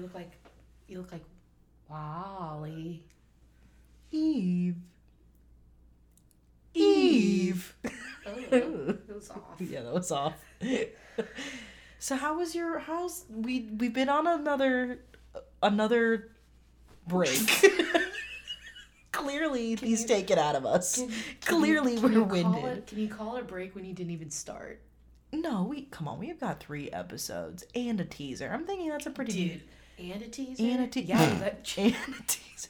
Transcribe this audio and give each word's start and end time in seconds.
You 0.00 0.06
look 0.06 0.14
like 0.14 0.32
you 0.88 0.98
look 0.98 1.12
like 1.12 1.24
WALL-E. 1.90 3.02
Eve. 4.10 4.76
Eve. 6.72 7.74
Oh, 7.84 7.90
oh, 8.26 8.34
oh 8.52 8.88
it 9.08 9.14
was 9.14 9.28
off. 9.30 9.60
yeah, 9.60 9.82
that 9.82 9.92
was 9.92 10.10
off. 10.10 10.32
so 11.98 12.16
how 12.16 12.38
was 12.38 12.54
your 12.54 12.78
how's 12.78 13.26
we 13.28 13.68
we've 13.76 13.92
been 13.92 14.08
on 14.08 14.26
another 14.26 15.00
another 15.62 16.30
break. 17.06 17.38
Clearly, 19.12 19.74
these 19.74 20.00
you- 20.02 20.08
take 20.08 20.30
it 20.30 20.38
out 20.38 20.56
of 20.56 20.64
us. 20.64 20.96
Can- 20.96 21.08
can 21.08 21.58
Clearly, 21.60 21.96
you- 21.96 22.00
we're 22.00 22.08
can 22.10 22.28
winded. 22.28 22.64
it- 22.64 22.86
can 22.86 22.98
you 23.00 23.08
call 23.08 23.36
it 23.36 23.42
a 23.42 23.44
break 23.44 23.74
when 23.74 23.84
you 23.84 23.92
didn't 23.92 24.12
even 24.12 24.30
start? 24.30 24.80
No, 25.32 25.64
we 25.64 25.82
come 25.82 26.08
on. 26.08 26.18
We've 26.18 26.40
got 26.40 26.58
three 26.58 26.90
episodes 26.90 27.64
and 27.74 28.00
a 28.00 28.04
teaser. 28.04 28.50
I'm 28.50 28.64
thinking 28.64 28.88
that's 28.88 29.04
a 29.06 29.10
pretty 29.10 29.32
Dude, 29.50 29.62
and 30.00 30.22
a 30.22 30.28
teaser? 30.28 30.62
And 30.62 30.82
a 30.82 30.86
te- 30.86 31.02
Yeah, 31.02 31.18
that, 31.40 31.74
and 31.76 31.94
a 31.94 32.22
teaser. 32.26 32.68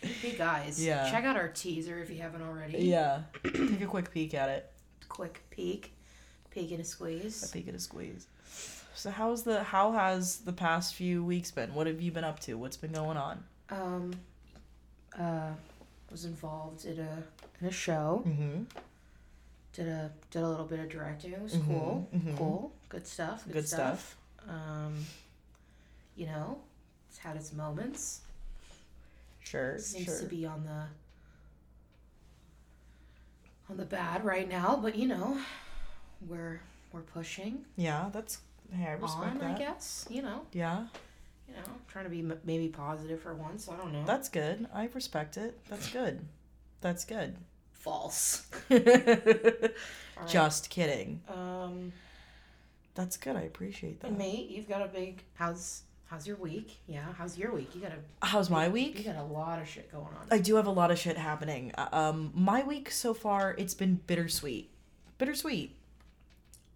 hey 0.00 0.36
guys, 0.36 0.84
Yeah. 0.84 1.10
check 1.10 1.24
out 1.24 1.36
our 1.36 1.48
teaser 1.48 1.98
if 2.00 2.10
you 2.10 2.18
haven't 2.20 2.42
already. 2.42 2.78
Yeah, 2.78 3.22
take 3.44 3.80
a 3.80 3.86
quick 3.86 4.10
peek 4.10 4.34
at 4.34 4.48
it. 4.48 4.70
Quick 5.08 5.42
peek. 5.50 5.92
Peek 6.50 6.70
and 6.72 6.80
a 6.80 6.84
squeeze. 6.84 7.48
A 7.48 7.52
peek 7.52 7.66
and 7.68 7.76
a 7.76 7.80
squeeze. 7.80 8.26
So 8.94 9.10
how's 9.10 9.42
the 9.42 9.62
how 9.62 9.92
has 9.92 10.38
the 10.38 10.52
past 10.52 10.94
few 10.94 11.24
weeks 11.24 11.50
been? 11.50 11.72
What 11.74 11.86
have 11.86 12.00
you 12.00 12.10
been 12.12 12.24
up 12.24 12.40
to? 12.40 12.54
What's 12.54 12.76
been 12.76 12.92
going 12.92 13.16
on? 13.16 13.42
Um, 13.70 14.12
uh, 15.18 15.52
was 16.10 16.24
involved 16.26 16.84
in 16.84 16.98
a 16.98 17.22
in 17.60 17.68
a 17.68 17.70
show. 17.72 18.22
Mm-hmm. 18.26 18.64
Did 19.72 19.86
a 19.88 20.10
did 20.30 20.42
a 20.42 20.48
little 20.48 20.66
bit 20.66 20.78
of 20.80 20.90
directing. 20.90 21.32
It 21.32 21.40
was 21.40 21.54
Mhm, 21.54 21.66
cool. 21.66 22.08
mhm. 22.14 22.36
Cool. 22.36 22.72
Good 22.90 23.06
stuff. 23.06 23.44
Good 23.50 23.66
stuff. 23.66 24.16
Um, 24.46 24.94
you 26.16 26.26
know, 26.26 26.58
it's 27.08 27.18
had 27.18 27.36
its 27.36 27.52
moments. 27.52 28.20
Sure, 29.40 29.78
Seems 29.78 30.04
sure. 30.06 30.20
to 30.20 30.26
be 30.26 30.46
on 30.46 30.64
the 30.64 30.84
on 33.70 33.76
the 33.76 33.84
bad 33.84 34.24
right 34.24 34.48
now, 34.48 34.78
but 34.82 34.96
you 34.96 35.08
know, 35.08 35.38
we're 36.28 36.60
we're 36.92 37.00
pushing 37.00 37.64
Yeah, 37.76 38.10
that's. 38.12 38.38
Hey, 38.72 38.86
I 38.86 38.92
respect 38.92 39.32
on. 39.32 39.38
that. 39.38 39.56
I 39.56 39.58
guess 39.58 40.06
you 40.08 40.22
know, 40.22 40.42
Yeah, 40.52 40.86
you 41.48 41.54
know, 41.54 41.62
trying 41.88 42.04
to 42.04 42.10
be 42.10 42.20
m- 42.20 42.40
maybe 42.44 42.68
positive 42.68 43.20
for 43.20 43.34
once. 43.34 43.68
I 43.68 43.76
don't 43.76 43.92
know. 43.92 44.04
that's 44.06 44.28
good. 44.30 44.66
I 44.72 44.88
respect 44.94 45.36
it. 45.36 45.58
That's 45.68 45.88
good. 45.90 46.20
That's 46.80 47.04
good. 47.04 47.36
false. 47.72 48.46
Right. 50.14 50.28
Just 50.30 50.70
kidding. 50.70 51.20
um, 51.26 51.92
That's 52.94 53.16
good. 53.16 53.34
I 53.34 53.40
appreciate 53.40 54.00
that. 54.02 54.16
mate, 54.16 54.50
you've 54.50 54.68
got 54.68 54.82
a 54.82 54.86
big 54.86 55.24
how's 55.34 55.82
how's 56.12 56.26
your 56.26 56.36
week? 56.36 56.78
Yeah, 56.86 57.04
how's 57.16 57.38
your 57.38 57.52
week? 57.54 57.70
You 57.74 57.80
got 57.80 57.92
a 57.92 58.26
How's 58.26 58.50
my 58.50 58.68
week? 58.68 58.98
You 58.98 59.04
got 59.04 59.16
a 59.16 59.24
lot 59.24 59.60
of 59.62 59.66
shit 59.66 59.90
going 59.90 60.04
on. 60.04 60.26
I 60.30 60.38
do 60.38 60.56
have 60.56 60.66
a 60.66 60.70
lot 60.70 60.90
of 60.90 60.98
shit 60.98 61.16
happening. 61.16 61.72
Uh, 61.76 61.88
Um, 61.90 62.32
my 62.34 62.62
week 62.62 62.90
so 62.90 63.14
far, 63.14 63.54
it's 63.56 63.72
been 63.72 63.98
bittersweet. 64.06 64.68
Bittersweet. 65.16 65.74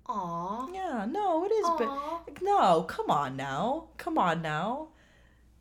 Aw. 0.07 0.69
Yeah, 0.73 1.05
no, 1.11 1.45
it 1.45 1.53
is. 1.53 1.67
But 1.77 1.89
Aw. 1.89 2.21
no, 2.41 2.83
come 2.85 3.11
on 3.11 3.37
now, 3.37 3.89
come 3.99 4.17
on 4.17 4.41
now. 4.41 4.89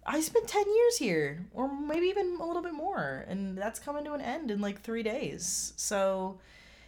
I 0.05 0.21
spent 0.21 0.47
ten 0.47 0.63
years 0.73 0.97
here, 0.97 1.45
or 1.53 1.67
maybe 1.67 2.05
even 2.07 2.37
a 2.39 2.45
little 2.45 2.61
bit 2.61 2.73
more, 2.75 3.25
and 3.27 3.57
that's 3.57 3.79
coming 3.79 4.05
to 4.05 4.13
an 4.13 4.21
end 4.21 4.51
in 4.51 4.61
like 4.61 4.81
three 4.83 5.03
days. 5.03 5.73
So, 5.75 6.37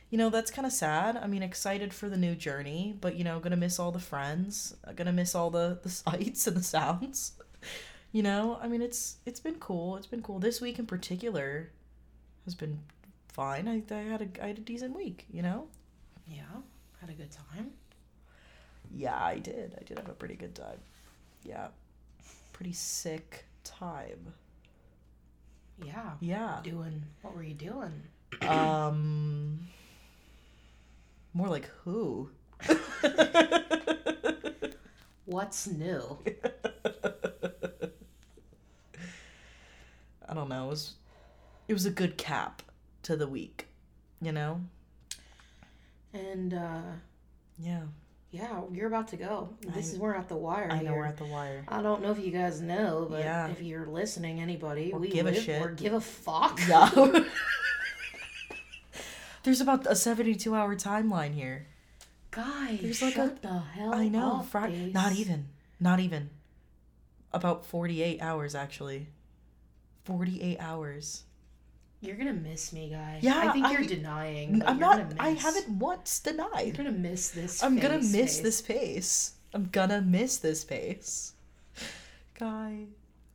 you 0.09 0.17
know, 0.17 0.29
that's 0.29 0.51
kind 0.51 0.65
of 0.65 0.71
sad. 0.71 1.17
I 1.17 1.27
mean, 1.27 1.43
excited 1.43 1.93
for 1.93 2.07
the 2.09 2.17
new 2.17 2.35
journey, 2.35 2.95
but 2.99 3.15
you 3.15 3.23
know, 3.23 3.39
gonna 3.39 3.57
miss 3.57 3.79
all 3.79 3.91
the 3.91 3.99
friends. 3.99 4.75
Gonna 4.95 5.11
miss 5.11 5.35
all 5.35 5.49
the 5.49 5.79
the 5.83 5.89
sights 6.03 6.47
and 6.47 6.57
the 6.57 6.63
sounds. 6.63 7.33
You 8.11 8.23
know, 8.23 8.57
I 8.61 8.67
mean, 8.67 8.81
it's 8.81 9.17
it's 9.25 9.39
been 9.39 9.55
cool. 9.55 9.97
It's 9.97 10.07
been 10.07 10.21
cool. 10.21 10.39
This 10.39 10.61
week 10.61 10.79
in 10.79 10.85
particular 10.85 11.71
has 12.45 12.55
been 12.55 12.79
fine. 13.27 13.67
I, 13.67 13.83
I 13.93 14.01
had 14.03 14.21
a 14.21 14.43
I 14.43 14.47
had 14.47 14.57
a 14.57 14.61
decent 14.61 14.95
week. 14.95 15.25
You 15.31 15.41
know. 15.41 15.67
Yeah, 16.27 16.43
had 17.01 17.09
a 17.09 17.13
good 17.13 17.31
time. 17.31 17.71
Yeah, 18.93 19.17
I 19.21 19.39
did. 19.39 19.75
I 19.79 19.83
did 19.83 19.97
have 19.97 20.09
a 20.09 20.13
pretty 20.13 20.35
good 20.35 20.55
time. 20.55 20.79
Yeah. 21.43 21.67
Pretty 22.53 22.73
sick 22.73 23.45
time. 23.63 24.33
Yeah. 25.83 26.11
Yeah. 26.19 26.59
Doing 26.63 27.03
what 27.21 27.35
were 27.35 27.43
you 27.43 27.53
doing? 27.53 28.03
Um 28.41 29.67
more 31.37 31.47
like 31.49 31.69
who? 31.83 32.31
What's 35.25 35.67
new? 35.67 36.17
I 40.27 40.33
don't 40.33 40.49
know. 40.49 40.65
It 40.65 40.69
was 40.69 40.93
it 41.67 41.73
was 41.73 41.85
a 41.85 41.91
good 41.91 42.17
cap 42.17 42.63
to 43.03 43.15
the 43.15 43.27
week, 43.27 43.67
you 44.21 44.31
know? 44.31 44.61
And 46.13 46.53
uh 46.55 46.81
Yeah. 47.59 47.81
yeah, 48.31 48.61
you're 48.71 48.87
about 48.87 49.09
to 49.09 49.17
go. 49.17 49.49
This 49.61 49.91
I- 49.91 49.93
is 49.93 49.99
we're 49.99 50.15
at 50.15 50.29
the 50.29 50.35
wire 50.37 50.69
I 50.71 50.77
know 50.81 50.89
here. 50.91 50.97
we're 50.99 51.05
at 51.05 51.17
the 51.17 51.25
wire. 51.25 51.63
I 51.67 51.81
don't 51.83 52.01
know 52.01 52.11
if 52.11 52.19
you 52.19 52.31
guys 52.31 52.61
know, 52.61 53.05
but 53.09 53.19
Yeah. 53.19 53.47
if 53.49 53.61
you're 53.61 53.85
listening, 53.85 54.39
anybody, 54.39 54.91
Or 54.91 54.99
we 54.99 55.09
give 55.09 55.27
a 55.27 55.33
shit. 55.39 55.61
or 55.61 55.69
give 55.69 55.93
a 55.93 56.01
fuck. 56.01 56.59
Yeah. 56.67 56.89
There's 59.47 59.61
about 59.61 59.87
a 59.87 59.95
72 59.95 60.53
hour 60.53 60.75
timeline 60.75 61.33
here. 61.33 61.67
Guys, 62.31 62.79
There's 62.81 63.01
like 63.01 63.13
shut 63.13 63.41
the 63.41 63.59
hell 63.59 63.95
I 63.95 64.09
know. 64.09 64.39
up, 64.39 64.47
Fri- 64.47 64.91
not 64.93 65.13
even. 65.13 65.45
Not 65.79 66.01
even. 66.01 66.31
About 67.31 67.65
48 67.65 68.21
hours, 68.21 68.55
actually. 68.55 69.07
48 70.03 70.57
hours. 70.59 71.23
You're 72.01 72.17
gonna 72.17 72.33
miss 72.33 72.73
me, 72.73 72.89
guys. 72.89 73.23
Yeah, 73.23 73.37
I 73.39 73.53
think 73.53 73.71
you're 73.71 73.83
I- 73.83 73.85
denying. 73.87 74.63
I'm 74.65 74.79
you're 74.79 74.85
not. 74.89 75.09
gonna 75.11 75.15
I 75.17 75.29
haven't 75.29 75.69
once 75.79 76.19
denied. 76.19 76.63
You're 76.65 76.75
gonna 76.75 76.91
miss 76.91 77.29
this. 77.31 77.63
I'm 77.63 77.79
gonna 77.79 77.99
miss 77.99 78.11
face. 78.11 78.39
this 78.41 78.61
pace. 78.61 79.31
I'm 79.53 79.69
gonna 79.71 80.01
miss 80.01 80.35
this 80.39 80.65
pace. 80.65 81.35
Guy. 82.37 82.87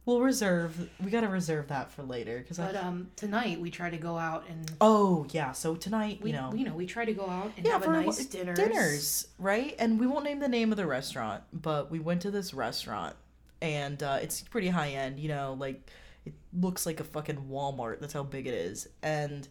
We'll 0.05 0.21
reserve. 0.21 0.89
We 1.03 1.11
gotta 1.13 1.29
reserve 1.29 1.69
that 1.69 1.93
for 1.93 2.03
later. 2.03 2.39
Because 2.39 2.59
But 2.59 2.75
I. 2.75 2.81
um, 2.81 3.11
tonight 3.15 3.61
we 3.61 3.71
try 3.71 3.89
to 3.89 3.97
go 3.99 4.19
out 4.19 4.45
and 4.49 4.71
Oh, 4.81 5.27
yeah. 5.31 5.53
So 5.53 5.77
tonight, 5.77 6.19
we 6.21 6.31
you 6.31 6.37
know. 6.37 6.53
you 6.53 6.65
know 6.65 6.75
we 6.75 6.87
try 6.87 7.05
to 7.05 7.13
go 7.15 7.29
out 7.29 7.53
and 7.57 7.65
yeah, 7.65 7.73
have 7.73 7.83
a 7.83 7.85
for 7.85 7.93
nice 7.93 8.25
dinner. 8.27 8.53
dinners, 8.55 9.29
right? 9.39 9.77
And 9.79 10.01
we 10.01 10.07
won't 10.09 10.25
name 10.25 10.41
the 10.41 10.49
name 10.49 10.73
of 10.73 10.77
the 10.77 10.87
restaurant, 10.87 11.45
but 11.53 11.91
we 11.91 12.01
went 12.01 12.23
to 12.23 12.33
this 12.33 12.53
restaurant, 12.53 13.15
and 13.61 14.03
uh, 14.03 14.19
it's 14.21 14.41
pretty 14.43 14.69
high 14.69 14.89
end. 14.91 15.21
You 15.21 15.29
know, 15.29 15.57
like 15.59 15.89
it 16.27 16.35
looks 16.53 16.85
like 16.85 16.99
a 16.99 17.05
fucking 17.05 17.47
Walmart. 17.49 18.01
That's 18.01 18.13
how 18.13 18.25
big 18.25 18.49
it 18.49 18.55
is. 18.55 18.89
And 19.05 19.47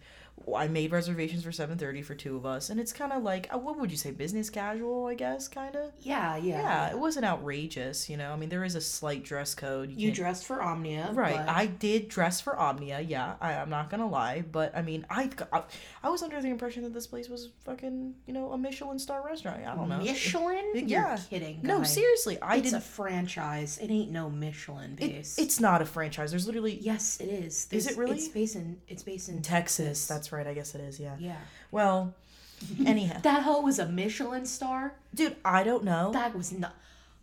I 0.55 0.67
made 0.67 0.91
reservations 0.91 1.43
for 1.43 1.51
seven 1.51 1.77
thirty 1.77 2.01
for 2.01 2.15
two 2.15 2.35
of 2.37 2.45
us, 2.45 2.69
and 2.69 2.79
it's 2.79 2.93
kind 2.93 3.11
of 3.13 3.23
like 3.23 3.47
uh, 3.53 3.57
what 3.57 3.77
would 3.79 3.91
you 3.91 3.97
say, 3.97 4.11
business 4.11 4.49
casual? 4.49 5.05
I 5.07 5.13
guess, 5.15 5.47
kind 5.47 5.75
of. 5.75 5.91
Yeah, 5.99 6.35
yeah. 6.37 6.61
Yeah, 6.61 6.89
it 6.91 6.97
wasn't 6.99 7.25
outrageous. 7.25 8.09
You 8.09 8.17
know, 8.17 8.31
I 8.31 8.35
mean, 8.35 8.49
there 8.49 8.63
is 8.63 8.75
a 8.75 8.81
slight 8.81 9.23
dress 9.23 9.53
code. 9.55 9.91
You 9.91 10.07
can't- 10.07 10.15
dressed 10.15 10.45
for 10.45 10.61
Omnia, 10.61 11.09
Right, 11.13 11.35
but- 11.35 11.49
I 11.49 11.65
did 11.65 12.07
dress 12.09 12.41
for 12.41 12.57
Omnia. 12.57 13.01
Yeah, 13.01 13.35
I, 13.41 13.53
I'm 13.53 13.69
not 13.69 13.89
gonna 13.89 14.07
lie, 14.09 14.43
but 14.51 14.75
I 14.75 14.81
mean, 14.81 15.05
I, 15.09 15.29
I 15.51 15.63
I 16.03 16.09
was 16.09 16.21
under 16.23 16.41
the 16.41 16.49
impression 16.49 16.83
that 16.83 16.93
this 16.93 17.07
place 17.07 17.29
was 17.29 17.49
fucking, 17.65 18.13
you 18.27 18.33
know, 18.33 18.51
a 18.51 18.57
Michelin 18.57 18.99
star 18.99 19.25
restaurant. 19.25 19.65
I 19.65 19.75
don't 19.75 19.89
know. 19.89 19.97
Michelin? 19.97 20.71
Yeah. 20.87 21.09
You're 21.09 21.17
kidding. 21.39 21.59
No, 21.63 21.83
seriously, 21.83 22.39
I 22.41 22.55
it's 22.57 22.71
didn't. 22.71 22.77
a 22.77 22.81
franchise. 22.81 23.77
It 23.81 23.89
ain't 23.91 24.11
no 24.11 24.29
Michelin 24.29 24.97
it- 24.99 25.11
base. 25.11 25.37
it's 25.37 25.59
not 25.59 25.81
a 25.81 25.85
franchise. 25.85 26.31
There's 26.31 26.45
literally 26.47 26.77
yes, 26.81 27.19
it 27.19 27.29
is. 27.29 27.67
Is 27.71 27.87
it 27.87 27.97
really? 27.97 28.15
It's 28.15 28.27
based 28.27 28.55
in. 28.55 28.79
It's 28.87 29.03
based 29.03 29.29
in 29.29 29.41
Texas. 29.41 30.07
That's 30.07 30.30
right. 30.31 30.47
I 30.47 30.53
guess 30.53 30.75
it 30.75 30.81
is. 30.81 30.99
Yeah. 30.99 31.15
yeah. 31.19 31.37
Well, 31.71 32.13
anyhow, 32.85 33.19
That 33.21 33.43
hoe 33.43 33.61
was 33.61 33.79
a 33.79 33.87
Michelin 33.87 34.45
star. 34.45 34.93
dude, 35.13 35.35
I 35.43 35.63
don't 35.63 35.83
know. 35.83 36.11
That 36.11 36.35
was 36.35 36.51
not. 36.51 36.75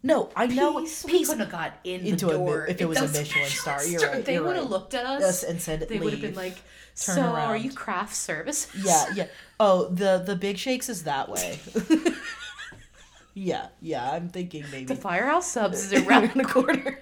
no, 0.03 0.31
I 0.37 0.47
know. 0.47 0.81
Peace, 0.81 1.05
we 1.05 1.13
Peace 1.13 1.29
couldn't 1.29 1.41
have 1.41 1.51
got 1.53 1.73
in 1.85 2.01
into 2.07 2.27
the 2.27 2.33
a 2.33 2.39
door 2.39 2.67
if 2.67 2.81
it 2.81 2.89
was 2.89 2.99
a 2.99 3.09
Michelin 3.09 3.47
star. 3.49 3.85
You're 3.87 4.01
right, 4.01 4.25
They 4.25 4.39
would 4.39 4.55
have 4.57 4.65
right. 4.65 4.71
looked 4.71 4.95
at 4.95 5.05
us. 5.07 5.21
Yes, 5.21 5.43
and 5.45 5.61
said 5.61 5.81
they 5.89 5.99
would 5.99 6.13
have 6.13 6.23
been 6.23 6.35
like, 6.35 6.57
Turn 7.01 7.15
"So, 7.17 7.23
are 7.23 7.57
you 7.57 7.73
craft 7.73 8.15
service?" 8.17 8.67
Yeah, 8.77 9.05
yeah. 9.15 9.27
Oh, 9.61 9.89
the 9.89 10.23
the 10.25 10.35
big 10.37 10.57
shakes 10.59 10.89
is 10.89 11.05
that 11.05 11.29
way. 11.29 11.59
yeah, 13.35 13.69
yeah. 13.81 14.11
I'm 14.11 14.29
thinking 14.29 14.65
maybe 14.73 14.87
The 14.87 14.97
Firehouse 14.97 15.47
Subs 15.51 15.93
is 15.93 16.03
around 16.07 16.33
the 16.35 16.45
corner. 16.45 16.99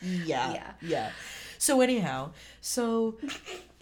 yeah, 0.00 0.52
Yeah. 0.54 0.72
yeah, 0.82 1.10
So 1.58 1.80
anyhow, 1.80 2.30
so 2.60 3.16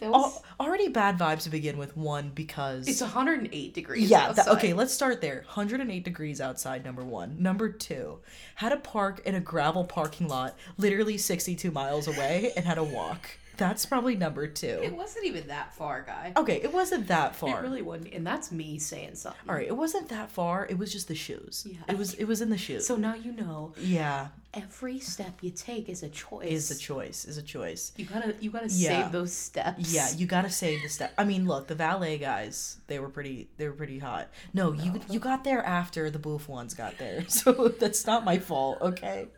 That 0.01 0.11
was- 0.11 0.37
al- 0.59 0.67
already 0.67 0.89
bad 0.89 1.19
vibes 1.19 1.43
to 1.45 1.51
begin 1.51 1.77
with. 1.79 1.97
One 1.97 2.31
because 2.35 2.89
it's 2.89 3.01
108 3.01 3.75
degrees. 3.75 4.09
yeah. 4.11 4.33
That, 4.33 4.39
outside. 4.41 4.57
okay, 4.59 4.73
let's 4.73 4.93
start 4.93 5.21
there. 5.21 5.45
108 5.47 6.05
degrees 6.05 6.41
outside. 6.41 6.85
Number 6.85 7.05
one. 7.05 7.37
Number 7.43 7.69
two, 7.71 8.19
had 8.57 8.71
to 8.71 8.77
park 8.79 9.21
in 9.25 9.35
a 9.35 9.41
gravel 9.41 9.85
parking 9.85 10.29
lot, 10.29 10.57
literally 10.79 11.19
62 11.19 11.71
miles 11.71 12.09
away, 12.09 12.53
and 12.57 12.65
had 12.65 12.75
to 12.75 12.85
walk. 12.85 13.31
That's 13.61 13.85
probably 13.85 14.17
number 14.17 14.47
two. 14.47 14.81
It 14.83 14.97
wasn't 14.97 15.27
even 15.27 15.49
that 15.49 15.75
far, 15.75 16.03
guy. 16.03 16.33
Okay, 16.35 16.57
it 16.63 16.73
wasn't 16.73 17.09
that 17.09 17.37
far. 17.37 17.59
It 17.59 17.63
really 17.63 17.83
wasn't, 17.83 18.15
and 18.15 18.27
that's 18.27 18.51
me 18.51 18.79
saying 18.79 19.17
something. 19.17 19.49
All 19.49 19.55
right, 19.55 19.69
it 19.69 19.77
wasn't 19.77 20.09
that 20.09 20.31
far. 20.31 20.67
It 20.67 20.79
was 20.79 20.91
just 20.91 21.09
the 21.09 21.15
shoes. 21.15 21.67
Yeah. 21.69 21.77
It 21.89 21.99
was 21.99 22.15
it 22.15 22.25
was 22.25 22.41
in 22.41 22.49
the 22.49 22.57
shoes. 22.57 22.87
So 22.87 22.97
now 22.97 23.15
you 23.15 23.33
know 23.33 23.75
yeah, 23.79 24.29
every 24.55 24.99
step 24.99 25.35
you 25.43 25.51
take 25.51 25.91
is 25.91 26.03
a 26.03 26.09
choice. 26.09 26.49
is 26.51 26.71
a 26.71 26.79
choice. 26.79 27.27
Is 27.27 27.37
a 27.37 27.43
choice. 27.43 27.93
You 27.97 28.07
gotta 28.07 28.35
you 28.41 28.51
gotta 28.51 28.69
Yeah. 28.71 29.03
save 29.03 29.13
those 29.13 29.33
steps. 29.35 29.93
Yeah, 29.93 30.09
you 30.17 30.27
gotta 30.27 30.51
save 30.51 30.83
the 30.83 30.89
step. 30.89 31.13
I 31.19 31.25
mean, 31.25 31.47
look, 31.47 31.67
the 31.67 31.75
valet 31.75 32.17
guys, 32.17 32.79
they 32.87 32.99
were 32.99 33.11
pretty, 33.11 33.51
they 33.59 33.69
were 33.69 33.75
pretty 33.75 33.99
hot. 33.99 34.29
No, 34.55 34.73
you 34.73 35.01
you 35.11 35.21
got 35.21 35.45
there 35.45 35.63
after 35.63 36.09
the 36.09 36.19
booth 36.19 36.49
ones 36.49 36.73
got 36.73 36.97
there, 36.97 37.25
so 37.29 37.69
that's 37.69 38.07
not 38.07 38.25
my 38.25 38.39
fault, 38.39 38.79
okay? 38.81 39.29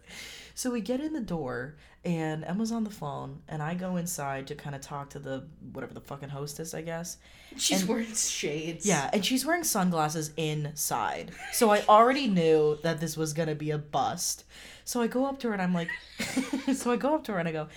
So 0.55 0.71
we 0.71 0.81
get 0.81 1.01
in 1.01 1.13
the 1.13 1.21
door, 1.21 1.77
and 2.05 2.45
Emma's 2.45 2.73
on 2.73 2.85
the 2.85 2.91
phone, 2.91 3.41
and 3.49 3.63
I 3.63 3.75
go 3.75 3.97
inside 3.97 4.47
to 4.49 4.55
kind 4.55 4.75
of 4.75 4.81
talk 4.83 5.11
to 5.11 5.19
the 5.19 5.45
whatever 5.73 5.95
the 5.95 6.01
fucking 6.01 6.29
hostess, 6.29 6.75
I 6.75 6.83
guess. 6.83 7.17
She's 7.57 7.81
And- 7.81 7.89
wearing 7.89 8.13
shades. 8.15 8.85
Yeah, 8.87 9.09
and 9.13 9.25
she's 9.25 9.47
wearing 9.47 9.65
sunglasses 9.65 10.33
inside, 10.37 11.33
so 11.53 11.71
I 11.71 11.83
already 11.89 12.27
knew 12.27 12.79
that 12.83 13.01
this 13.01 13.17
was 13.17 13.33
gonna 13.33 13.55
be 13.55 13.71
a 13.71 13.79
bust. 13.79 14.45
So 14.85 15.01
I 15.01 15.07
go 15.07 15.25
up 15.27 15.39
to 15.41 15.49
her 15.49 15.53
and 15.53 15.63
I'm 15.63 15.75
like, 15.75 15.89
so 16.75 16.91
I 16.93 16.97
go 16.97 17.15
up 17.15 17.25
to 17.25 17.33
her 17.33 17.39
and 17.39 17.49
I 17.49 17.53
go, 17.53 17.69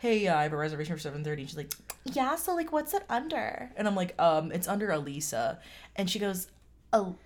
"Hey, 0.00 0.26
uh, 0.26 0.36
I 0.36 0.42
have 0.44 0.52
a 0.52 0.56
reservation 0.56 0.94
for 0.96 1.00
seven 1.00 1.22
thirty. 1.22 1.44
She's 1.46 1.56
like, 1.56 1.72
"Yeah, 2.04 2.36
so 2.36 2.54
like, 2.54 2.72
what's 2.72 2.94
it 2.94 3.04
under?" 3.08 3.70
And 3.76 3.86
I'm 3.86 3.94
like, 3.94 4.14
"Um, 4.20 4.50
it's 4.50 4.66
under 4.68 4.90
Elisa," 4.90 5.60
and 5.96 6.08
she 6.10 6.18
goes, 6.18 6.48
"El- 6.92 7.18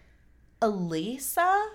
Elisa," 0.61 1.67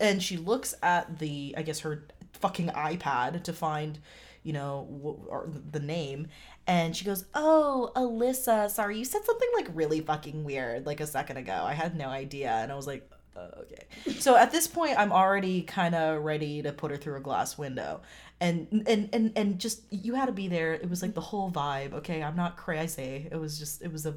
and 0.00 0.22
she 0.22 0.36
looks 0.36 0.74
at 0.82 1.18
the, 1.18 1.54
I 1.56 1.62
guess 1.62 1.80
her 1.80 2.04
fucking 2.40 2.68
iPad 2.68 3.42
to 3.44 3.52
find, 3.52 3.98
you 4.42 4.52
know, 4.52 4.86
wh- 5.30 5.72
the 5.72 5.80
name, 5.80 6.28
and 6.66 6.96
she 6.96 7.04
goes, 7.04 7.24
"Oh, 7.34 7.90
Alyssa, 7.96 8.70
sorry, 8.70 8.98
you 8.98 9.04
said 9.04 9.24
something 9.24 9.48
like 9.56 9.68
really 9.74 10.00
fucking 10.00 10.44
weird 10.44 10.86
like 10.86 11.00
a 11.00 11.06
second 11.06 11.36
ago. 11.38 11.64
I 11.66 11.72
had 11.74 11.96
no 11.96 12.08
idea." 12.08 12.50
And 12.50 12.70
I 12.72 12.74
was 12.76 12.86
like, 12.86 13.10
uh, 13.36 13.48
"Okay." 13.62 13.86
So 14.20 14.36
at 14.36 14.50
this 14.52 14.66
point, 14.66 14.98
I'm 14.98 15.12
already 15.12 15.62
kind 15.62 15.94
of 15.94 16.22
ready 16.22 16.62
to 16.62 16.72
put 16.72 16.90
her 16.90 16.96
through 16.96 17.16
a 17.16 17.20
glass 17.20 17.56
window. 17.58 18.02
And 18.40 18.84
and 18.86 19.08
and 19.12 19.32
and 19.36 19.58
just 19.58 19.82
you 19.90 20.14
had 20.14 20.26
to 20.26 20.32
be 20.32 20.46
there. 20.48 20.74
It 20.74 20.88
was 20.88 21.02
like 21.02 21.14
the 21.14 21.20
whole 21.20 21.50
vibe, 21.50 21.92
okay? 21.94 22.22
I'm 22.22 22.36
not 22.36 22.56
crazy. 22.56 23.28
It 23.30 23.36
was 23.36 23.58
just 23.58 23.82
it 23.82 23.92
was 23.92 24.06
a 24.06 24.14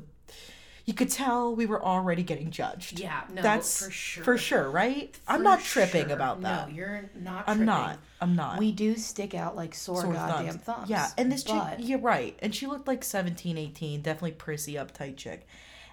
you 0.86 0.94
could 0.94 1.10
tell 1.10 1.56
we 1.56 1.66
were 1.66 1.84
already 1.84 2.24
getting 2.24 2.52
judged. 2.52 3.00
Yeah, 3.00 3.22
no, 3.34 3.42
That's 3.42 3.86
for 3.86 3.92
sure. 3.92 4.24
For 4.24 4.38
sure, 4.38 4.70
right? 4.70 5.18
I'm 5.28 5.44
not 5.44 5.62
tripping 5.62 6.08
sure. 6.08 6.16
about 6.16 6.42
that. 6.42 6.70
No, 6.70 6.76
you're 6.76 7.10
not. 7.16 7.46
I'm 7.48 7.58
tripping. 7.58 7.66
not. 7.66 8.00
I'm 8.20 8.36
not. 8.36 8.60
We 8.60 8.72
do 8.72 8.96
stick 8.96 9.34
out 9.34 9.56
like 9.56 9.74
sore, 9.74 10.02
sore 10.02 10.14
goddamn 10.14 10.58
thumbs. 10.60 10.90
Yeah, 10.90 11.10
and 11.18 11.32
this 11.32 11.44
chick, 11.44 11.56
but 11.56 11.80
you're 11.82 12.00
right. 12.00 12.38
And 12.42 12.54
she 12.54 12.68
looked 12.68 12.88
like 12.88 13.04
17, 13.04 13.58
18, 13.58 14.02
definitely 14.02 14.32
prissy, 14.34 14.74
uptight 14.74 15.18
chick. 15.18 15.48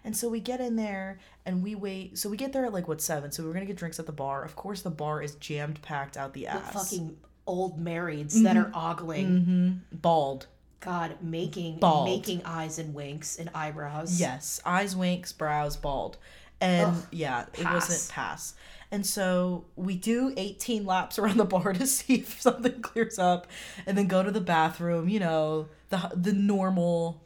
And 0.05 0.17
so 0.17 0.29
we 0.29 0.41
get 0.41 0.61
in 0.61 0.77
there 0.77 1.19
and 1.45 1.63
we 1.63 1.75
wait. 1.75 2.19
So 2.19 2.29
we 2.29 2.37
get 2.37 2.53
there 2.53 2.65
at 2.65 2.73
like 2.73 2.89
what 2.89 3.01
seven? 3.01 3.31
So 3.31 3.43
we 3.43 3.51
are 3.51 3.53
gonna 3.53 3.67
get 3.67 3.77
drinks 3.77 3.99
at 3.99 4.07
the 4.07 4.13
bar. 4.13 4.45
Of 4.45 4.57
course, 4.57 4.83
the 4.83 4.91
bar 4.91 5.23
is 5.23 5.35
jammed 5.37 5.83
packed 5.83 6.17
out 6.17 6.33
the 6.33 6.43
the 6.43 6.49
ass. 6.49 6.73
fucking 6.73 7.17
old 7.47 7.83
marrieds 7.83 8.43
that 8.43 8.57
are 8.57 8.71
ogling. 8.75 9.27
mm-hmm. 9.27 9.97
bald. 9.97 10.47
God, 10.81 11.17
making 11.21 11.79
Bald. 11.79 12.09
making 12.09 12.43
eyes 12.45 12.79
and 12.79 12.95
winks 12.95 13.39
and 13.39 13.51
eyebrows. 13.55 14.21
Yes, 14.21 14.61
eyes, 14.65 14.95
winks, 14.95 15.33
brows, 15.33 15.77
bald, 15.77 16.17
and 16.61 16.89
Ugh, 16.91 17.07
yeah, 17.11 17.43
it 17.55 17.65
pass. 17.65 17.89
wasn't 17.89 18.13
pass. 18.13 18.55
And 18.91 19.05
so 19.05 19.65
we 19.77 19.97
do 19.97 20.33
18 20.37 20.87
laps 20.87 21.19
around 21.19 21.37
the 21.37 21.45
bar 21.45 21.73
to 21.75 21.87
see 21.87 22.17
if 22.17 22.41
something 22.41 22.81
clears 22.81 23.19
up, 23.19 23.47
and 23.87 23.99
then 23.99 24.07
go 24.07 24.23
to 24.23 24.31
the 24.31 24.41
bathroom. 24.41 25.09
You 25.09 25.21
know, 25.21 25.69
the 25.91 26.11
the 26.15 26.33
normal, 26.33 27.21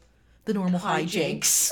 the 0.44 0.54
normal 0.54 0.80
hijinks. 0.80 1.10
Hijinks. 1.10 1.70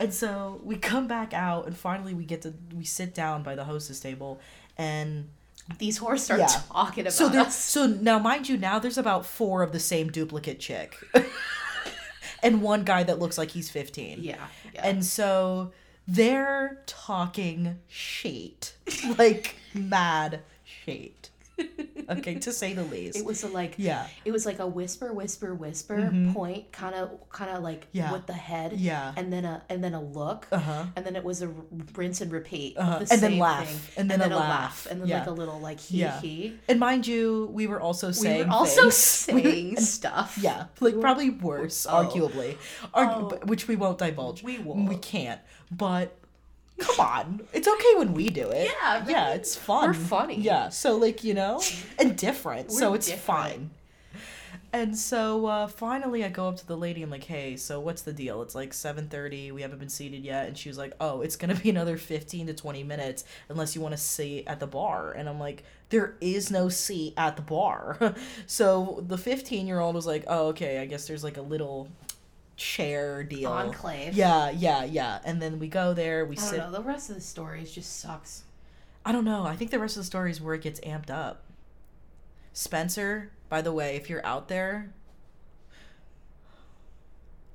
And 0.00 0.12
so 0.12 0.60
we 0.64 0.76
come 0.76 1.06
back 1.06 1.32
out, 1.32 1.66
and 1.66 1.76
finally 1.76 2.12
we 2.14 2.24
get 2.24 2.42
to 2.42 2.54
we 2.76 2.84
sit 2.84 3.14
down 3.14 3.42
by 3.42 3.54
the 3.54 3.64
hostess 3.64 4.00
table, 4.00 4.40
and 4.76 5.28
These 5.78 5.98
whores 5.98 6.20
start 6.20 6.40
Yeah. 6.40 6.46
talking 6.70 7.02
about 7.04 7.12
so 7.14 7.28
there, 7.28 7.40
us. 7.42 7.56
so 7.56 7.86
now 7.86 8.18
mind 8.18 8.48
you, 8.48 8.56
now 8.58 8.78
there's 8.78 8.98
about 8.98 9.24
four 9.24 9.62
of 9.62 9.72
the 9.72 9.80
same 9.80 10.10
duplicate 10.10 10.60
chick, 10.60 10.94
and 12.42 12.60
one 12.62 12.84
guy 12.84 13.02
that 13.02 13.18
looks 13.18 13.38
like 13.38 13.50
he's 13.52 13.70
15. 13.70 14.18
Yeah, 14.22 14.36
yeah. 14.74 14.86
And 14.86 15.04
so 15.04 15.72
they're 16.06 16.82
talking 16.86 17.78
shit. 17.88 18.74
Like 19.18 19.56
mad 19.72 20.40
shit. 20.64 21.30
Okay, 22.10 22.34
to 22.36 22.52
say 22.52 22.72
the 22.74 22.84
least. 22.94 23.16
it 23.18 23.24
was 23.24 23.42
a, 23.44 23.48
like 23.48 23.74
yeah. 23.76 24.06
it 24.24 24.32
was 24.32 24.46
like 24.46 24.58
a 24.58 24.66
whisper, 24.66 25.12
whisper, 25.12 25.54
whisper 25.54 25.96
Mhm. 25.96 26.32
point, 26.34 26.72
kind 26.72 26.94
of, 26.94 27.10
kind 27.30 27.50
of 27.50 27.62
like 27.62 27.86
Yeah. 27.92 28.12
with 28.12 28.26
the 28.26 28.32
head, 28.34 28.72
Yeah. 28.74 29.12
and 29.16 29.32
then 29.32 29.44
a 29.44 29.62
and 29.68 29.82
then 29.84 29.94
a 29.94 30.02
look, 30.02 30.46
Uh-huh. 30.50 30.84
and 30.96 31.04
then 31.06 31.16
it 31.16 31.24
was 31.24 31.42
a 31.42 31.48
rinse 31.94 32.20
and 32.20 32.32
repeat, 32.32 32.76
Uh-huh. 32.78 32.98
the 33.00 33.12
And 33.12 33.20
then 33.20 33.38
laugh. 33.38 33.68
thing. 33.68 33.78
And 33.96 34.10
then 34.10 34.20
a 34.32 34.36
laugh. 34.36 34.86
and 34.90 35.00
then 35.00 35.08
Yeah. 35.08 35.18
like 35.20 35.28
a 35.28 35.32
little 35.32 35.60
like 35.60 35.80
he 35.80 35.98
Yeah. 36.00 36.20
he. 36.20 36.56
And 36.68 36.80
mind 36.80 37.06
you, 37.06 37.50
we 37.52 37.66
were 37.66 37.80
also 37.80 38.08
We 38.08 38.12
saying 38.14 38.48
were 38.48 38.54
also 38.54 38.82
things. 38.90 39.28
We 39.32 39.42
saying 39.42 39.76
stuff. 39.80 40.38
yeah, 40.40 40.66
like 40.80 40.98
probably 41.00 41.30
worse, 41.30 41.86
Oh. 41.86 42.04
arguably, 42.06 42.56
Argu- 42.94 43.38
Oh. 43.42 43.46
which 43.46 43.68
we 43.68 43.76
won't 43.76 43.98
divulge. 43.98 44.42
We 44.42 44.54
We 44.58 44.62
won't. 44.62 44.88
We 44.88 44.96
can't. 44.96 45.40
But 45.70 46.16
come 46.78 47.06
on, 47.06 47.40
it's 47.52 47.68
okay 47.68 47.94
when 47.96 48.14
we 48.14 48.30
do 48.30 48.50
it. 48.50 48.68
Yeah, 48.82 49.04
yeah, 49.08 49.34
it's 49.34 49.56
fun. 49.56 49.88
We're 49.88 49.94
funny. 49.94 50.40
Yeah, 50.40 50.68
so 50.68 50.96
like 50.96 51.24
you 51.24 51.34
know, 51.34 51.60
and 51.98 52.16
different, 52.16 52.72
so 52.72 52.94
it's 52.94 53.06
different. 53.06 53.24
fine. 53.24 53.70
And 54.72 54.98
so 54.98 55.46
uh, 55.46 55.68
finally, 55.68 56.24
I 56.24 56.28
go 56.30 56.48
up 56.48 56.56
to 56.56 56.66
the 56.66 56.76
lady. 56.76 57.00
I'm 57.04 57.10
like, 57.10 57.22
"Hey, 57.22 57.56
so 57.56 57.78
what's 57.78 58.02
the 58.02 58.12
deal? 58.12 58.42
It's 58.42 58.56
like 58.56 58.72
7:30. 58.72 59.52
We 59.52 59.62
haven't 59.62 59.78
been 59.78 59.88
seated 59.88 60.24
yet." 60.24 60.48
And 60.48 60.58
she 60.58 60.68
was 60.68 60.76
like, 60.76 60.94
"Oh, 61.00 61.20
it's 61.20 61.36
gonna 61.36 61.54
be 61.54 61.70
another 61.76 61.96
15 61.96 62.48
to 62.48 62.54
20 62.54 62.82
minutes 62.82 63.24
unless 63.48 63.76
you 63.76 63.80
want 63.80 63.92
to 63.94 64.00
sit 64.00 64.42
at 64.48 64.58
the 64.58 64.66
bar." 64.66 65.12
And 65.12 65.28
I'm 65.28 65.38
like, 65.38 65.62
"There 65.90 66.16
is 66.20 66.50
no 66.50 66.68
seat 66.68 67.14
at 67.16 67.36
the 67.36 67.42
bar." 67.42 68.16
so 68.46 69.04
the 69.06 69.16
15 69.16 69.68
year 69.68 69.78
old 69.78 69.94
was 69.94 70.08
like, 70.08 70.24
"Oh, 70.26 70.48
okay. 70.48 70.80
I 70.80 70.86
guess 70.86 71.06
there's 71.06 71.22
like 71.22 71.36
a 71.36 71.42
little 71.42 71.88
chair 72.56 73.22
deal." 73.24 73.50
Enclave. 73.50 74.14
Yeah, 74.14 74.50
yeah, 74.50 74.84
yeah. 74.84 75.20
And 75.24 75.40
then 75.40 75.58
we 75.58 75.68
go 75.68 75.94
there. 75.94 76.24
We 76.24 76.36
I 76.36 76.40
don't 76.40 76.48
sit. 76.48 76.58
know. 76.58 76.70
The 76.70 76.82
rest 76.82 77.10
of 77.10 77.16
the 77.16 77.22
story 77.22 77.62
is 77.62 77.72
just 77.72 78.00
sucks. 78.00 78.44
I 79.04 79.12
don't 79.12 79.24
know. 79.24 79.44
I 79.44 79.56
think 79.56 79.70
the 79.70 79.78
rest 79.78 79.96
of 79.96 80.00
the 80.00 80.06
story 80.06 80.30
is 80.30 80.40
where 80.40 80.54
it 80.54 80.62
gets 80.62 80.80
amped 80.80 81.10
up. 81.10 81.44
Spencer, 82.52 83.30
by 83.48 83.60
the 83.62 83.72
way, 83.72 83.96
if 83.96 84.08
you're 84.08 84.24
out 84.24 84.48
there, 84.48 84.92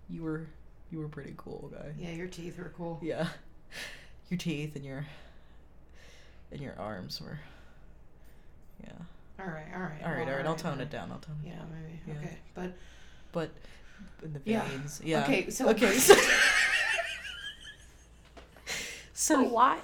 you 0.10 0.22
were 0.24 0.48
you 0.92 1.00
were 1.00 1.08
pretty 1.08 1.34
cool, 1.38 1.72
guy. 1.74 1.94
Yeah, 1.98 2.12
your 2.12 2.28
teeth 2.28 2.58
were 2.58 2.74
cool. 2.76 3.00
Yeah. 3.02 3.28
Your 4.30 4.38
teeth 4.38 4.76
and 4.76 4.86
your 4.86 5.06
and 6.52 6.62
your 6.62 6.76
arms 6.78 7.20
were 7.22 7.40
Yeah. 8.84 8.92
All 9.40 9.46
right, 9.46 9.66
all 9.74 9.82
right. 9.82 10.04
All 10.04 10.12
right, 10.12 10.28
all 10.28 10.36
right. 10.36 10.46
I'll 10.46 10.56
tone 10.56 10.74
all 10.74 10.80
it 10.82 10.90
down. 10.90 11.12
I'll 11.12 11.20
tone 11.20 11.38
it. 11.44 11.48
Yeah, 11.48 11.62
maybe. 11.72 12.00
Yeah. 12.08 12.14
Okay, 12.28 12.38
but 12.54 12.74
But 13.32 13.50
in 14.24 14.34
the 14.34 14.42
Yeah. 14.46 14.64
veins. 14.68 15.02
Yeah. 15.04 15.24
Okay, 15.24 15.50
so- 15.50 15.70
Okay. 15.70 15.98
So, 15.98 16.16
so 19.14 19.44
why? 19.44 19.80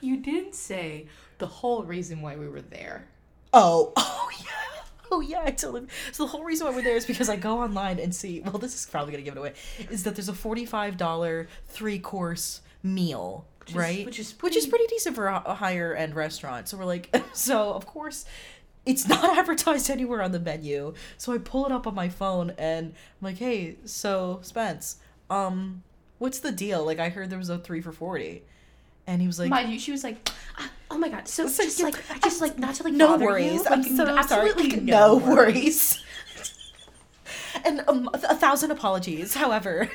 You 0.00 0.16
didn't 0.18 0.54
say 0.54 1.06
the 1.38 1.46
whole 1.46 1.84
reason 1.84 2.22
why 2.22 2.36
we 2.36 2.48
were 2.48 2.62
there. 2.62 3.06
Oh, 3.52 3.92
oh 3.96 4.28
yeah. 4.40 4.46
Oh 5.10 5.20
yeah, 5.20 5.42
I 5.44 5.50
totally. 5.50 5.86
So 6.12 6.24
the 6.24 6.30
whole 6.30 6.42
reason 6.44 6.66
why 6.66 6.74
we're 6.74 6.82
there 6.82 6.96
is 6.96 7.04
because 7.04 7.28
I 7.28 7.36
go 7.36 7.58
online 7.58 7.98
and 7.98 8.14
see. 8.14 8.40
Well, 8.40 8.54
this 8.58 8.74
is 8.74 8.86
probably 8.86 9.12
gonna 9.12 9.24
give 9.24 9.36
it 9.36 9.38
away. 9.38 9.52
Is 9.90 10.04
that 10.04 10.16
there's 10.16 10.30
a 10.30 10.34
forty-five 10.34 10.96
dollar 10.96 11.48
three-course 11.68 12.62
meal, 12.82 13.44
is- 13.68 13.74
right? 13.74 14.06
which 14.06 14.18
is 14.18 14.34
which 14.40 14.56
is 14.56 14.66
pretty- 14.66 14.84
pretty 14.86 14.94
decent 14.94 15.14
for 15.14 15.26
a, 15.28 15.42
a 15.44 15.54
higher 15.54 15.94
end 15.94 16.14
restaurant. 16.14 16.66
So 16.68 16.78
we're 16.78 16.86
like, 16.86 17.14
so 17.34 17.74
of 17.74 17.84
course, 17.86 18.24
it's 18.86 19.06
not 19.06 19.36
advertised 19.38 19.90
anywhere 19.90 20.22
on 20.22 20.32
the 20.32 20.40
menu. 20.40 20.94
So 21.18 21.32
I 21.32 21.38
pull 21.38 21.66
it 21.66 21.72
up 21.72 21.86
on 21.86 21.94
my 21.94 22.08
phone 22.08 22.50
and 22.58 22.88
I'm 23.20 23.24
like, 23.24 23.38
hey, 23.38 23.76
so 23.84 24.40
Spence, 24.42 24.96
um, 25.30 25.82
what's 26.18 26.40
the 26.40 26.52
deal? 26.52 26.84
Like 26.84 26.98
I 26.98 27.08
heard 27.08 27.30
there 27.30 27.38
was 27.38 27.48
a 27.48 27.58
three 27.58 27.80
for 27.80 27.92
forty, 27.92 28.42
and 29.06 29.20
he 29.20 29.26
was 29.26 29.38
like, 29.38 29.50
Mind 29.50 29.72
you, 29.72 29.78
she 29.78 29.90
was 29.92 30.04
like, 30.04 30.28
"Ah, 30.58 30.70
"Oh 30.90 30.98
my 30.98 31.08
god!" 31.08 31.26
So 31.28 31.46
So 31.48 31.62
just 31.64 31.78
you- 31.78 31.84
like, 31.86 31.96
just 32.22 32.40
like, 32.40 32.58
not 32.58 32.74
to 32.76 32.82
like 32.84 32.92
no 32.94 33.16
worries. 33.18 33.64
You, 33.64 33.66
I'm 33.70 33.82
so 33.82 34.06
absolutely 34.06 34.70
sorry. 34.70 34.80
no, 34.82 35.18
No 35.18 35.34
worries. 35.34 36.02
and 37.64 37.82
um, 37.88 38.08
a, 38.14 38.18
a 38.30 38.34
thousand 38.36 38.70
apologies. 38.70 39.34
However, 39.34 39.90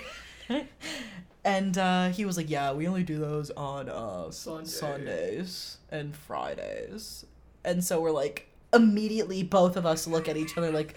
and 1.44 1.77
uh, 1.77 2.10
he 2.10 2.25
was 2.25 2.38
like, 2.38 2.50
"Yeah, 2.50 2.74
we 2.74 2.88
only 2.88 3.03
do 3.03 3.17
those 3.20 3.51
on 3.51 3.89
uh, 3.89 4.32
Sunday. 4.32 4.70
Sundays 4.70 5.77
and 5.91 6.15
Fridays." 6.15 7.25
And 7.63 7.84
so 7.84 8.00
we're 8.00 8.12
like, 8.12 8.48
immediately, 8.77 9.43
both 9.43 9.75
of 9.75 9.86
us 9.86 10.07
look 10.07 10.29
at 10.29 10.38
each 10.38 10.57
other 10.57 10.72
like, 10.72 10.96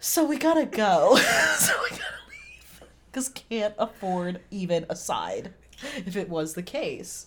"So 0.00 0.24
we 0.24 0.38
gotta 0.38 0.64
go. 0.64 1.16
so 1.58 1.74
we 1.82 1.90
gotta 1.90 2.22
leave 2.30 2.82
because 3.06 3.28
can't 3.28 3.74
afford 3.78 4.40
even 4.50 4.86
a 4.88 4.96
side 4.96 5.52
if 6.06 6.16
it 6.16 6.30
was 6.30 6.54
the 6.54 6.62
case." 6.62 7.26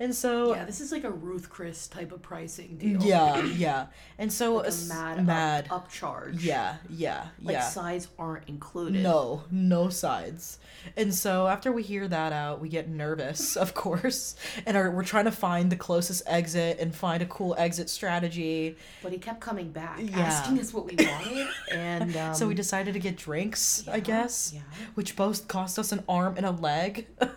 And 0.00 0.14
so 0.14 0.54
Yeah, 0.54 0.64
this 0.64 0.80
is 0.80 0.92
like 0.92 1.04
a 1.04 1.10
Ruth 1.10 1.50
Chris 1.50 1.86
type 1.86 2.10
of 2.10 2.22
pricing 2.22 2.78
deal. 2.78 3.02
yeah, 3.02 3.44
yeah. 3.44 3.86
And 4.18 4.32
so 4.32 4.54
Like 4.56 4.68
a 4.72 4.88
mad, 4.88 5.26
mad. 5.26 5.66
Up, 5.70 5.90
upcharge. 5.92 6.42
Yeah, 6.42 6.76
yeah, 6.88 7.26
Like 7.42 7.52
yeah. 7.52 7.68
sides 7.68 8.08
aren't 8.18 8.48
included. 8.48 9.02
No, 9.02 9.44
no 9.50 9.90
sides. 9.90 10.58
And 10.96 11.14
so 11.14 11.46
after 11.48 11.70
we 11.70 11.82
hear 11.82 12.08
that 12.08 12.32
out, 12.32 12.60
we 12.62 12.70
get 12.70 12.88
nervous, 12.88 13.56
of 13.64 13.74
course, 13.74 14.36
and 14.64 14.74
are 14.76 14.90
we're 14.90 15.04
trying 15.04 15.26
to 15.26 15.32
find 15.32 15.70
the 15.70 15.76
closest 15.76 16.22
exit 16.26 16.78
and 16.80 16.94
find 16.94 17.22
a 17.22 17.26
cool 17.26 17.54
exit 17.58 17.90
strategy. 17.90 18.76
But 19.02 19.12
he 19.12 19.18
kept 19.18 19.40
coming 19.40 19.70
back, 19.70 19.98
Yeah. 20.00 20.20
asking 20.20 20.58
us 20.60 20.72
what 20.72 20.86
we 20.86 20.96
wanted, 20.96 21.46
and 21.70 22.16
um, 22.16 22.34
so 22.38 22.48
we 22.48 22.54
decided 22.54 22.94
to 22.94 23.00
get 23.00 23.16
drinks, 23.18 23.86
I 23.86 24.00
guess, 24.00 24.52
yeah. 24.54 24.62
which 24.94 25.14
both 25.14 25.46
cost 25.46 25.78
us 25.78 25.92
an 25.92 26.02
arm 26.08 26.34
and 26.38 26.46
a 26.46 26.52
leg. 26.52 27.06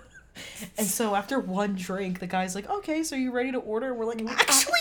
and 0.77 0.87
so 0.87 1.15
after 1.15 1.39
one 1.39 1.75
drink, 1.75 2.19
the 2.19 2.27
guy's 2.27 2.55
like, 2.55 2.69
"Okay, 2.69 3.03
so 3.03 3.15
you 3.15 3.31
ready 3.31 3.51
to 3.51 3.59
order?" 3.59 3.89
And 3.89 3.97
we're 3.99 4.05
like, 4.05 4.21
"Actually." 4.27 4.79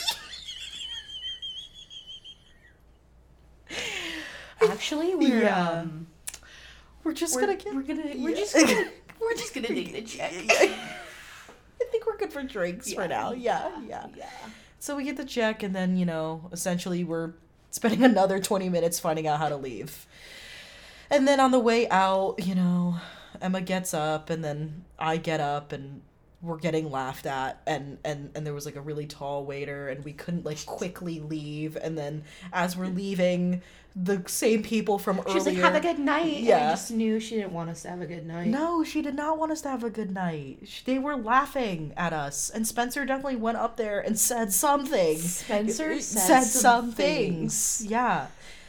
Actually, 4.63 5.15
we're 5.15 5.43
Yeah. 5.43 5.69
um, 5.69 6.07
We're 7.05 7.13
just 7.15 7.35
we're, 7.35 7.41
gonna 7.43 7.57
get. 7.57 7.75
we're 7.75 7.83
gonna 7.83 8.03
we're 8.17 8.31
Yeah. 8.31 8.37
just 8.37 8.55
gonna 8.55 8.91
we're 9.21 9.35
just 9.35 9.55
gonna 9.55 9.69
take 9.69 9.93
the 9.93 10.03
check. 10.03 10.33
I 10.49 11.85
think 11.91 12.07
we're 12.07 12.17
good 12.17 12.33
for 12.33 12.43
drinks 12.45 12.93
for 12.93 13.09
now. 13.09 13.33
Yeah, 13.33 13.71
yeah. 13.89 14.07
yeah. 14.17 14.29
So 14.79 14.97
we 14.97 15.05
get 15.05 15.17
the 15.17 15.25
check, 15.25 15.63
and 15.63 15.75
then, 15.75 15.97
you 15.97 16.05
know, 16.07 16.49
essentially 16.53 17.03
we're 17.05 17.33
spending 17.71 18.03
another 18.05 18.39
20 18.39 18.69
minutes 18.69 19.01
finding 19.01 19.27
out 19.27 19.39
how 19.39 19.49
to 19.49 19.57
leave. 19.57 20.07
And 21.11 21.27
then 21.27 21.41
on 21.41 21.51
the 21.51 21.59
way 21.59 21.89
out, 21.91 22.37
you 22.39 22.55
know, 22.55 22.97
Emma 23.43 23.61
gets 23.61 23.93
up, 23.93 24.31
and 24.31 24.45
then 24.45 24.85
I 24.99 25.17
get 25.17 25.41
up, 25.41 25.73
and 25.73 26.03
we're 26.43 26.59
getting 26.59 26.91
laughed 26.91 27.25
at 27.25 27.63
and 27.69 27.99
and 28.05 28.31
and 28.35 28.45
there 28.45 28.53
was 28.53 28.67
like 28.67 28.75
a 28.75 28.81
really 28.81 29.07
tall 29.07 29.45
waiter 29.45 29.89
and 29.89 30.05
we 30.05 30.13
couldn't 30.13 30.45
like 30.45 30.67
quickly 30.67 31.21
leave 31.21 31.77
and 31.77 31.97
then 31.97 32.25
as 32.53 32.77
we're 32.77 32.87
hmm. 32.87 32.97
leaving 32.97 33.63
the 33.95 34.23
same 34.27 34.63
people 34.63 34.99
from 34.99 35.21
She 35.29 35.35
was 35.35 35.45
like, 35.47 35.57
"Have 35.57 35.75
a 35.75 35.81
good 35.81 35.99
night." 35.99 36.37
And 36.39 36.47
Yeah. 36.47 36.69
I 36.69 36.71
just 36.71 36.91
knew 36.91 37.21
she 37.21 37.37
didn't 37.37 37.53
want 37.53 37.69
us 37.69 37.83
to 37.83 37.91
have 37.91 38.01
a 38.01 38.07
good 38.07 38.27
night. 38.27 38.47
no, 38.47 38.83
she 38.85 39.03
did 39.03 39.15
not 39.15 39.39
want 39.39 39.53
us 39.53 39.61
to 39.63 39.69
have 39.69 39.85
a 39.85 39.91
good 39.91 40.11
night. 40.11 40.61
Sh- 40.65 40.81
They 40.85 40.99
were 40.99 41.15
laughing 41.17 41.93
at 41.97 42.15
us, 42.15 42.49
and 42.49 42.67
Spencer 42.67 43.05
definitely 43.05 43.37
went 43.37 43.59
up 43.59 43.77
there 43.77 44.01
and 44.01 44.19
said 44.19 44.51
something. 44.53 45.19
Spencer 45.19 45.91
uh, 45.93 46.01
said, 46.01 46.21
said 46.23 46.43
some, 46.45 46.63
some 46.63 46.93
things. 46.93 47.77
things. 47.79 47.91
Yeah, 47.91 48.29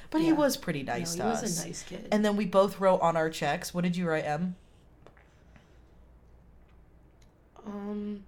but 0.09 0.19
he 0.19 0.33
was 0.33 0.57
pretty 0.57 0.83
No, 0.83 0.93
nice 0.93 1.13
he 1.13 1.21
to 1.21 1.25
was 1.25 1.43
us. 1.43 1.63
a 1.63 1.67
nice 1.67 1.83
kid. 1.83 2.07
And 2.11 2.25
then 2.25 2.35
we 2.35 2.45
both 2.45 2.81
wrote 2.81 2.99
on 3.01 3.15
our 3.15 3.29
checks. 3.29 3.73
What 3.73 3.85
did 3.85 3.95
you 3.95 4.07
write, 4.09 4.25
Em? 4.25 4.55
Um, 7.65 8.23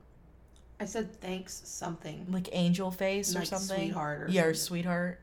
I 0.79 0.85
said 0.85 1.19
thanks 1.21 1.61
something. 1.65 2.25
Like 2.29 2.49
angel 2.51 2.91
face 2.91 3.35
or 3.35 3.45
something. 3.45 3.77
sweetheart 3.77 4.21
or 4.23 4.27
yeah, 4.29 4.43
or 4.43 4.53
sweetheart. 4.53 5.19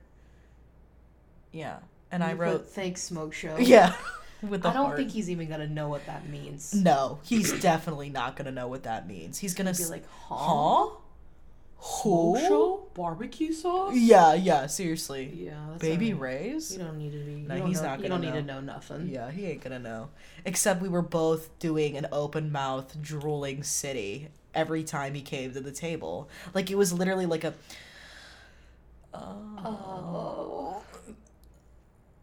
Yeah, 1.52 1.78
and 2.11 2.23
I 2.25 2.31
You 2.31 2.37
put 2.37 2.42
wrote. 2.42 2.66
thanks 2.69 3.02
smoke 3.02 3.33
show. 3.35 3.57
Yeah, 3.61 3.95
with 4.42 4.62
the 4.62 4.69
I 4.71 4.73
don't 4.73 4.87
heart. 4.87 4.97
think 4.99 5.11
he's 5.11 5.28
even 5.31 5.49
gonna 5.49 5.66
know 5.69 5.88
what 5.88 6.07
that 6.07 6.28
means. 6.28 6.73
No, 6.75 7.19
he's 7.25 7.52
definitely 7.61 8.09
not 8.11 8.37
gonna 8.37 8.52
know 8.52 8.69
what 8.69 8.85
that 8.85 9.07
means. 9.07 9.38
He's 9.38 9.54
gonna 9.54 9.73
He'd 9.73 9.78
be 9.78 9.85
like, 9.87 10.04
huh? 10.28 10.37
huh? 10.37 10.90
Smoke 11.83 12.39
Who? 12.39 12.47
show? 12.47 12.87
Barbecue 12.95 13.53
sauce? 13.53 13.95
Yeah, 13.97 14.35
yeah, 14.35 14.67
seriously. 14.67 15.33
Yeah, 15.35 15.55
that's 15.71 15.83
Baby 15.83 16.12
alright. 16.12 16.41
Rays? 16.41 16.73
You 16.73 16.79
don't 16.85 16.97
need 16.99 17.12
to 17.12 17.19
be. 17.19 17.33
No, 17.43 17.67
he's 17.67 17.81
know, 17.81 17.89
not 17.89 17.99
You 18.01 18.09
gonna 18.09 18.23
don't 18.23 18.35
need 18.35 18.41
to 18.41 18.47
know. 18.47 18.61
know 18.61 18.73
nothing. 18.73 19.09
Yeah, 19.09 19.31
he 19.33 19.47
ain't 19.47 19.62
gonna 19.62 19.81
know. 19.81 20.11
Except 20.45 20.81
we 20.81 20.89
were 20.89 21.03
both 21.03 21.59
doing 21.59 21.97
an 21.97 22.07
open 22.12 22.53
mouth 22.53 23.01
drooling 23.03 23.62
city 23.65 24.29
every 24.55 24.85
time 24.85 25.15
he 25.15 25.23
came 25.23 25.53
to 25.55 25.61
the 25.61 25.73
table. 25.73 26.29
Like 26.55 26.71
it 26.71 26.77
was 26.77 26.93
literally 26.93 27.27
like 27.27 27.43
a 27.45 27.55
Oh. 29.15 29.62
oh. 29.65 30.83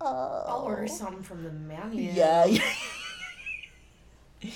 I'll 0.01 0.63
order 0.65 0.87
something 0.87 1.21
from 1.21 1.43
the 1.43 1.51
menu. 1.51 2.11
Yeah. 2.13 2.47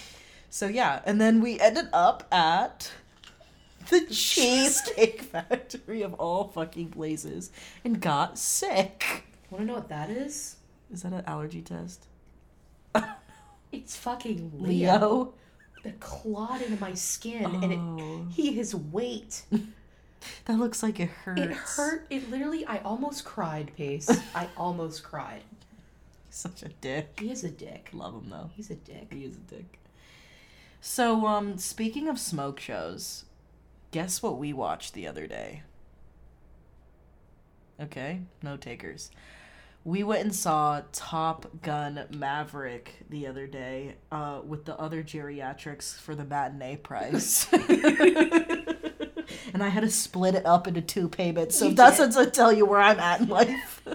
so 0.50 0.68
yeah, 0.68 1.02
and 1.06 1.20
then 1.20 1.42
we 1.42 1.60
ended 1.60 1.90
up 1.92 2.26
at 2.32 2.92
the 3.90 4.02
Cheesecake 4.10 5.22
Factory 5.22 6.02
of 6.02 6.14
all 6.16 6.48
fucking 6.48 6.90
places 6.90 7.52
and 7.84 8.00
got 8.00 8.38
sick. 8.38 9.24
Want 9.50 9.62
to 9.64 9.66
know 9.68 9.74
what 9.76 9.90
that 9.90 10.10
is? 10.10 10.58
Is 10.92 11.04
that 11.04 11.14
an 11.14 11.24
allergy 11.28 11.62
test? 11.62 12.08
It's 13.72 13.96
fucking 13.98 14.52
Leo. 14.60 14.68
Leo. 15.00 15.34
That 15.84 16.00
clawed 16.00 16.62
into 16.62 16.80
my 16.80 16.94
skin, 16.94 17.44
and 17.44 17.74
Oh. 18.00 18.28
it, 18.30 18.34
he 18.34 18.54
his 18.54 18.74
weight. 18.76 19.44
That 20.46 20.58
looks 20.58 20.82
like 20.82 21.02
it 21.02 21.10
hurts. 21.10 21.42
It 21.42 21.52
hurt. 21.52 22.06
It 22.10 22.30
literally. 22.32 22.66
I 22.66 22.78
almost 22.78 23.26
cried, 23.26 23.74
Pace. 23.76 24.10
I 24.36 24.48
almost 24.56 25.04
cried. 25.04 25.42
Such 26.30 26.64
a 26.64 26.70
dick. 26.70 27.20
He 27.20 27.30
is 27.30 27.44
a 27.44 27.50
dick. 27.50 27.90
Love 27.92 28.14
him 28.14 28.30
though. 28.30 28.50
He's 28.56 28.70
a 28.70 28.76
dick. 28.76 29.12
He 29.12 29.26
is 29.26 29.36
a 29.36 29.40
dick. 29.40 29.80
So, 30.80 31.26
um, 31.28 31.58
speaking 31.58 32.08
of 32.08 32.18
smoke 32.20 32.60
shows, 32.62 33.26
guess 33.94 34.22
what 34.22 34.38
we 34.38 34.52
watched 34.52 34.94
the 34.94 35.08
other 35.08 35.28
day? 35.28 35.62
Okay, 37.80 38.22
no 38.42 38.58
takers. 38.58 39.12
We 39.86 40.04
went 40.04 40.22
and 40.24 40.34
saw 40.34 40.82
Top 40.92 41.62
Gun 41.62 42.06
Maverick 42.10 42.96
the 43.10 43.28
other 43.28 43.48
day 43.48 43.96
uh, 44.12 44.40
with 44.46 44.66
the 44.66 44.78
other 44.80 45.04
geriatrics 45.04 46.00
for 46.00 46.16
the 46.16 46.24
matinee 46.26 46.78
price. 46.78 47.48
and 47.54 47.62
I 49.62 49.68
had 49.70 49.82
to 49.82 49.90
split 49.90 50.36
it 50.36 50.46
up 50.46 50.68
into 50.68 50.82
two 50.82 51.08
payments, 51.10 51.56
so 51.58 51.70
that's 51.70 51.98
did? 51.98 52.12
to 52.14 52.26
tell 52.32 52.52
you 52.52 52.66
where 52.66 52.80
I'm 52.80 53.00
at 53.00 53.22
in 53.22 53.28
life. 53.30 53.82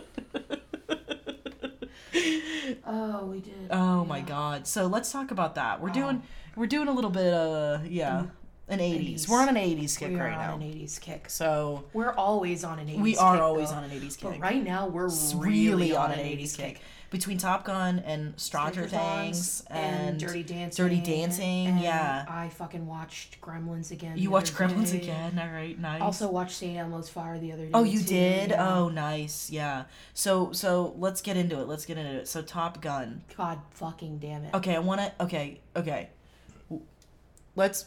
Oh, 2.90 3.26
we 3.26 3.40
did. 3.40 3.68
Oh 3.70 4.04
my 4.06 4.20
god. 4.22 4.66
So 4.66 4.86
let's 4.86 5.12
talk 5.12 5.30
about 5.30 5.56
that. 5.56 5.80
We're 5.80 5.88
Wow. 5.88 5.94
doing 5.94 6.22
we're 6.56 6.66
doing 6.66 6.88
a 6.88 6.92
little 6.92 7.10
bit 7.10 7.32
of 7.34 7.86
yeah, 7.86 8.24
an 8.68 8.78
80s. 8.80 9.28
We're 9.28 9.40
on 9.40 9.48
an 9.48 9.56
80s 9.56 9.98
kick 9.98 10.10
We 10.10 10.16
are 10.16 10.24
right 10.24 10.38
now. 10.38 10.54
on 10.54 10.62
an 10.62 10.68
80s 10.68 11.00
kick. 11.00 11.30
So 11.30 11.84
We're 11.92 12.12
always 12.12 12.64
on 12.64 12.78
an 12.78 12.86
80s 12.88 12.98
we 13.00 13.16
are 13.16 13.34
kick, 13.34 13.42
always 13.42 13.70
though. 13.70 13.76
on 13.76 13.84
an 13.84 13.90
80s 13.90 14.16
kick. 14.16 14.22
But 14.22 14.32
kick. 14.34 14.42
right 14.42 14.62
now, 14.62 14.86
we're 14.88 15.06
It's 15.06 15.34
really, 15.34 15.94
on 15.94 16.12
an 16.12 16.18
80s 16.18 16.56
kick. 16.56 16.80
Between 17.10 17.38
Top 17.38 17.64
Gun 17.64 18.00
and 18.00 18.38
Stranger 18.38 18.86
Things 18.86 19.64
and, 19.70 20.20
Dirty 20.20 20.42
Dancing. 20.42 20.84
Dirty 20.84 21.00
Dancing, 21.00 21.66
and 21.68 21.80
yeah. 21.80 22.26
I 22.28 22.50
fucking 22.50 22.86
watched 22.86 23.40
Gremlins 23.40 23.90
again. 23.90 24.18
You 24.18 24.28
watched 24.30 24.52
Gremlins 24.52 24.92
day. 24.92 24.98
again, 24.98 25.38
all 25.38 25.48
right, 25.48 25.78
nice. 25.78 26.02
Also 26.02 26.30
watched 26.30 26.56
St. 26.56 26.76
Elmo's 26.76 27.08
Fire 27.08 27.38
the 27.38 27.50
other 27.52 27.62
oh, 27.62 27.64
day. 27.64 27.70
Oh, 27.72 27.82
you 27.84 28.00
too, 28.00 28.04
did? 28.04 28.50
yeah. 28.50 28.76
Oh, 28.76 28.90
nice. 28.90 29.48
Yeah. 29.48 29.84
So 30.12 30.52
so 30.52 30.94
let's 30.98 31.22
get 31.22 31.38
into 31.38 31.58
it. 31.58 31.66
Let's 31.66 31.86
get 31.86 31.96
into 31.96 32.12
it. 32.12 32.28
So 32.28 32.42
Top 32.42 32.82
Gun. 32.82 33.22
God 33.38 33.60
fucking 33.70 34.18
damn 34.18 34.44
it. 34.44 34.52
Okay, 34.52 34.76
I 34.76 34.80
want 34.80 35.00
to 35.00 35.12
Okay, 35.24 35.60
okay. 35.76 36.10
Let's 37.56 37.86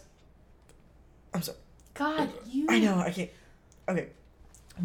I'm 1.34 1.42
sorry. 1.42 1.58
God, 1.94 2.30
you. 2.48 2.68
I 2.70 2.80
know. 2.80 3.00
I 3.00 3.12
can't. 3.12 3.30
Okay. 3.90 4.08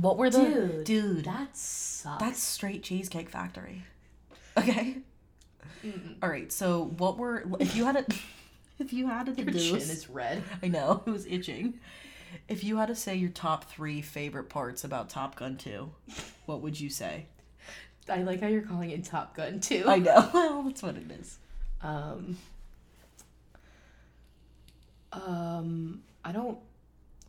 What 0.00 0.16
were 0.18 0.30
the 0.30 0.38
Dude, 0.40 0.84
dude? 0.84 1.24
That 1.24 1.56
sucks. 1.56 2.20
that's 2.20 2.42
straight 2.42 2.82
Cheesecake 2.82 3.30
Factory. 3.30 3.84
Okay. 4.56 4.98
All 6.22 6.28
right. 6.28 6.50
So 6.52 6.92
what 6.98 7.16
were 7.18 7.44
if 7.60 7.76
you 7.76 7.84
had 7.84 7.96
a 7.96 8.04
if 8.78 8.92
you 8.92 9.06
had 9.06 9.26
to 9.26 9.42
Your 9.42 9.52
chin 9.52 9.76
is 9.76 10.10
red. 10.10 10.42
I 10.62 10.68
know 10.68 11.02
it 11.06 11.10
was 11.10 11.26
itching. 11.26 11.74
If 12.48 12.64
you 12.64 12.76
had 12.78 12.86
to 12.88 12.94
say 12.94 13.14
your 13.14 13.30
top 13.30 13.64
three 13.70 14.02
favorite 14.02 14.48
parts 14.48 14.84
about 14.84 15.08
Top 15.08 15.36
Gun 15.36 15.56
2, 15.56 15.88
what 16.44 16.60
would 16.60 16.78
you 16.78 16.90
say? 16.90 17.26
I 18.10 18.22
like 18.22 18.40
how 18.40 18.48
you're 18.48 18.62
calling 18.62 18.90
it 18.90 19.04
Top 19.04 19.34
Gun 19.34 19.60
too. 19.60 19.84
I 19.86 19.98
know. 19.98 20.30
Well, 20.34 20.62
that's 20.64 20.82
what 20.82 20.96
it 20.96 21.10
is. 21.10 21.38
Um. 21.82 22.36
Um. 25.12 26.02
I 26.26 26.32
don't. 26.32 26.58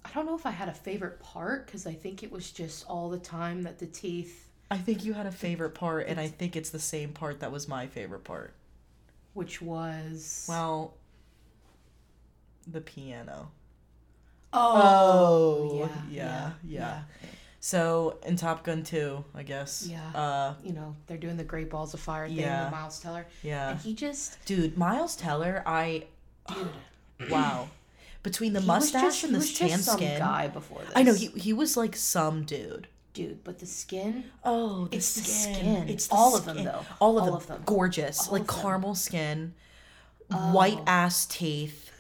I 0.04 0.10
don't 0.14 0.26
know 0.26 0.36
if 0.36 0.46
I 0.46 0.52
had 0.52 0.70
a 0.70 0.74
favorite 0.74 1.20
part 1.20 1.66
because 1.66 1.86
I 1.86 1.94
think 1.94 2.24
it 2.24 2.32
was 2.32 2.50
just 2.52 2.86
all 2.88 3.10
the 3.10 3.20
time 3.20 3.64
that 3.64 3.78
the 3.78 3.86
teeth, 3.86 4.48
I 4.72 4.78
think 4.78 5.04
you 5.06 5.14
had 5.14 5.26
a 5.26 5.32
favorite 5.32 5.72
part, 5.72 6.08
and 6.08 6.18
I 6.20 6.28
think 6.28 6.56
it's 6.56 6.70
the 6.70 6.80
same 6.80 7.10
part 7.12 7.42
that 7.42 7.52
was 7.52 7.68
my 7.68 7.88
favorite 7.88 8.24
part. 8.24 8.54
which 9.34 9.62
was 9.62 10.46
Well, 10.50 10.94
the 12.66 12.82
piano. 12.82 13.52
oh, 14.54 15.70
Oh, 15.74 15.78
yeah, 15.80 15.88
yeah, 16.10 16.52
yeah. 16.64 16.80
yeah. 16.80 17.02
So 17.60 18.18
in 18.26 18.36
Top 18.38 18.64
Gun 18.64 18.84
2, 18.84 19.24
I 19.36 19.44
guess. 19.44 19.88
Yeah. 19.90 20.10
Uh, 20.16 20.54
You 20.64 20.74
know 20.74 20.96
they're 21.08 21.18
doing 21.18 21.38
the 21.38 21.44
Great 21.44 21.70
Balls 21.70 21.94
of 21.94 22.00
Fire 22.00 22.28
thing 22.28 22.38
Yeah. 22.38 22.66
with 22.66 22.72
Miles 22.72 23.00
Teller, 23.00 23.28
yeah. 23.44 23.72
and 23.72 23.80
he 23.80 23.94
just 23.94 24.44
Dude, 24.46 24.78
Miles 24.78 25.16
Teller, 25.18 25.64
I 25.66 26.06
dude. 26.48 26.70
wow. 27.30 27.68
Between 28.30 28.54
the 28.54 28.60
he 28.62 28.68
mustache 28.68 29.22
just- 29.22 29.24
and 29.24 29.34
he 29.36 29.40
the 29.40 29.54
tan 29.70 29.80
skin. 29.80 30.20
guy 30.20 30.48
before 30.48 30.82
this. 30.82 30.92
I 30.96 31.04
know 31.04 31.14
he 31.14 31.28
he 31.28 31.54
was 31.54 31.78
like 31.78 31.96
some 31.96 32.44
dude. 32.44 32.88
dude, 33.14 33.44
but 33.44 33.60
the 33.60 33.66
skin. 33.66 34.26
Oh, 34.44 34.88
the 34.88 34.98
It's 34.98 35.14
the 35.16 35.22
skin. 35.24 35.56
skin. 35.56 35.90
It's 35.90 36.08
the 36.08 36.14
All 36.16 36.36
of 36.36 36.44
them, 36.46 36.64
though. 36.64 36.86
All 37.00 37.18
of 37.18 37.24
All 37.24 37.26
them. 37.32 37.36
of 37.36 37.48
them. 37.48 37.62
Gorgeous. 37.66 38.28
All 38.28 38.34
like 38.34 38.48
caramel 38.48 38.96
skin, 38.96 39.54
white 40.30 40.80
Oh. 40.80 40.84
ass 40.88 41.26
teeth. 41.26 41.92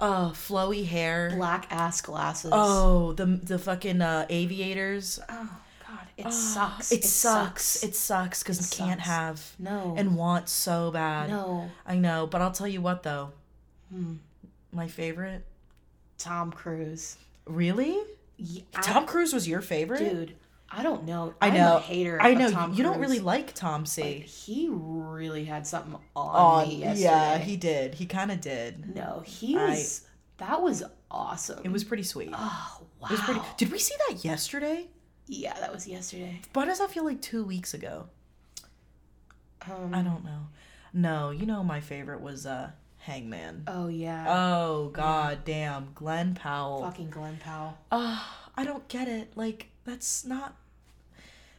uh, 0.00 0.30
flowy 0.30 0.84
hair. 0.86 1.32
black 1.36 1.66
ass 1.70 2.00
glasses. 2.00 2.50
Oh, 2.52 3.12
the 3.12 3.26
the 3.26 3.58
fucking 3.58 4.00
uh, 4.02 4.26
aviators. 4.28 5.20
Oh, 5.28 5.50
God, 5.86 6.06
it 6.16 6.32
sucks. 6.32 6.92
It, 6.92 7.04
sucks. 7.04 7.82
It 7.82 7.94
sucks 7.94 8.42
because 8.42 8.58
It 8.72 8.76
can't 8.76 9.00
have 9.00 9.54
no, 9.58 9.94
and 9.96 10.16
want 10.16 10.48
so 10.48 10.90
bad. 10.90 11.30
no. 11.30 11.70
I 11.86 11.96
know, 11.96 12.26
but 12.26 12.40
I'll 12.42 12.50
tell 12.52 12.66
you 12.68 12.80
what 12.82 13.02
though. 13.02 13.32
Hmm. 13.90 14.14
My 14.72 14.88
favorite. 14.88 15.44
Tom 16.24 16.50
Cruise. 16.52 17.16
Really? 17.46 18.00
Yeah, 18.36 18.62
I- 18.74 18.80
Tom 18.82 19.06
Cruise 19.06 19.32
was 19.32 19.46
your 19.46 19.60
favorite? 19.60 19.98
dude. 19.98 20.34
I 20.70 20.82
don't 20.82 21.04
know. 21.04 21.34
I 21.40 21.48
I'm 21.48 21.54
know. 21.54 21.76
a 21.76 21.80
hater. 21.80 22.20
I 22.20 22.30
of 22.30 22.38
know. 22.52 22.72
You 22.74 22.82
don't 22.82 22.98
really 22.98 23.20
like 23.20 23.54
Tom 23.54 23.86
C. 23.86 24.20
he 24.20 24.68
really 24.72 25.44
had 25.44 25.66
something 25.66 25.94
on 26.16 26.62
On, 26.64 26.68
me 26.68 26.76
yesterday. 26.76 27.02
yeah, 27.04 27.38
he 27.38 27.56
did. 27.56 27.94
He 27.94 28.06
kind 28.06 28.32
of 28.32 28.40
did. 28.40 28.96
No, 28.96 29.22
he 29.24 29.56
I- 29.56 29.68
was. 29.70 30.00
That 30.38 30.60
was 30.62 30.82
awesome. 31.12 31.60
It 31.62 31.70
was 31.70 31.84
pretty 31.84 32.02
sweet. 32.02 32.30
Oh 32.32 32.80
wow. 32.98 33.08
It 33.08 33.12
was 33.12 33.20
pretty. 33.20 33.40
Did 33.56 33.70
we 33.70 33.78
see 33.78 33.94
that 34.08 34.24
yesterday? 34.24 34.88
Yeah, 35.28 35.54
that 35.60 35.72
was 35.72 35.86
yesterday. 35.86 36.40
Why 36.54 36.64
does 36.64 36.80
that 36.80 36.90
feel 36.90 37.04
like 37.04 37.22
two 37.22 37.44
weeks 37.44 37.72
ago? 37.72 38.06
Um, 39.70 39.94
I 39.94 40.02
don't 40.02 40.24
know. 40.24 40.48
No, 40.92 41.30
you 41.30 41.46
know 41.46 41.62
my 41.62 41.80
favorite 41.80 42.20
was 42.20 42.46
uh 42.46 42.70
Hangman. 43.04 43.64
Oh 43.66 43.88
yeah. 43.88 44.24
Oh 44.28 44.88
god 44.88 45.44
damn, 45.44 45.88
Glen 45.94 46.34
Powell. 46.34 46.80
Fucking 46.82 47.10
Glen 47.10 47.38
Powell. 47.42 47.76
Uh, 47.92 48.22
I 48.56 48.64
don't 48.64 48.88
get 48.88 49.08
it. 49.08 49.32
Like 49.36 49.68
that's 49.84 50.24
not 50.24 50.56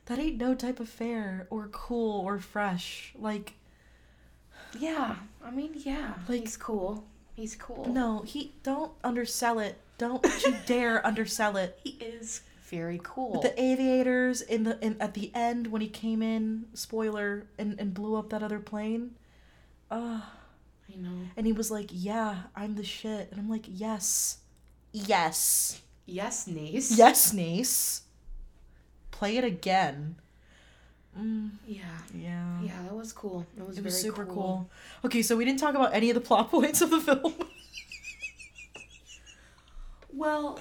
that 0.08 0.18
ain't 0.20 0.38
no 0.38 0.56
type 0.56 0.80
of 0.80 0.90
fair 0.90 1.48
or 1.52 1.68
cool 1.72 2.22
or 2.26 2.40
fresh. 2.40 3.14
Like 3.18 3.54
Yeah, 4.78 5.18
I 5.44 5.52
mean, 5.52 5.74
yeah. 5.78 6.16
Like- 6.28 6.42
he's 6.42 6.58
cool. 6.58 7.06
He's 7.36 7.56
cool. 7.56 7.86
no, 7.90 8.22
he 8.26 8.54
don't 8.64 8.94
undersell 9.04 9.60
it. 9.60 9.78
Don't 9.98 10.26
you 10.46 10.56
dare 10.66 11.06
undersell 11.06 11.58
it. 11.58 11.78
he 11.84 11.92
is 11.92 12.42
very 12.70 13.00
cool. 13.04 13.42
The 13.42 13.62
aviators 13.62 14.42
in 14.42 14.64
the 14.64 14.80
in 14.84 14.96
at 15.00 15.14
the 15.14 15.32
end 15.36 15.68
when 15.68 15.82
he 15.82 15.90
came 15.90 16.24
in, 16.24 16.66
spoiler, 16.74 17.46
and, 17.60 17.80
and 17.80 17.94
blew 17.94 18.16
up 18.16 18.30
that 18.30 18.42
other 18.42 18.60
plane. 18.60 19.16
Uh 19.92 20.22
I 20.94 20.98
know. 20.98 21.10
and 21.36 21.46
he 21.46 21.54
was 21.54 21.70
like, 21.72 21.88
Yeah, 21.92 22.36
I'm 22.56 22.76
the 22.76 22.84
shit. 22.84 23.30
And 23.32 23.40
I'm 23.40 23.50
like, 23.50 23.66
Yes. 23.68 24.38
Yes. 24.92 25.82
Yes, 26.06 26.48
niece. 26.48 26.98
Yes, 26.98 27.34
niece. 27.34 28.02
Play 29.12 29.38
it 29.38 29.44
again. 29.44 30.16
Mm, 31.20 31.52
Yeah. 31.68 31.82
yeah. 32.14 32.62
Yeah, 32.62 32.84
that 32.84 32.94
was 32.96 33.12
cool. 33.14 33.46
It 33.58 33.66
was, 33.66 33.78
It 33.78 33.84
was 33.84 33.94
very 33.94 34.04
super 34.04 34.26
cool. 34.26 34.34
cool. 34.34 34.70
Okay, 35.06 35.22
so 35.22 35.36
we 35.36 35.46
didn't 35.46 35.60
talk 35.60 35.74
about 35.76 35.94
any 35.94 36.10
of 36.10 36.16
the 36.16 36.22
plot 36.22 36.52
points 36.56 36.82
of 36.82 36.90
the 36.92 37.00
film. 37.02 37.34
Well, 40.14 40.60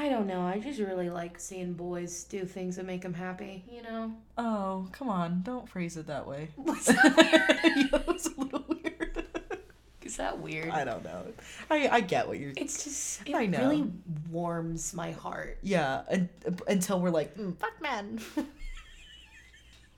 I 0.00 0.08
don't 0.08 0.26
know. 0.26 0.40
I 0.40 0.58
just 0.58 0.80
really 0.80 1.10
like 1.10 1.38
seeing 1.38 1.74
boys 1.74 2.24
do 2.24 2.46
things 2.46 2.76
that 2.76 2.86
make 2.86 3.02
them 3.02 3.12
happy. 3.12 3.62
You 3.70 3.82
know. 3.82 4.14
oh, 4.38 4.88
come 4.92 5.10
on. 5.10 5.42
Don't 5.42 5.68
phrase 5.68 5.98
it 5.98 6.06
that 6.06 6.26
way. 6.26 6.48
What's 6.56 6.86
that 6.86 8.04
was 8.06 8.26
a 8.26 8.40
little 8.40 8.64
weird. 8.66 9.24
Is 10.02 10.16
that 10.16 10.38
weird? 10.38 10.70
I 10.70 10.84
don't 10.84 11.04
know. 11.04 11.26
I, 11.70 11.86
I 11.88 12.00
get 12.00 12.26
what 12.26 12.38
you're. 12.38 12.54
It's 12.56 12.82
just 12.82 13.28
it 13.28 13.34
I 13.34 13.44
know. 13.44 13.58
really 13.58 13.90
warms 14.30 14.94
my 14.94 15.10
heart. 15.10 15.58
Yeah, 15.62 16.00
and, 16.08 16.30
until 16.66 16.98
we're 16.98 17.10
like, 17.10 17.36
mm, 17.36 17.54
fuck 17.58 17.78
men. 17.82 18.20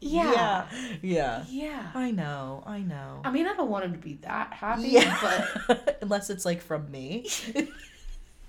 Yeah. 0.01 0.33
yeah. 0.33 0.67
Yeah. 1.01 1.45
Yeah. 1.49 1.91
I 1.95 2.11
know. 2.11 2.65
I 2.67 2.81
know. 2.81 3.21
I 3.25 3.31
mean, 3.31 3.47
I 3.47 3.55
don't 3.55 3.71
want 3.71 3.85
him 3.85 3.93
to 3.93 3.99
be 3.99 4.15
that 4.23 4.53
happy, 4.53 4.89
Yeah. 4.89 5.47
but 5.69 5.99
Unless 6.03 6.29
it's 6.29 6.45
like 6.45 6.61
from 6.61 6.91
me. 6.91 7.29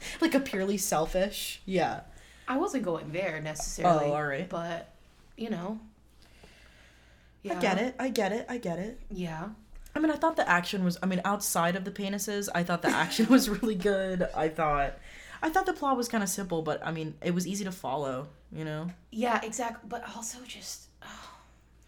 like 0.22 0.36
a 0.36 0.40
purely 0.40 0.78
selfish. 0.78 1.62
Yeah. 1.66 2.02
I 2.48 2.58
wasn't 2.58 2.84
going 2.84 3.12
there 3.12 3.40
necessarily. 3.42 4.06
Oh, 4.06 4.14
all 4.14 4.26
right. 4.26 4.50
But 4.50 4.90
you 5.38 5.50
know. 5.50 5.80
I 7.50 7.56
get 7.56 7.78
it. 7.78 7.96
I 8.00 8.10
get 8.10 8.32
it. 8.32 8.46
I 8.48 8.58
get 8.58 8.80
it. 8.80 9.00
Yeah. 9.12 9.50
I 9.96 10.00
mean, 10.00 10.12
I 10.12 10.16
thought 10.16 10.36
the 10.36 10.50
action 10.50 10.84
was. 10.84 10.98
I 11.04 11.06
mean, 11.06 11.22
outside 11.26 11.76
of 11.76 11.84
the 11.86 11.92
penises, 11.92 12.50
I 12.54 12.64
thought 12.64 12.82
the 12.82 12.90
action 12.90 13.28
was 13.30 13.50
really 13.50 13.76
good. 13.76 14.28
I 14.36 14.50
thought, 14.50 14.98
I 15.42 15.50
thought 15.50 15.66
the 15.66 15.74
plot 15.74 15.98
was 15.98 16.08
kind 16.08 16.24
of 16.24 16.30
simple, 16.30 16.62
but 16.62 16.86
I 16.86 16.92
mean, 16.92 17.16
it 17.22 17.34
was 17.34 17.46
easy 17.46 17.64
to 17.66 17.72
follow. 17.72 18.28
You 18.52 18.66
know? 18.66 18.90
Yeah, 19.12 19.40
exactly. 19.44 19.88
But 19.90 20.04
also 20.16 20.40
just, 20.48 20.88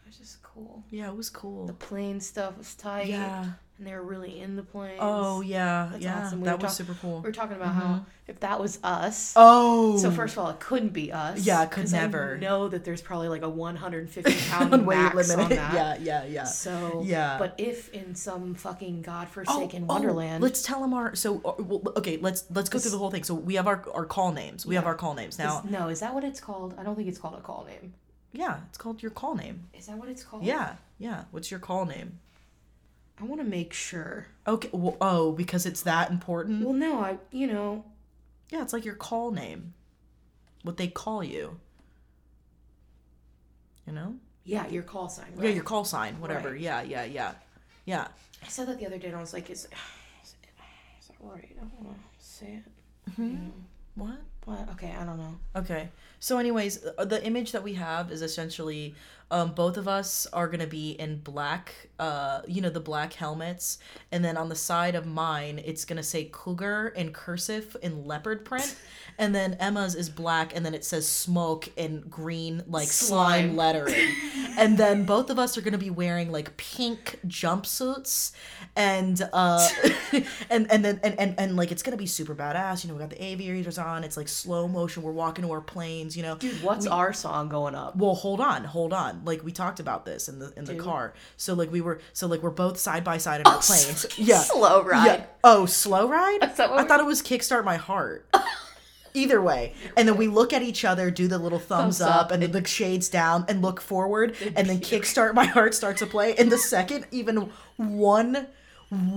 it 0.05 0.09
was 0.09 0.17
just 0.17 0.41
cool. 0.43 0.83
Yeah, 0.91 1.07
it 1.09 1.15
was 1.17 1.29
cool. 1.29 1.65
The 1.65 1.73
plane 1.73 2.19
stuff 2.19 2.57
was 2.57 2.73
tight. 2.75 3.07
Yeah. 3.07 3.45
And 3.77 3.85
they 3.85 3.91
were 3.91 4.03
really 4.03 4.39
in 4.39 4.55
the 4.55 4.63
plane. 4.63 4.95
Oh 5.01 5.41
yeah, 5.41 5.89
That's 5.91 6.03
yeah. 6.05 6.23
awesome. 6.25 6.39
We 6.39 6.45
That 6.45 6.61
was 6.61 6.71
talk- 6.71 6.71
super 6.77 6.93
cool. 7.01 7.17
We 7.17 7.23
were 7.27 7.31
talking 7.33 7.57
about 7.57 7.73
how 7.75 8.05
if 8.25 8.39
that 8.39 8.57
was 8.61 8.79
us. 8.85 9.33
Oh. 9.35 9.97
So 9.97 10.11
first 10.11 10.31
of 10.37 10.39
all, 10.39 10.49
it 10.49 10.61
couldn't 10.61 10.93
be 10.93 11.11
us. 11.11 11.45
Yeah, 11.45 11.61
it 11.61 11.71
could 11.71 11.83
'cause 11.83 11.93
I 11.93 11.97
never. 12.01 12.37
know 12.37 12.69
that 12.69 12.85
there's 12.85 13.01
probably 13.01 13.27
like 13.27 13.41
a 13.41 13.49
150 13.49 14.33
pound 14.49 14.87
weight 14.87 15.13
limit. 15.13 15.37
on 15.37 15.49
that. 15.49 15.73
Yeah, 15.73 15.97
yeah, 15.99 16.23
yeah. 16.25 16.43
So 16.45 17.01
Yeah. 17.05 17.35
But 17.37 17.55
if 17.57 17.93
in 17.93 18.15
some 18.15 18.55
fucking 18.55 18.99
Oh, 18.99 19.11
godforsaken 19.11 19.83
oh, 19.89 19.93
Wonderland, 19.93 20.41
let's 20.41 20.61
tell 20.61 20.79
them 20.79 20.93
our. 20.93 21.13
So 21.15 21.41
uh, 21.43 21.97
okay, 21.99 22.15
let's 22.15 22.45
let's 22.53 22.69
go 22.69 22.79
through 22.79 22.91
the 22.91 22.97
whole 22.97 23.11
thing. 23.11 23.25
So 23.25 23.33
we 23.33 23.55
have 23.55 23.67
our 23.67 23.83
our 23.93 24.05
call 24.05 24.31
names. 24.31 24.65
We 24.65 24.75
have 24.75 24.85
our 24.85 24.95
call 24.95 25.15
names 25.15 25.33
is- 25.33 25.39
now. 25.39 25.63
no, 25.69 25.89
is 25.89 25.99
that 25.99 26.13
what 26.13 26.23
it's 26.23 26.39
called? 26.39 26.75
I 26.77 26.83
don't 26.83 26.95
think 26.95 27.09
it's 27.09 27.17
called 27.19 27.35
a 27.35 27.41
call 27.41 27.65
name. 27.67 27.93
Yeah, 28.35 28.59
it's 28.69 28.77
called 28.77 29.01
your 29.01 29.11
call 29.11 29.35
name. 29.35 29.63
Is 29.73 29.87
that 29.87 29.97
what 29.97 30.09
it's 30.09 30.23
called? 30.23 30.43
Yeah, 30.43 30.75
yeah. 30.99 31.23
What's 31.31 31.49
your 31.49 31.59
call 31.59 31.85
name? 31.85 32.19
I 33.19 33.23
want 33.23 33.39
to 33.39 33.47
make 33.47 33.71
sure. 33.71 34.27
Okay. 34.45 34.69
Well, 34.73 34.97
oh, 34.99 35.31
because 35.31 35.65
it's 35.65 35.83
that 35.83 36.11
important. 36.11 36.63
Well, 36.63 36.73
no, 36.73 36.99
I 36.99 37.17
you 37.31 37.47
know 37.47 37.85
Yeah, 38.49 38.61
it's 38.61 38.73
like 38.73 38.85
your 38.85 38.95
call 38.95 39.31
name. 39.31 39.73
What 40.63 40.77
they 40.77 40.87
call 40.87 41.23
you. 41.23 41.59
You 43.87 43.93
know? 43.93 44.15
yeah, 44.45 44.67
your 44.67 44.83
call 44.83 45.09
sign. 45.09 45.27
Yeah, 45.39 45.49
your 45.49 45.63
call 45.63 45.85
sign, 45.85 46.19
whatever. 46.19 46.51
Right. 46.51 46.59
Yeah, 46.59 46.81
yeah, 46.81 47.03
yeah. 47.03 47.33
Yeah. 47.85 48.07
I 48.43 48.47
said 48.47 48.67
that 48.67 48.79
the 48.79 48.85
other 48.85 48.97
day, 48.97 49.07
and 49.07 49.15
I 49.15 49.19
was 49.19 49.33
like, 49.33 49.49
is, 49.49 49.65
is, 50.23 50.35
that 51.07 51.15
right? 51.21 51.55
I 51.55 51.59
don't 51.59 51.81
want 51.81 51.97
to 51.97 52.25
say 52.25 52.61
it. 52.65 53.11
Hmm? 53.15 53.49
What? 53.95 54.17
What? 54.45 54.69
Okay, 54.71 54.93
I 54.99 55.03
don't 55.03 55.17
know. 55.17 55.35
Okay. 55.55 55.89
So, 56.19 56.37
anyways, 56.37 56.85
uh, 56.97 57.05
the 57.05 57.23
image 57.25 57.51
that 57.51 57.63
we 57.63 57.73
have 57.73 58.11
is 58.11 58.21
essentially 58.21 58.95
um, 59.31 59.53
both 59.53 59.77
of 59.77 59.87
us 59.87 60.27
are 60.33 60.47
going 60.47 60.59
to 60.59 60.67
be 60.67 60.91
in 60.91 61.17
black, 61.17 61.73
uh, 61.99 62.41
you 62.47 62.61
know, 62.61 62.69
the 62.69 62.79
black 62.79 63.13
helmets. 63.13 63.79
And 64.11 64.23
then 64.23 64.37
on 64.37 64.49
the 64.49 64.55
side 64.55 64.93
of 64.93 65.07
mine, 65.07 65.59
it's 65.65 65.83
going 65.83 65.97
to 65.97 66.03
say 66.03 66.29
cougar 66.31 66.93
in 66.95 67.11
cursive 67.11 67.75
in 67.81 68.05
leopard 68.05 68.45
print. 68.45 68.75
and 69.17 69.33
then 69.33 69.55
Emma's 69.55 69.95
is 69.95 70.09
black, 70.09 70.55
and 70.55 70.63
then 70.63 70.75
it 70.75 70.85
says 70.85 71.07
smoke 71.07 71.69
in 71.75 72.01
green, 72.01 72.63
like 72.67 72.87
slime, 72.87 73.55
Slime. 73.55 73.55
lettering. 73.55 74.15
and 74.57 74.77
then 74.77 75.05
both 75.05 75.31
of 75.31 75.39
us 75.39 75.57
are 75.57 75.61
going 75.61 75.73
to 75.73 75.79
be 75.79 75.89
wearing 75.89 76.31
like 76.31 76.55
pink 76.57 77.19
jumpsuits. 77.27 78.31
And 78.75 79.21
uh 79.31 79.67
and 80.49 80.69
and 80.69 80.83
then 80.83 80.99
and, 81.01 81.17
and 81.17 81.35
and 81.39 81.55
like 81.55 81.71
it's 81.71 81.81
gonna 81.81 81.95
be 81.95 82.05
super 82.05 82.35
badass, 82.35 82.83
you 82.83 82.89
know. 82.89 82.95
We 82.95 82.99
got 82.99 83.09
the 83.09 83.23
aviators 83.23 83.77
on. 83.77 84.03
It's 84.03 84.17
like 84.17 84.27
slow 84.35 84.67
motion. 84.67 85.03
We're 85.03 85.11
walking 85.11 85.45
to 85.45 85.51
our 85.51 85.61
planes, 85.61 86.15
you 86.15 86.23
know. 86.23 86.35
Dude, 86.35 86.61
what's 86.61 86.85
our 86.85 87.13
song 87.13 87.49
going 87.49 87.75
up? 87.75 87.95
Well, 87.95 88.15
hold 88.15 88.41
on, 88.41 88.63
hold 88.63 88.93
on. 88.93 89.21
Like 89.25 89.43
we 89.43 89.51
talked 89.51 89.79
about 89.79 90.05
this 90.05 90.27
in 90.27 90.39
the 90.39 90.53
in 90.57 90.65
the 90.65 90.75
car. 90.75 91.13
So 91.37 91.53
like 91.53 91.71
we 91.71 91.81
were 91.81 91.99
so 92.13 92.27
like 92.27 92.43
we're 92.43 92.49
both 92.49 92.77
side 92.77 93.03
by 93.03 93.17
side 93.17 93.41
in 93.41 93.47
oh, 93.47 93.51
our 93.51 93.61
planes. 93.61 94.05
Yeah. 94.17 94.39
Slow 94.39 94.83
ride. 94.83 95.05
Yeah. 95.05 95.25
Oh, 95.43 95.65
slow 95.65 96.07
ride? 96.07 96.39
I 96.41 96.47
we're- 96.47 96.87
thought 96.87 96.99
it 96.99 97.05
was 97.05 97.21
kickstart 97.21 97.63
my 97.63 97.77
heart. 97.77 98.27
Either 99.13 99.41
way, 99.41 99.73
and 99.95 100.05
then 100.05 100.17
we 100.17 100.27
look 100.27 100.51
at 100.51 100.61
each 100.61 100.83
other, 100.83 101.09
do 101.09 101.29
the 101.29 101.37
little 101.37 101.57
thumbs, 101.57 101.99
Thumbs 101.99 102.01
up, 102.01 102.25
up, 102.25 102.31
and 102.31 102.43
then 102.43 102.51
the 102.51 102.67
shades 102.67 103.07
down, 103.07 103.45
and 103.47 103.61
look 103.61 103.79
forward, 103.79 104.35
and 104.57 104.67
then 104.67 104.79
kickstart 104.81 105.33
my 105.33 105.45
heart 105.45 105.73
starts 105.73 105.99
to 105.99 106.05
play. 106.05 106.35
And 106.35 106.51
the 106.51 106.57
second 106.57 107.05
even 107.11 107.49
one 107.77 108.47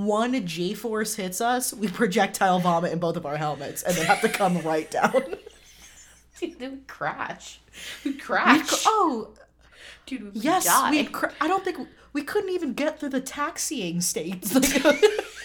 one 0.04 0.46
G 0.46 0.74
force 0.74 1.14
hits 1.14 1.40
us, 1.40 1.72
we 1.72 1.88
projectile 1.88 2.58
vomit 2.58 2.92
in 2.92 2.98
both 2.98 3.16
of 3.16 3.24
our 3.26 3.36
helmets, 3.36 3.82
and 3.82 3.94
then 3.96 4.06
have 4.06 4.20
to 4.22 4.28
come 4.28 4.58
right 4.62 4.90
down. 4.90 5.12
Dude, 6.40 6.60
we 6.60 6.68
crash. 6.86 7.60
We 8.04 8.14
crash. 8.14 8.84
oh, 8.86 9.30
Dude, 10.06 10.34
we 10.34 10.40
Yes, 10.40 10.64
die. 10.66 10.90
we. 10.90 11.04
Cr- 11.04 11.26
I 11.40 11.48
don't 11.48 11.64
think 11.64 11.78
we 12.12 12.22
couldn't 12.22 12.50
even 12.50 12.72
get 12.74 12.98
through 13.00 13.08
the 13.10 13.20
taxiing 13.20 14.00
states. 14.00 14.54
Like, 14.54 14.82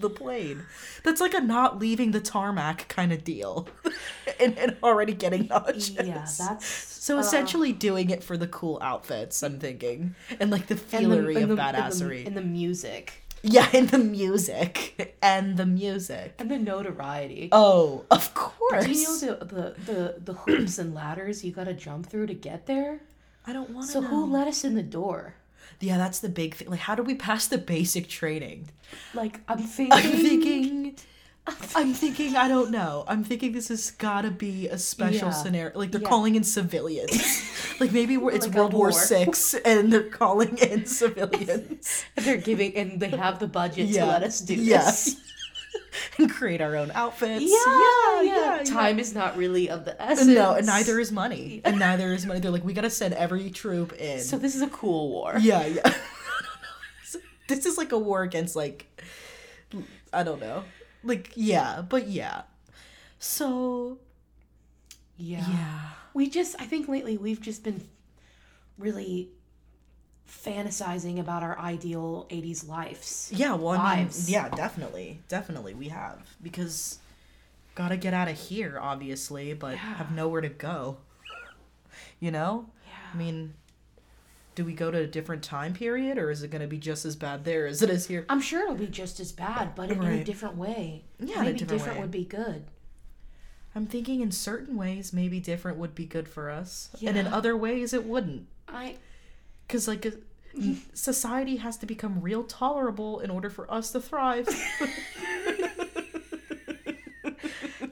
the 0.00 0.10
plane. 0.10 0.62
That's 1.04 1.20
like 1.20 1.34
a 1.34 1.40
not 1.40 1.78
leaving 1.78 2.10
the 2.12 2.20
tarmac 2.20 2.88
kind 2.88 3.12
of 3.12 3.24
deal, 3.24 3.68
and, 4.40 4.56
and 4.58 4.76
already 4.82 5.12
getting 5.14 5.46
nauseous. 5.46 5.90
Yeah, 6.06 6.26
that's 6.38 6.66
so 6.66 7.16
uh, 7.16 7.20
essentially 7.20 7.72
doing 7.72 8.10
it 8.10 8.22
for 8.24 8.36
the 8.36 8.46
cool 8.48 8.78
outfits. 8.82 9.42
I'm 9.42 9.58
thinking, 9.58 10.14
and 10.40 10.50
like 10.50 10.66
the 10.66 10.76
feelery 10.76 11.36
and 11.36 11.50
of 11.50 11.56
the- 11.56 11.62
and 11.62 11.74
the- 11.76 11.78
badassery. 12.04 12.26
and 12.26 12.36
the 12.36 12.42
music 12.42 13.24
yeah, 13.42 13.68
and 13.72 13.88
the 13.88 13.98
music 13.98 15.16
and 15.22 15.56
the 15.56 15.64
music. 15.66 16.34
and 16.40 16.50
the 16.50 16.58
notoriety. 16.58 17.48
Oh, 17.52 18.04
of 18.10 18.34
course. 18.34 18.84
Do 18.84 18.90
you 18.92 19.04
know 19.04 19.16
the, 19.36 19.44
the 19.44 19.74
the 19.92 20.14
the 20.24 20.32
hoops 20.34 20.78
and 20.78 20.92
ladders 20.94 21.44
you 21.44 21.52
gotta 21.52 21.72
jump 21.74 22.06
through 22.06 22.26
to 22.26 22.34
get 22.34 22.66
there? 22.66 23.00
I 23.46 23.52
don't 23.52 23.70
want 23.70 23.86
to 23.86 23.92
So 23.92 24.00
know. 24.00 24.08
who 24.08 24.26
let 24.26 24.48
us 24.48 24.64
in 24.64 24.74
the 24.74 24.82
door? 24.82 25.34
Yeah, 25.80 25.98
that's 25.98 26.18
the 26.20 26.28
big 26.28 26.54
thing. 26.54 26.68
Like, 26.70 26.80
how 26.80 26.94
do 26.94 27.02
we 27.02 27.14
pass 27.14 27.46
the 27.46 27.58
basic 27.58 28.08
training? 28.08 28.68
Like 29.14 29.40
I'm 29.48 29.58
thinking. 29.58 29.92
I'm 29.98 30.10
thinking. 30.12 30.96
I'm 31.74 31.94
thinking. 31.94 32.36
I 32.36 32.48
don't 32.48 32.70
know. 32.70 33.04
I'm 33.08 33.24
thinking 33.24 33.52
this 33.52 33.68
has 33.68 33.90
gotta 33.92 34.30
be 34.30 34.68
a 34.68 34.76
special 34.76 35.28
Yeah. 35.28 35.34
scenario. 35.34 35.78
Like 35.78 35.92
they're 35.92 36.00
Yeah. 36.02 36.08
calling 36.08 36.34
in 36.34 36.44
civilians. 36.44 37.42
like 37.80 37.92
maybe 37.92 38.16
we're, 38.16 38.32
it's 38.32 38.46
Like 38.46 38.56
World 38.56 38.74
War. 38.74 38.92
Six, 38.92 39.54
and 39.54 39.92
they're 39.92 40.10
calling 40.10 40.58
in 40.58 40.84
civilians 40.86 42.04
They're 42.16 42.36
giving 42.36 42.74
and 42.76 43.00
they 43.00 43.08
have 43.10 43.38
the 43.38 43.46
budget 43.46 43.86
Yeah. 43.88 44.04
to 44.04 44.10
let 44.10 44.22
us 44.24 44.40
do 44.40 44.54
Yeah. 44.54 44.84
this. 44.84 45.16
and 46.18 46.30
create 46.30 46.60
our 46.60 46.76
own 46.76 46.90
outfits. 46.92 47.42
Yeah, 47.44 48.22
yeah, 48.22 48.56
yeah. 48.56 48.62
Time 48.64 48.98
is 48.98 49.14
not 49.14 49.36
really 49.36 49.68
of 49.70 49.84
the 49.84 50.00
essence. 50.00 50.28
No, 50.28 50.54
and 50.54 50.66
neither 50.66 50.98
is 50.98 51.12
money. 51.12 51.60
And 51.64 51.78
neither 51.78 52.12
is 52.12 52.24
money. 52.26 52.40
They're 52.40 52.50
like, 52.50 52.64
we 52.64 52.72
gotta 52.72 52.90
send 52.90 53.14
every 53.14 53.50
troop 53.50 53.92
in. 53.94 54.20
So 54.20 54.38
this 54.38 54.54
is 54.54 54.62
a 54.62 54.68
cool 54.68 55.10
war. 55.10 55.36
Yeah, 55.40 55.66
yeah. 55.66 55.94
this 57.48 57.66
is 57.66 57.78
like 57.78 57.92
a 57.92 57.98
war 57.98 58.22
against 58.22 58.54
like 58.56 58.86
I 60.12 60.22
don't 60.22 60.40
know. 60.40 60.64
Like 61.04 61.32
yeah, 61.34 61.82
but 61.82 62.08
yeah. 62.08 62.42
So 63.18 63.98
Yeah. 65.16 65.44
yeah. 65.48 65.80
We 66.14 66.28
just 66.28 66.56
I 66.60 66.64
think 66.64 66.88
lately 66.88 67.16
we've 67.16 67.40
just 67.40 67.62
been 67.64 67.86
really 68.78 69.28
fantasizing 70.28 71.18
about 71.18 71.42
our 71.42 71.58
ideal 71.58 72.26
80s 72.30 72.66
lives. 72.68 73.30
Yeah, 73.34 73.54
well 73.54 73.78
I 73.78 73.96
mean, 73.96 74.04
Lives. 74.04 74.30
yeah, 74.30 74.48
definitely. 74.50 75.20
Definitely 75.28 75.74
we 75.74 75.88
have 75.88 76.18
because 76.42 76.98
gotta 77.74 77.96
get 77.96 78.12
out 78.14 78.28
of 78.28 78.38
here 78.38 78.78
obviously, 78.80 79.54
but 79.54 79.72
Yeah. 79.72 79.94
have 79.94 80.12
nowhere 80.12 80.40
to 80.42 80.48
go. 80.48 80.98
You 82.20 82.30
know? 82.30 82.68
Yeah. 82.86 82.92
I 83.14 83.16
mean, 83.16 83.54
do 84.54 84.64
we 84.64 84.72
go 84.72 84.90
to 84.90 84.98
a 84.98 85.06
different 85.06 85.42
time 85.42 85.72
period 85.72 86.18
or 86.18 86.30
is 86.30 86.42
it 86.42 86.50
going 86.50 86.62
to 86.62 86.66
be 86.68 86.78
just 86.78 87.04
as 87.04 87.14
bad 87.14 87.44
there 87.44 87.66
as 87.66 87.80
it 87.80 87.90
is 87.90 88.06
here? 88.08 88.26
I'm 88.28 88.40
sure 88.40 88.64
it'll 88.64 88.74
be 88.74 88.88
just 88.88 89.20
as 89.20 89.30
bad, 89.30 89.74
but 89.76 89.90
in 89.90 90.02
a 90.02 90.24
different 90.24 90.56
way. 90.56 91.04
Yeah, 91.20 91.36
in 91.38 91.44
Maybe 91.44 91.58
different 91.60 91.68
different 91.84 92.00
would 92.00 92.10
be 92.10 92.24
good. 92.24 92.64
I'm 93.74 93.86
thinking 93.86 94.20
in 94.20 94.32
certain 94.32 94.76
ways 94.76 95.12
maybe 95.12 95.38
different 95.38 95.78
would 95.78 95.94
be 95.94 96.06
good 96.06 96.28
for 96.28 96.50
us, 96.50 96.90
and 97.06 97.16
in 97.16 97.28
other 97.28 97.56
ways 97.56 97.92
it 97.92 98.04
wouldn't. 98.04 98.46
I 98.66 98.96
Because 99.68 99.86
like 99.86 100.04
a, 100.06 100.12
society 100.94 101.56
has 101.56 101.76
to 101.76 101.86
become 101.86 102.20
real 102.20 102.42
tolerable 102.42 103.20
in 103.20 103.30
order 103.30 103.48
for 103.50 103.70
us 103.72 103.92
to 103.92 104.00
thrive. 104.00 104.48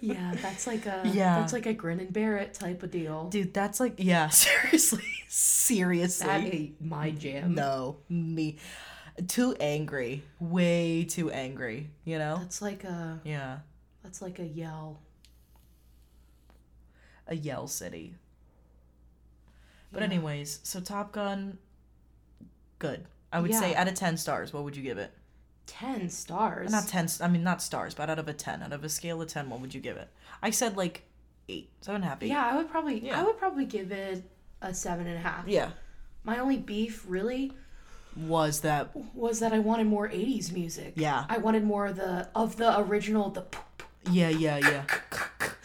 yeah, 0.00 0.34
that's 0.40 0.66
like 0.66 0.86
a 0.86 1.02
Yeah. 1.12 1.38
that's 1.40 1.52
like 1.52 1.66
a 1.66 1.72
grin 1.74 2.00
and 2.00 2.12
bear 2.12 2.36
it 2.38 2.54
type 2.54 2.82
of 2.82 2.90
deal. 2.90 3.28
Dude, 3.28 3.52
that's 3.54 3.78
like 3.80 3.94
yeah, 3.98 4.28
seriously, 4.30 5.04
seriously. 5.28 6.26
That 6.26 6.40
ain't 6.54 6.80
my 6.80 7.10
jam. 7.10 7.54
no, 7.54 7.98
me, 8.08 8.56
too 9.28 9.54
angry, 9.60 10.22
way 10.40 11.04
too 11.04 11.30
angry. 11.30 11.90
You 12.04 12.18
know? 12.18 12.38
That's 12.40 12.62
like 12.62 12.84
a 12.84 13.20
Yeah, 13.24 13.58
that's 14.02 14.22
like 14.22 14.38
a 14.38 14.46
yell. 14.46 15.00
a 17.28 17.34
yell 17.36 17.66
city. 17.66 18.14
But 19.92 20.00
Yeah. 20.00 20.06
anyways, 20.06 20.60
so 20.62 20.80
Top 20.80 21.12
Gun, 21.12 21.58
good. 22.78 23.04
I 23.32 23.40
would 23.40 23.52
say 23.54 23.74
out 23.74 23.88
of 23.88 23.94
ten 23.94 24.16
stars, 24.16 24.52
what 24.52 24.64
would 24.64 24.76
you 24.76 24.82
give 24.82 24.98
it? 24.98 25.10
Ten 25.66 26.08
stars. 26.10 26.70
Not 26.70 26.86
ten. 26.88 27.08
I 27.20 27.28
mean, 27.28 27.42
not 27.42 27.60
stars, 27.60 27.94
but 27.94 28.08
out 28.08 28.18
of 28.18 28.28
a 28.28 28.32
ten, 28.32 28.62
out 28.62 28.72
of 28.72 28.84
a 28.84 28.88
scale 28.88 29.20
of 29.20 29.28
ten, 29.28 29.50
what 29.50 29.60
would 29.60 29.74
you 29.74 29.80
give 29.80 29.96
it? 29.96 30.08
I 30.42 30.50
said 30.50 30.76
like 30.76 31.02
eight, 31.48 31.68
seven 31.80 31.96
and 31.96 32.04
a 32.04 32.08
half, 32.08 32.22
eight. 32.22 32.28
Yeah, 32.28 32.46
I 32.46 32.56
would 32.56 32.70
probably 32.70 33.04
Yeah. 33.04 33.20
I 33.20 33.24
would 33.24 33.36
probably 33.38 33.64
give 33.66 33.90
it 33.92 34.22
a 34.62 34.72
seven 34.72 35.06
and 35.06 35.16
a 35.16 35.20
half. 35.20 35.46
Yeah. 35.48 35.70
My 36.24 36.38
only 36.38 36.56
beef 36.56 37.04
really 37.06 37.52
Was 38.16 38.60
that? 38.62 38.90
was 39.14 39.40
that 39.40 39.52
I 39.52 39.58
wanted 39.58 39.86
more 39.88 40.08
'80s 40.08 40.52
music. 40.52 40.94
Yeah. 40.96 41.24
I 41.28 41.38
wanted 41.38 41.64
more 41.64 41.86
of 41.86 41.96
the 41.96 42.28
of 42.34 42.56
the 42.56 42.78
original. 42.80 43.30
The 43.30 43.42
p- 43.42 43.58
Yeah, 44.10 44.28
yeah, 44.28 44.58
yeah. 44.58 44.84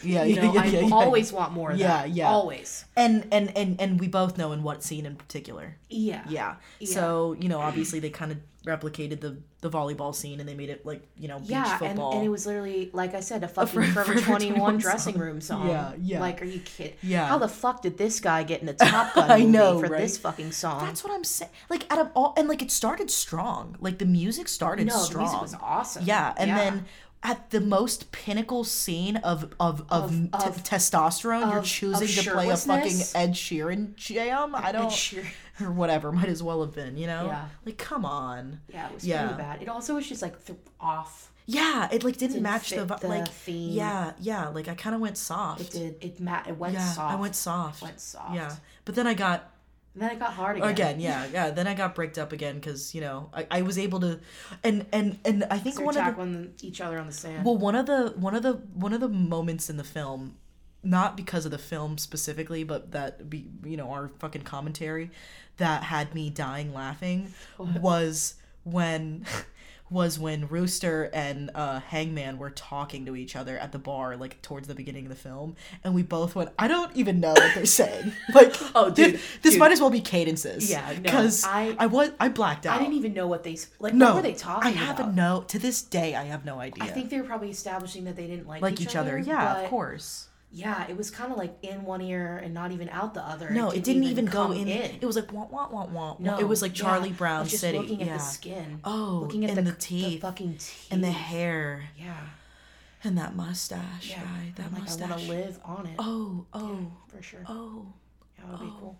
Yeah, 0.02 0.24
you 0.24 0.34
yeah, 0.34 0.42
know, 0.42 0.52
yeah, 0.54 0.60
I 0.62 0.64
yeah, 0.66 0.80
yeah. 0.80 0.94
always 0.94 1.32
want 1.32 1.52
more 1.52 1.70
of 1.70 1.78
Yeah, 1.78 1.88
that. 2.02 2.10
yeah. 2.10 2.28
Always. 2.28 2.84
And 2.96 3.26
and 3.32 3.56
and 3.56 3.80
and 3.80 4.00
we 4.00 4.08
both 4.08 4.36
know 4.38 4.52
in 4.52 4.62
what 4.62 4.82
scene 4.82 5.06
in 5.06 5.16
particular. 5.16 5.76
Yeah. 5.88 6.24
Yeah. 6.28 6.56
So 6.84 7.36
you 7.38 7.48
know, 7.48 7.60
obviously 7.60 8.00
they 8.00 8.10
kind 8.10 8.32
of 8.32 8.38
replicated 8.66 9.20
the 9.20 9.38
the 9.60 9.68
volleyball 9.70 10.14
scene 10.14 10.38
and 10.38 10.48
they 10.48 10.54
made 10.54 10.70
it 10.70 10.86
like 10.86 11.02
you 11.16 11.26
know 11.28 11.38
beach 11.40 11.50
Yeah, 11.50 11.70
and, 11.70 11.78
football. 11.80 12.14
and 12.16 12.24
it 12.24 12.28
was 12.28 12.46
literally 12.46 12.90
like 12.92 13.14
I 13.14 13.20
said, 13.20 13.44
a 13.44 13.48
fucking 13.48 13.72
Forever 13.92 14.04
Forever 14.04 14.20
21 14.20 14.50
21 14.50 14.78
dressing 14.78 15.18
room 15.18 15.40
song. 15.40 15.68
Yeah, 15.68 15.92
yeah. 16.00 16.20
Like, 16.20 16.42
are 16.42 16.46
you 16.46 16.60
kidding? 16.60 16.94
Yeah. 17.02 17.26
How 17.26 17.38
the 17.38 17.48
fuck 17.48 17.82
did 17.82 17.96
this 17.98 18.18
guy 18.20 18.42
get 18.42 18.60
in 18.60 18.66
the 18.66 18.74
Top 18.92 19.14
Gun 19.14 19.30
I 19.30 19.38
movie 19.38 19.50
know, 19.52 19.78
for 19.80 19.86
right? 19.88 20.00
this 20.02 20.18
fucking 20.18 20.50
song? 20.52 20.84
That's 20.84 21.04
what 21.04 21.12
I'm 21.12 21.24
saying. 21.24 21.50
Like 21.70 21.90
out 21.92 21.98
of 22.00 22.10
all, 22.14 22.34
and 22.36 22.48
like 22.48 22.62
it 22.62 22.70
started 22.72 23.10
strong. 23.10 23.76
Like 23.80 23.98
the 23.98 24.06
music 24.06 24.48
started 24.48 24.86
no, 24.88 24.94
the 24.94 24.98
strong. 25.00 25.24
music 25.24 25.42
was 25.42 25.54
awesome. 25.60 26.04
Yeah, 26.04 26.34
and 26.36 26.50
then 26.50 26.84
at 27.24 27.50
the 27.50 27.60
most 27.60 28.10
pinnacle 28.12 28.64
scene 28.64 29.16
of 29.18 29.54
of 29.60 29.80
of, 29.90 30.04
Of- 30.04 30.10
t- 30.10 30.28
of- 30.32 30.62
testosterone, 30.64 31.52
you're 31.52 31.62
choosing 31.62 32.08
to 32.24 32.30
play 32.30 32.48
a 32.50 32.56
fucking? 32.56 32.96
Ed 33.14 33.32
Sheeran 33.34 33.94
jam. 33.94 34.54
I 34.54 34.72
don't 34.72 35.14
or 35.60 35.70
whatever. 35.70 36.10
Might 36.12 36.28
as 36.28 36.42
well 36.42 36.60
have 36.64 36.74
been, 36.74 36.96
you 36.96 37.06
know. 37.06 37.26
Yeah. 37.26 37.44
Like, 37.64 37.78
come 37.78 38.04
on. 38.04 38.60
Yeah, 38.68 38.88
it 38.88 38.94
was 38.94 39.06
Yeah. 39.06 39.26
pretty 39.28 39.42
bad. 39.42 39.62
It 39.62 39.68
also 39.68 39.94
was 39.94 40.08
just 40.08 40.22
like 40.22 40.44
th- 40.44 40.58
off. 40.80 41.30
Yeah, 41.46 41.88
it 41.90 42.04
like 42.04 42.16
didn't, 42.18 42.34
Didn't 42.34 42.42
match 42.44 42.70
the, 42.70 42.84
the 42.84 43.08
like 43.08 43.26
theme. 43.28 43.72
Yeah, 43.72 44.12
yeah. 44.20 44.48
Like 44.48 44.68
I 44.68 44.74
kind 44.74 44.94
of 44.94 45.00
went 45.00 45.18
soft. 45.18 45.60
It 45.60 45.70
did. 45.70 45.96
It 46.00 46.20
ma- 46.20 46.42
It 46.46 46.56
went 46.56 46.74
yeah, 46.74 46.86
soft. 46.92 47.12
I 47.12 47.16
went 47.16 47.34
soft. 47.34 47.82
Went 47.82 48.00
soft. 48.00 48.34
Yeah, 48.34 48.54
but 48.84 48.94
then 48.94 49.06
I 49.08 49.14
got 49.14 49.51
And 49.94 50.02
then 50.02 50.10
it 50.12 50.18
got 50.18 50.32
hard 50.32 50.56
again. 50.56 50.68
again 50.70 51.00
yeah 51.00 51.26
yeah 51.32 51.50
then 51.50 51.66
i 51.66 51.74
got 51.74 51.94
bricked 51.94 52.16
up 52.18 52.32
again 52.32 52.54
because 52.54 52.94
you 52.94 53.00
know 53.02 53.28
I, 53.34 53.46
I 53.50 53.62
was 53.62 53.76
able 53.78 54.00
to 54.00 54.20
and 54.64 54.86
and 54.92 55.18
and 55.24 55.44
i 55.50 55.58
think 55.58 55.76
So 55.76 55.82
one 55.82 55.90
of 55.90 55.96
the 55.96 56.00
tackling 56.10 56.54
each 56.62 56.80
other 56.80 56.98
on 56.98 57.06
the 57.06 57.12
sand. 57.12 57.44
well 57.44 57.58
one 57.58 57.74
of 57.74 57.84
the 57.86 58.14
one 58.16 58.34
of 58.34 58.42
the 58.42 58.54
one 58.74 58.92
of 58.94 59.00
the 59.00 59.08
moments 59.08 59.68
in 59.68 59.76
the 59.76 59.84
film 59.84 60.36
not 60.82 61.16
because 61.16 61.44
of 61.44 61.50
the 61.50 61.58
film 61.58 61.98
specifically 61.98 62.64
but 62.64 62.92
that 62.92 63.28
be 63.28 63.48
you 63.64 63.76
know 63.76 63.90
our 63.90 64.08
fucking 64.18 64.42
commentary 64.42 65.10
that 65.58 65.82
had 65.82 66.14
me 66.14 66.30
dying 66.30 66.72
laughing 66.72 67.32
was 67.58 68.34
when 68.64 69.24
was 69.92 70.18
when 70.18 70.48
Rooster 70.48 71.10
and 71.12 71.50
uh, 71.54 71.80
Hangman 71.80 72.38
were 72.38 72.50
talking 72.50 73.06
to 73.06 73.14
each 73.16 73.36
other 73.36 73.58
at 73.58 73.72
the 73.72 73.78
bar, 73.78 74.16
like 74.16 74.40
towards 74.42 74.66
the 74.68 74.74
beginning 74.74 75.04
of 75.04 75.10
the 75.10 75.16
film, 75.16 75.56
and 75.84 75.94
we 75.94 76.02
both 76.02 76.34
went, 76.34 76.50
"I 76.58 76.68
don't 76.68 76.94
even 76.96 77.20
know 77.20 77.30
what 77.32 77.54
they're 77.54 77.66
saying." 77.66 78.12
Like, 78.34 78.54
Oh, 78.74 78.90
dude, 78.90 79.14
this, 79.14 79.22
this 79.42 79.52
dude. 79.54 79.60
might 79.60 79.72
as 79.72 79.80
well 79.80 79.90
be 79.90 80.00
cadences. 80.00 80.70
Yeah, 80.70 80.92
no, 80.94 81.00
because 81.02 81.44
I- 81.44 81.76
I 81.78 81.86
was 81.86 82.10
I 82.18 82.28
blacked 82.28 82.66
out. 82.66 82.76
I 82.76 82.78
didn't 82.82 82.94
even 82.94 83.12
know 83.14 83.26
what 83.26 83.42
they 83.44 83.58
like. 83.78 83.92
no, 83.94 84.06
what 84.06 84.14
were 84.16 84.22
they 84.22 84.34
talking 84.34 84.68
I 84.68 84.70
have 84.72 84.98
about? 84.98 85.10
a 85.10 85.14
no. 85.14 85.44
To 85.48 85.58
this 85.58 85.82
day, 85.82 86.14
I 86.14 86.24
have 86.24 86.44
no 86.44 86.58
idea. 86.58 86.84
I 86.84 86.88
think 86.88 87.10
they 87.10 87.20
were 87.20 87.26
probably 87.26 87.50
establishing 87.50 88.04
that 88.04 88.16
they 88.16 88.26
didn't 88.26 88.46
like, 88.48 88.62
like 88.62 88.80
each 88.80 88.96
other. 88.96 89.18
Yeah, 89.18 89.54
but 89.54 89.64
of 89.64 89.70
course. 89.70 90.28
Yeah, 90.54 90.86
it 90.86 90.96
was 90.96 91.10
kind 91.10 91.32
of 91.32 91.38
like 91.38 91.56
in 91.62 91.84
one 91.84 92.02
ear 92.02 92.36
and 92.36 92.52
not 92.52 92.72
even 92.72 92.90
out 92.90 93.14
the 93.14 93.22
other. 93.22 93.48
No, 93.50 93.70
it 93.70 93.82
didn't 93.82 94.04
even 94.04 94.26
go 94.26 94.48
come 94.48 94.52
in. 94.52 94.68
It 94.68 95.04
was 95.04 95.16
like 95.16 95.32
wah 95.32 95.46
wah 95.50 95.68
wah 95.70 95.86
wah. 95.86 96.16
No, 96.18 96.38
it 96.38 96.46
was 96.46 96.60
like 96.60 96.74
Charlie 96.74 97.10
of 97.10 97.16
Brown 97.16 97.46
just 97.46 97.60
City. 97.60 97.78
Looking 97.78 98.02
at 98.02 98.08
yeah. 98.08 98.16
the 98.18 98.22
skin. 98.22 98.80
Oh, 98.84 99.20
looking 99.22 99.46
at 99.46 99.54
the, 99.54 99.62
the 99.62 99.72
teeth. 99.72 100.20
fucking 100.20 100.52
teeth, 100.54 100.88
and 100.90 101.02
the 101.02 101.10
hair 101.10 101.84
Yeah, 101.98 102.16
and 103.02 103.16
that 103.16 103.34
mustache 103.34 104.10
yeah. 104.10 104.22
guy. 104.22 104.52
That 104.56 104.72
like, 104.72 104.82
mustache. 104.82 105.08
I 105.08 105.10
want 105.10 105.22
to 105.22 105.28
live 105.28 105.60
on 105.64 105.86
it. 105.86 105.94
Oh, 105.98 106.46
oh, 106.52 106.92
for 107.08 107.22
sure. 107.22 107.44
oh. 107.48 107.86
Yeah, 108.38 108.44
that 108.50 108.60
would 108.60 108.66
be 108.66 108.72
oh. 108.76 108.80
cool. 108.80 108.98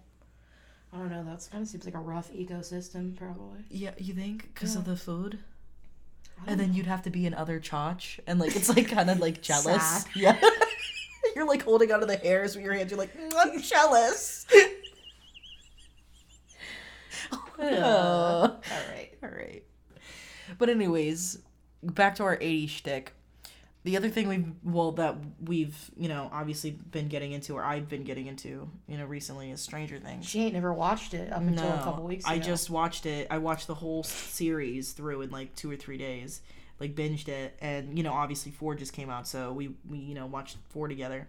I 0.95 0.99
don't 0.99 1.11
know. 1.11 1.25
That's 1.25 1.49
kind 1.49 1.63
of 1.63 1.69
seems 1.69 1.85
like 1.85 1.95
a 1.95 2.01
rough 2.01 2.33
ecosystem, 2.33 3.17
probably. 3.17 3.61
Yeah, 3.71 3.93
you 3.99 4.15
think 4.15 4.55
because 4.55 4.77
of 4.77 4.85
the 4.85 4.97
food? 4.97 5.39
And 6.47 6.59
then 6.59 6.75
you'd 6.75 6.87
have 6.87 7.03
to 7.03 7.11
be 7.11 7.25
in 7.25 7.35
other 7.35 7.61
chotch, 7.61 8.19
and 8.27 8.41
like 8.41 8.57
it's 8.57 8.69
like 8.69 8.89
kind 8.89 9.11
of 9.11 9.21
like 9.21 9.43
jealous. 9.43 9.83
Sad. 9.83 10.05
Yeah. 10.15 10.41
you're 11.37 11.47
like 11.47 11.63
holding 11.63 11.93
onto 11.93 12.07
the 12.07 12.17
hairs 12.17 12.55
with 12.55 12.65
your 12.65 12.75
hands. 12.75 12.91
You're 12.91 12.99
like, 12.99 13.17
"Mm, 13.17 13.33
I'm 13.37 13.61
jealous. 13.63 14.47
Oh. 17.59 17.65
All 17.65 18.61
right. 18.93 19.11
All 19.23 19.29
right. 19.31 19.63
But 20.59 20.69
anyways, 20.69 21.39
back 21.83 22.17
to 22.17 22.25
our 22.25 22.37
80s 22.37 22.69
shtick. 22.69 23.13
The 23.85 23.97
other 23.97 24.09
thing 24.09 24.29
we've 24.29 24.47
well 24.63 24.93
that 24.93 25.17
we've 25.45 25.77
you 25.97 26.09
know 26.09 26.29
obviously 26.33 26.71
been 26.71 27.09
getting 27.09 27.33
into 27.33 27.55
or 27.55 27.65
I've 27.65 27.89
been 27.89 28.05
getting 28.05 28.27
into 28.27 28.69
you 28.87 28.97
know 28.97 29.05
recently 29.05 29.51
is 29.51 29.61
Stranger 29.61 29.99
Things. 29.99 30.25
She 30.29 30.41
ain't 30.45 30.55
never 30.55 30.73
watched 30.73 31.15
it 31.15 31.33
up 31.33 31.43
until 31.43 31.69
a 31.69 31.79
couple 31.83 32.05
weeks 32.05 32.25
ago. 32.25 32.33
I 32.35 32.39
just 32.39 32.71
watched 32.71 33.07
it. 33.07 33.27
I 33.31 33.39
watched 33.39 33.67
the 33.67 33.75
whole 33.75 34.05
series 34.05 34.93
through 34.93 35.23
in 35.23 35.31
like 35.31 35.55
two 35.57 35.69
or 35.69 35.77
three 35.77 35.99
days, 35.99 36.43
like 36.81 36.95
binged 36.95 37.29
it, 37.29 37.57
and 37.61 37.97
you 37.97 38.03
know 38.05 38.13
obviously 38.13 38.53
four 38.53 38.75
just 38.75 38.93
came 38.93 39.11
out, 39.11 39.27
so 39.29 39.53
we 39.53 39.71
we 39.89 39.99
you 39.99 40.15
know 40.15 40.27
watched 40.27 40.57
four 40.71 40.89
together, 40.89 41.29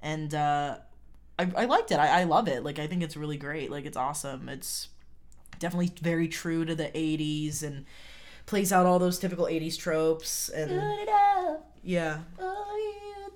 and 0.00 0.34
uh, 0.34 0.76
I 1.38 1.50
I 1.56 1.64
liked 1.66 1.90
it. 1.90 1.96
I 1.98 2.20
I 2.20 2.24
love 2.24 2.48
it. 2.48 2.62
Like 2.64 2.78
I 2.78 2.86
think 2.86 3.02
it's 3.02 3.16
really 3.16 3.36
great. 3.36 3.70
Like 3.70 3.84
it's 3.84 3.96
awesome. 3.96 4.48
It's 4.48 4.88
definitely 5.58 5.92
very 6.00 6.28
true 6.28 6.64
to 6.64 6.74
the 6.74 6.84
'80s 6.94 7.62
and 7.62 7.84
plays 8.46 8.72
out 8.72 8.86
all 8.86 8.98
those 8.98 9.18
typical 9.18 9.46
'80s 9.46 9.78
tropes 9.78 10.48
and 10.48 10.70
yeah. 11.84 12.18
Oh, 12.38 12.78
yeah. 13.04 13.28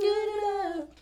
Get 0.00 0.06
it 0.06 0.44
up. 0.80 0.92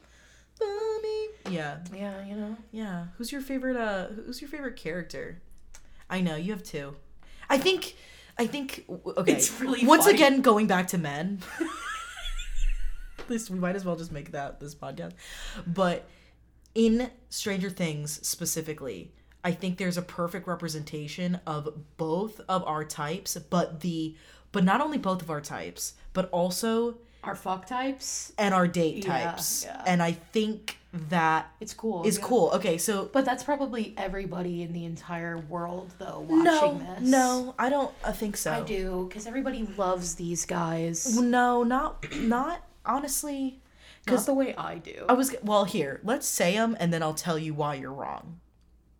Yeah, 1.50 1.78
Yeah, 1.94 2.24
you 2.26 2.36
know. 2.36 2.56
yeah. 2.72 3.06
Who's 3.16 3.30
your 3.30 3.40
favorite? 3.40 3.76
Uh, 3.76 4.06
who's 4.08 4.40
your 4.40 4.48
favorite 4.48 4.76
character? 4.76 5.40
I 6.08 6.20
know 6.20 6.36
you 6.36 6.52
have 6.52 6.62
two. 6.62 6.96
I 7.48 7.58
think. 7.58 7.94
I 8.38 8.46
think. 8.46 8.84
Okay. 8.88 9.32
It's 9.32 9.60
really 9.60 9.86
Once 9.86 10.04
funny. 10.04 10.16
again, 10.16 10.40
going 10.42 10.66
back 10.66 10.88
to 10.88 10.98
men. 10.98 11.40
At 13.18 13.30
least 13.30 13.48
we 13.50 13.58
might 13.58 13.76
as 13.76 13.84
well 13.84 13.96
just 13.96 14.12
make 14.12 14.32
that 14.32 14.60
this 14.60 14.74
podcast. 14.74 15.12
But 15.66 16.04
in 16.74 17.10
Stranger 17.30 17.70
Things 17.70 18.26
specifically, 18.26 19.12
I 19.42 19.52
think 19.52 19.78
there's 19.78 19.96
a 19.96 20.02
perfect 20.02 20.46
representation 20.46 21.40
of 21.46 21.68
both 21.96 22.40
of 22.48 22.64
our 22.64 22.84
types, 22.84 23.36
but 23.36 23.80
the 23.80 24.16
but 24.52 24.62
not 24.64 24.80
only 24.80 24.98
both 24.98 25.22
of 25.22 25.30
our 25.30 25.40
types, 25.40 25.94
but 26.12 26.28
also 26.30 26.98
Our 27.24 27.34
fuck 27.34 27.66
types. 27.66 28.32
and 28.38 28.52
our 28.54 28.68
date 28.68 29.04
Yeah, 29.04 29.24
types. 29.32 29.64
yeah. 29.64 29.82
And 29.86 30.02
I 30.02 30.12
think 30.12 30.76
that 31.08 31.52
It's 31.60 31.74
cool. 31.74 32.04
is 32.04 32.18
yeah. 32.18 32.24
cool. 32.24 32.50
Okay, 32.54 32.78
so 32.78 33.10
But 33.12 33.24
that's 33.24 33.42
probably 33.42 33.94
everybody 33.96 34.62
in 34.62 34.72
the 34.72 34.84
entire 34.84 35.36
world, 35.38 35.92
though, 35.98 36.20
watching 36.28 36.44
no, 36.44 36.78
this. 36.98 37.08
no, 37.08 37.54
I 37.58 37.68
don't 37.68 37.92
I 38.04 38.12
think 38.12 38.36
so. 38.36 38.52
I 38.52 38.60
do, 38.60 39.06
because 39.08 39.26
everybody 39.26 39.66
loves 39.76 40.14
these 40.14 40.46
guys. 40.46 41.18
No, 41.18 41.62
not 41.64 42.06
not 42.16 42.62
honestly. 42.86 43.60
Because 44.04 44.26
the 44.26 44.34
way 44.34 44.54
I 44.54 44.76
do. 44.76 45.06
I 45.08 45.14
was 45.14 45.34
well 45.42 45.64
here. 45.64 46.00
Let's 46.04 46.26
say 46.26 46.54
them, 46.54 46.76
and 46.78 46.92
then 46.92 47.02
I'll 47.02 47.14
tell 47.14 47.38
you 47.38 47.54
why 47.54 47.74
you're 47.76 47.92
wrong. 47.92 48.40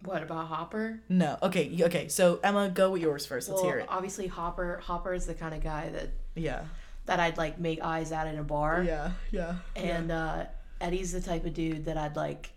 What 0.03 0.23
about 0.23 0.47
Hopper? 0.49 1.01
No, 1.09 1.39
okay, 1.43 1.79
okay. 1.83 2.09
So 2.09 2.41
Emma, 2.43 2.69
go 2.71 2.91
with 2.91 3.03
yours 3.03 3.25
first. 3.27 3.49
Let's 3.49 3.61
well, 3.63 3.71
hear 3.71 3.79
it. 3.81 3.87
obviously 3.89 4.27
Hopper. 4.27 4.81
Hopper 4.85 5.13
is 5.15 5.27
the 5.27 5.35
kind 5.35 5.55
of 5.55 5.63
guy 5.63 5.91
that 5.91 6.09
Yeah, 6.35 6.65
that 7.07 7.21
I'd 7.21 7.37
like 7.39 7.59
make 7.61 7.83
eyes 7.83 8.13
at 8.13 8.27
in 8.27 8.39
a 8.39 8.43
bar. 8.43 8.83
yeah, 8.83 9.13
yeah. 9.31 9.57
And 9.77 10.11
uh, 10.11 10.45
Eddie's 10.85 11.13
the 11.13 11.21
type 11.21 11.45
of 11.47 11.55
dude 11.55 11.87
that 11.87 11.97
I'd 11.97 12.15
like 12.17 12.51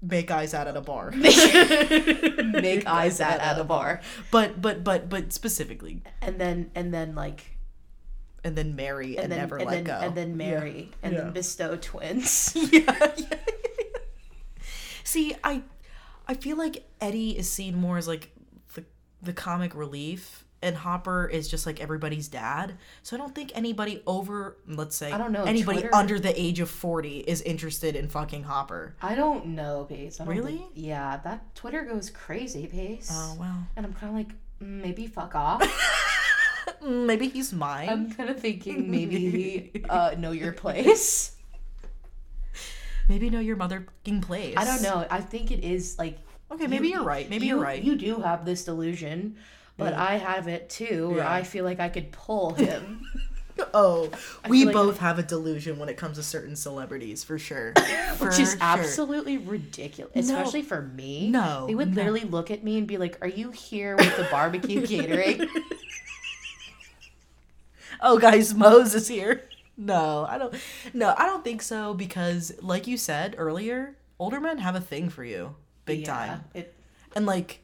Make 0.00 0.30
eyes 0.30 0.54
out 0.54 0.68
at 0.68 0.76
a 0.76 0.80
bar. 0.80 1.10
make 1.10 2.86
eyes 2.86 3.20
at 3.28 3.40
at 3.40 3.58
a 3.58 3.64
bar. 3.64 4.00
but 4.30 4.62
but 4.62 4.84
but 4.84 5.08
but 5.08 5.32
specifically, 5.32 6.02
And 6.22 6.38
then 6.40 6.70
and 6.76 6.94
then 6.94 7.14
like 7.16 7.56
and 8.44 8.54
then 8.56 8.76
marry 8.76 9.16
and, 9.16 9.24
and 9.24 9.32
then 9.32 9.38
never 9.40 9.56
and 9.56 9.66
let 9.66 9.74
then 9.74 9.84
go. 9.84 9.94
and 9.94 10.14
then 10.14 10.36
marry 10.36 10.90
and 11.02 11.12
Yeah. 11.12 11.20
then 11.22 11.32
bestow 11.32 11.76
twins. 11.80 12.52
yeah, 12.54 12.94
yeah. 13.16 13.38
See, 15.04 15.34
I 15.42 15.62
I 16.28 16.34
feel 16.34 16.56
like 16.56 16.84
Eddie 17.00 17.36
is 17.36 17.50
seen 17.50 17.74
more 17.76 17.98
as 17.98 18.06
like 18.06 18.30
the 18.74 18.84
the 19.20 19.32
comic 19.32 19.74
relief 19.74 20.44
and 20.62 20.74
Hopper 20.76 21.26
is 21.28 21.48
just 21.48 21.66
like 21.66 21.80
everybody's 21.80 22.28
dad. 22.28 22.74
So 23.02 23.16
I 23.16 23.18
don't 23.18 23.34
think 23.34 23.52
anybody 23.54 24.02
over 24.06 24.56
let's 24.66 24.96
say 24.96 25.12
I 25.12 25.18
don't 25.18 25.32
know, 25.32 25.44
anybody 25.44 25.80
Twitter- 25.80 25.94
under 25.94 26.18
the 26.18 26.38
age 26.40 26.60
of 26.60 26.68
40 26.70 27.18
is 27.20 27.40
interested 27.42 27.94
in 27.96 28.08
fucking 28.08 28.42
Hopper. 28.44 28.94
I 29.02 29.14
don't 29.14 29.46
know, 29.46 29.86
Pace. 29.88 30.20
I 30.20 30.24
don't 30.24 30.34
Really? 30.34 30.56
think- 30.58 30.70
yeah, 30.74 31.18
that 31.24 31.54
Twitter 31.54 31.82
goes 31.84 32.10
crazy, 32.10 32.66
Pace. 32.66 33.08
Oh, 33.12 33.36
well. 33.38 33.66
And 33.76 33.86
I'm 33.86 33.92
kind 33.94 34.10
of 34.10 34.16
like, 34.16 34.30
mm, 34.62 34.82
maybe 34.82 35.06
fuck 35.06 35.34
off. 35.34 35.62
Maybe 36.82 37.28
he's 37.28 37.52
mine. 37.52 37.88
I'm 37.88 38.12
kind 38.12 38.28
of 38.30 38.38
thinking 38.38 38.88
maybe 38.90 39.72
uh, 39.88 40.14
know 40.18 40.30
your 40.32 40.52
place. 40.52 41.34
Maybe 43.08 43.30
know 43.30 43.40
your 43.40 43.56
mother 43.56 43.86
fucking 44.04 44.20
place. 44.20 44.54
I 44.56 44.64
don't 44.64 44.82
know. 44.82 45.06
I 45.10 45.20
think 45.20 45.50
it 45.50 45.64
is 45.64 45.98
like. 45.98 46.18
Okay, 46.52 46.66
maybe 46.66 46.88
you- 46.88 47.00
are 47.00 47.04
right. 47.04 47.28
Maybe 47.28 47.46
you, 47.46 47.54
you're 47.56 47.64
right. 47.64 47.82
You 47.82 47.96
do 47.96 48.20
have 48.20 48.44
this 48.44 48.64
delusion, 48.64 49.36
but 49.78 49.94
Yeah. 49.94 50.02
I 50.04 50.16
have 50.16 50.46
it 50.48 50.68
too, 50.68 51.08
where 51.08 51.18
Yeah. 51.18 51.32
I 51.32 51.42
feel 51.44 51.64
like 51.64 51.80
I 51.80 51.88
could 51.88 52.12
pull 52.12 52.52
him. 52.54 53.00
oh, 53.74 54.10
we 54.48 54.58
feel 54.58 54.66
like 54.66 54.72
both 54.74 54.98
have 54.98 55.18
a 55.18 55.22
delusion 55.22 55.78
when 55.78 55.88
it 55.88 55.96
comes 55.96 56.16
to 56.16 56.22
certain 56.22 56.54
celebrities, 56.54 57.24
for 57.24 57.38
sure. 57.38 57.72
which 57.76 58.18
For 58.18 58.28
is 58.28 58.36
sure. 58.36 58.58
absolutely 58.60 59.38
ridiculous, 59.38 60.14
No. 60.28 60.36
especially 60.36 60.62
for 60.62 60.82
me. 60.82 61.30
No, 61.30 61.66
they 61.66 61.74
would 61.74 61.88
no. 61.88 61.94
literally 61.96 62.20
look 62.24 62.50
at 62.50 62.62
me 62.62 62.76
and 62.78 62.86
be 62.86 62.98
like, 62.98 63.16
"Are 63.22 63.28
you 63.28 63.50
here 63.50 63.96
with 63.96 64.16
the 64.16 64.28
barbecue 64.30 64.86
catering?" 64.86 65.48
oh 68.00 68.18
guys 68.18 68.54
mose 68.54 68.94
is 68.94 69.08
here 69.08 69.42
no 69.76 70.24
i 70.28 70.38
don't 70.38 70.54
no 70.94 71.14
i 71.18 71.26
don't 71.26 71.42
think 71.42 71.60
so 71.62 71.94
because 71.94 72.52
like 72.62 72.86
you 72.86 72.96
said 72.96 73.34
earlier 73.38 73.96
older 74.20 74.40
men 74.40 74.58
have 74.58 74.76
a 74.76 74.80
thing 74.80 75.08
for 75.08 75.24
you 75.24 75.54
big 75.84 76.00
Yeah, 76.00 76.06
time 76.06 76.44
It, 76.54 76.74
and 77.16 77.26
like 77.26 77.60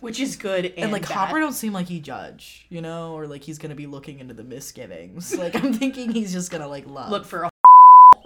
which 0.00 0.20
is 0.20 0.36
good 0.36 0.64
and, 0.66 0.74
and 0.78 0.92
like 0.92 1.02
bad. 1.08 1.12
hopper 1.16 1.40
don't 1.40 1.52
seem 1.52 1.72
like 1.72 1.86
he 1.86 2.00
judge 2.00 2.66
you 2.68 2.80
know 2.80 3.12
or 3.14 3.26
like 3.26 3.42
he's 3.42 3.58
gonna 3.58 3.74
be 3.74 3.86
looking 3.86 4.18
into 4.20 4.34
the 4.34 4.44
misgivings 4.44 5.34
like 5.38 5.54
i'm 5.56 5.72
thinking 5.72 6.10
he's 6.12 6.32
just 6.32 6.50
gonna 6.50 6.68
like 6.68 6.86
love 6.86 7.10
look 7.10 7.24
for 7.24 7.44
a 7.44 7.50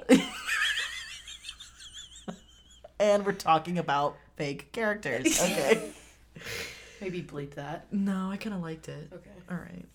and 3.01 3.25
we're 3.25 3.33
talking 3.33 3.79
about 3.79 4.17
fake 4.37 4.73
characters 4.73 5.41
okay 5.43 5.91
maybe 7.01 7.23
bleep 7.23 7.55
that. 7.55 7.87
no 7.93 8.31
i 8.31 8.37
kind 8.37 8.55
of 8.55 8.61
liked 8.63 8.89
it 8.89 9.09
Okay. 9.13 9.31
all 9.51 9.57
right 9.57 9.87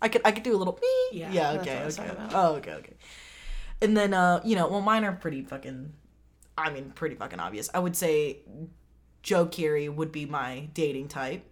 I 0.00 0.06
could 0.08 0.22
I 0.24 0.30
could 0.30 0.44
do 0.44 0.54
a 0.54 0.56
little 0.58 0.78
me. 0.80 1.18
Yeah, 1.18 1.32
Yeah. 1.32 1.50
Okay. 1.60 1.74
what 1.74 1.82
I 1.82 1.84
was 1.84 1.98
Okay. 1.98 2.14
Oh. 2.32 2.54
Okay. 2.54 2.72
Okay. 2.72 2.92
And 3.82 3.96
then 3.96 4.14
uh, 4.14 4.40
you 4.44 4.54
know, 4.54 4.68
well, 4.68 4.80
mine 4.80 5.04
are 5.04 5.10
pretty 5.10 5.42
fucking. 5.42 5.92
I 6.56 6.70
mean, 6.70 6.92
pretty 6.94 7.16
fucking 7.16 7.40
obvious. 7.40 7.68
I 7.74 7.80
would 7.80 7.96
say 7.96 8.38
Joe 9.28 9.44
Keery 9.44 9.94
would 9.94 10.10
be 10.10 10.24
my 10.24 10.70
dating 10.72 11.08
type, 11.08 11.44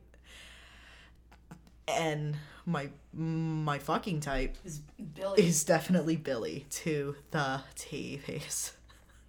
and 1.86 2.36
my 2.64 2.88
my 3.12 3.78
fucking 3.78 4.20
type 4.20 4.56
Is 4.64 4.80
Billy? 5.14 5.42
is 5.42 5.62
definitely 5.62 6.16
Billy 6.16 6.64
to 6.70 7.16
the 7.32 7.60
T 7.74 8.16
face. 8.16 8.72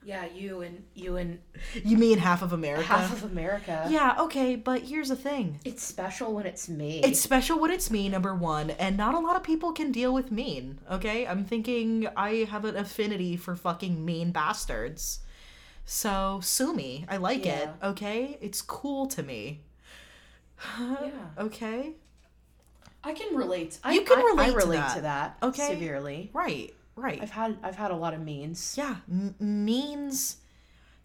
yeah, 0.06 0.26
you 0.34 0.62
and 0.62 0.84
you 0.94 1.18
and 1.18 1.40
You 1.84 1.98
mean 1.98 2.20
half 2.20 2.42
of 2.42 2.54
America? 2.54 2.84
half 2.88 3.12
of 3.12 3.30
America. 3.30 3.86
yeah. 3.90 4.16
Okay, 4.20 4.56
but 4.56 4.84
here's 4.84 5.10
the 5.10 5.18
thing. 5.18 5.60
It's 5.66 5.84
special 5.84 6.34
when 6.34 6.46
it's 6.46 6.70
me. 6.70 7.02
It's 7.04 7.20
special 7.20 7.60
when 7.60 7.72
it's 7.72 7.92
me, 7.92 8.08
number 8.08 8.34
one, 8.34 8.70
and 8.72 8.96
not 8.96 9.14
a 9.14 9.20
lot 9.20 9.36
of 9.36 9.44
people 9.44 9.74
can 9.74 9.92
deal 9.92 10.14
with 10.14 10.32
mean, 10.32 10.80
okay? 10.90 11.28
I'm 11.28 11.44
thinking 11.44 12.08
I 12.16 12.48
have 12.50 12.64
an 12.64 12.78
affinity 12.78 13.36
for 13.36 13.58
fucking 13.58 14.06
mean 14.06 14.32
bastards. 14.32 15.20
So, 15.90 16.42
sue 16.44 16.74
me. 16.74 17.06
I 17.08 17.16
like 17.16 17.46
it, 17.46 17.70
okay? 17.82 18.38
It's 18.42 18.62
cool 18.62 19.08
to 19.08 19.24
me. 19.24 19.62
yeah. 20.80 21.10
Okay? 21.40 21.94
I 23.06 23.14
can 23.14 23.34
relate. 23.38 23.80
I, 23.86 23.94
You 23.94 24.02
can 24.02 24.20
relate 24.20 24.48
I 24.48 24.50
to 24.52 24.56
relate 24.58 24.76
that. 24.78 24.96
to 24.98 25.02
that. 25.04 25.38
Okay. 25.42 25.68
Severely. 25.70 26.30
Right, 26.34 26.74
right. 26.98 27.22
I've 27.22 27.30
had 27.32 27.58
I've 27.64 27.78
had 27.78 27.92
a 27.92 27.96
lot 27.96 28.14
of 28.14 28.22
means. 28.22 28.76
yeah, 28.78 28.98
m- 29.10 29.34
means 29.40 30.38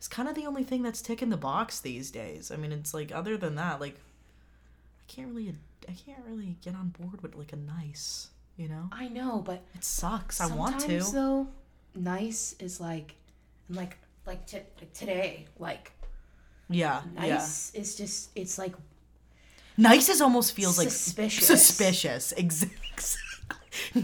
is 0.00 0.08
kind 0.08 0.28
of 0.28 0.34
the 0.34 0.46
only 0.46 0.64
thing 0.64 0.82
that's 0.82 1.00
ticking 1.00 1.28
the 1.28 1.36
box 1.36 1.78
these 1.78 2.10
days. 2.10 2.50
I 2.50 2.56
mean, 2.56 2.72
it's 2.72 2.92
like, 2.92 3.12
other 3.14 3.36
than 3.36 3.54
that, 3.54 3.80
like, 3.80 3.94
I 3.94 5.04
can't 5.12 5.32
really, 5.32 5.54
I 5.88 5.92
can't 5.92 6.24
really 6.28 6.56
get 6.60 6.74
on 6.74 6.88
board 6.88 7.22
with, 7.22 7.36
like, 7.36 7.52
a 7.52 7.56
nice, 7.56 8.30
you 8.56 8.66
know? 8.66 8.88
I 8.90 9.06
know, 9.06 9.42
but 9.46 9.62
It 9.76 9.84
sucks. 9.84 10.40
I 10.40 10.46
want 10.52 10.80
to. 10.80 10.98
though, 11.12 11.46
nice 11.94 12.56
is 12.58 12.80
like, 12.80 13.14
like 13.70 13.96
like, 14.26 14.46
t- 14.46 14.58
like 14.78 14.92
today, 14.92 15.46
like 15.58 15.92
Yeah, 16.68 17.02
yeah. 17.14 17.34
nice 17.34 17.74
is 17.74 17.96
just 17.96 18.30
it's 18.34 18.58
like 18.58 18.74
Nice 19.76 20.08
is 20.10 20.20
almost 20.20 20.52
feels 20.54 20.76
like 20.78 20.90
Suspicious. 20.90 21.46
Suspicious. 21.46 22.32
Exactly. 22.36 22.78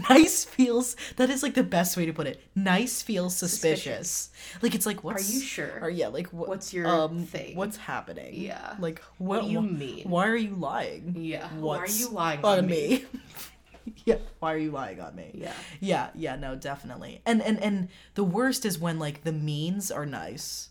nice 0.09 0.45
feels 0.45 0.95
that 1.17 1.29
is 1.29 1.43
like 1.43 1.53
the 1.53 1.63
best 1.63 1.95
way 1.95 2.05
to 2.07 2.11
put 2.13 2.25
it. 2.25 2.41
Nice 2.55 3.03
feels 3.03 3.35
suspicious. 3.37 4.31
Like 4.63 4.73
it's 4.73 4.85
like 4.87 5.03
what's 5.03 5.29
Are 5.29 5.33
you 5.33 5.39
sure? 5.41 5.79
Or 5.83 5.89
yeah, 5.91 6.07
like 6.07 6.27
wh- 6.29 6.47
What's 6.49 6.73
your 6.73 6.87
um, 6.87 7.23
thing? 7.25 7.55
What's 7.55 7.77
happening? 7.77 8.33
Yeah. 8.33 8.75
Like 8.79 8.99
What 9.19 9.41
what, 9.43 9.45
do 9.45 9.51
you 9.51 9.61
wh- 9.61 9.79
mean? 9.79 10.09
Why 10.09 10.27
are 10.27 10.35
you 10.35 10.55
lying? 10.55 11.15
Yeah. 11.17 11.47
Why 11.59 11.77
are 11.77 11.87
you 11.87 12.09
lying 12.09 12.43
on 12.43 12.59
on 12.59 12.65
me? 12.67 13.05
yeah. 14.05 14.15
Why 14.39 14.53
are 14.53 14.57
you 14.57 14.71
lying 14.71 14.99
on 14.99 15.15
me? 15.15 15.31
Yeah. 15.33 15.53
Yeah, 15.79 16.09
yeah, 16.15 16.35
no, 16.35 16.55
definitely. 16.55 17.21
And 17.25 17.41
and 17.41 17.61
and 17.61 17.89
the 18.15 18.23
worst 18.23 18.65
is 18.65 18.79
when 18.79 18.99
like 18.99 19.23
the 19.23 19.31
means 19.31 19.91
are 19.91 20.05
nice. 20.05 20.69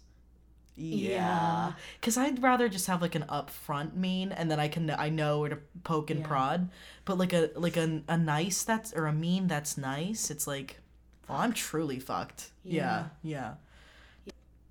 Yeah. 0.76 1.10
Yeah. 1.10 1.72
Cuz 2.02 2.16
I'd 2.16 2.42
rather 2.42 2.68
just 2.68 2.86
have 2.86 3.02
like 3.02 3.14
an 3.16 3.24
upfront 3.28 3.94
mean 3.94 4.30
and 4.32 4.50
then 4.50 4.60
I 4.60 4.68
can 4.68 4.88
I 4.90 5.08
know 5.08 5.40
where 5.40 5.50
to 5.50 5.58
poke 5.84 6.10
and 6.10 6.20
Yeah. 6.20 6.26
prod. 6.26 6.70
But 7.04 7.18
like 7.18 7.32
a 7.32 7.50
like 7.56 7.76
a, 7.76 8.02
a 8.08 8.16
nice 8.16 8.62
that's 8.62 8.92
or 8.92 9.06
a 9.06 9.12
mean 9.12 9.48
that's 9.48 9.76
nice, 9.76 10.30
it's 10.30 10.46
like 10.46 10.80
well, 11.28 11.38
I'm 11.38 11.52
truly 11.52 11.98
fucked. 11.98 12.50
Yeah. 12.64 13.08
Yeah. 13.22 13.54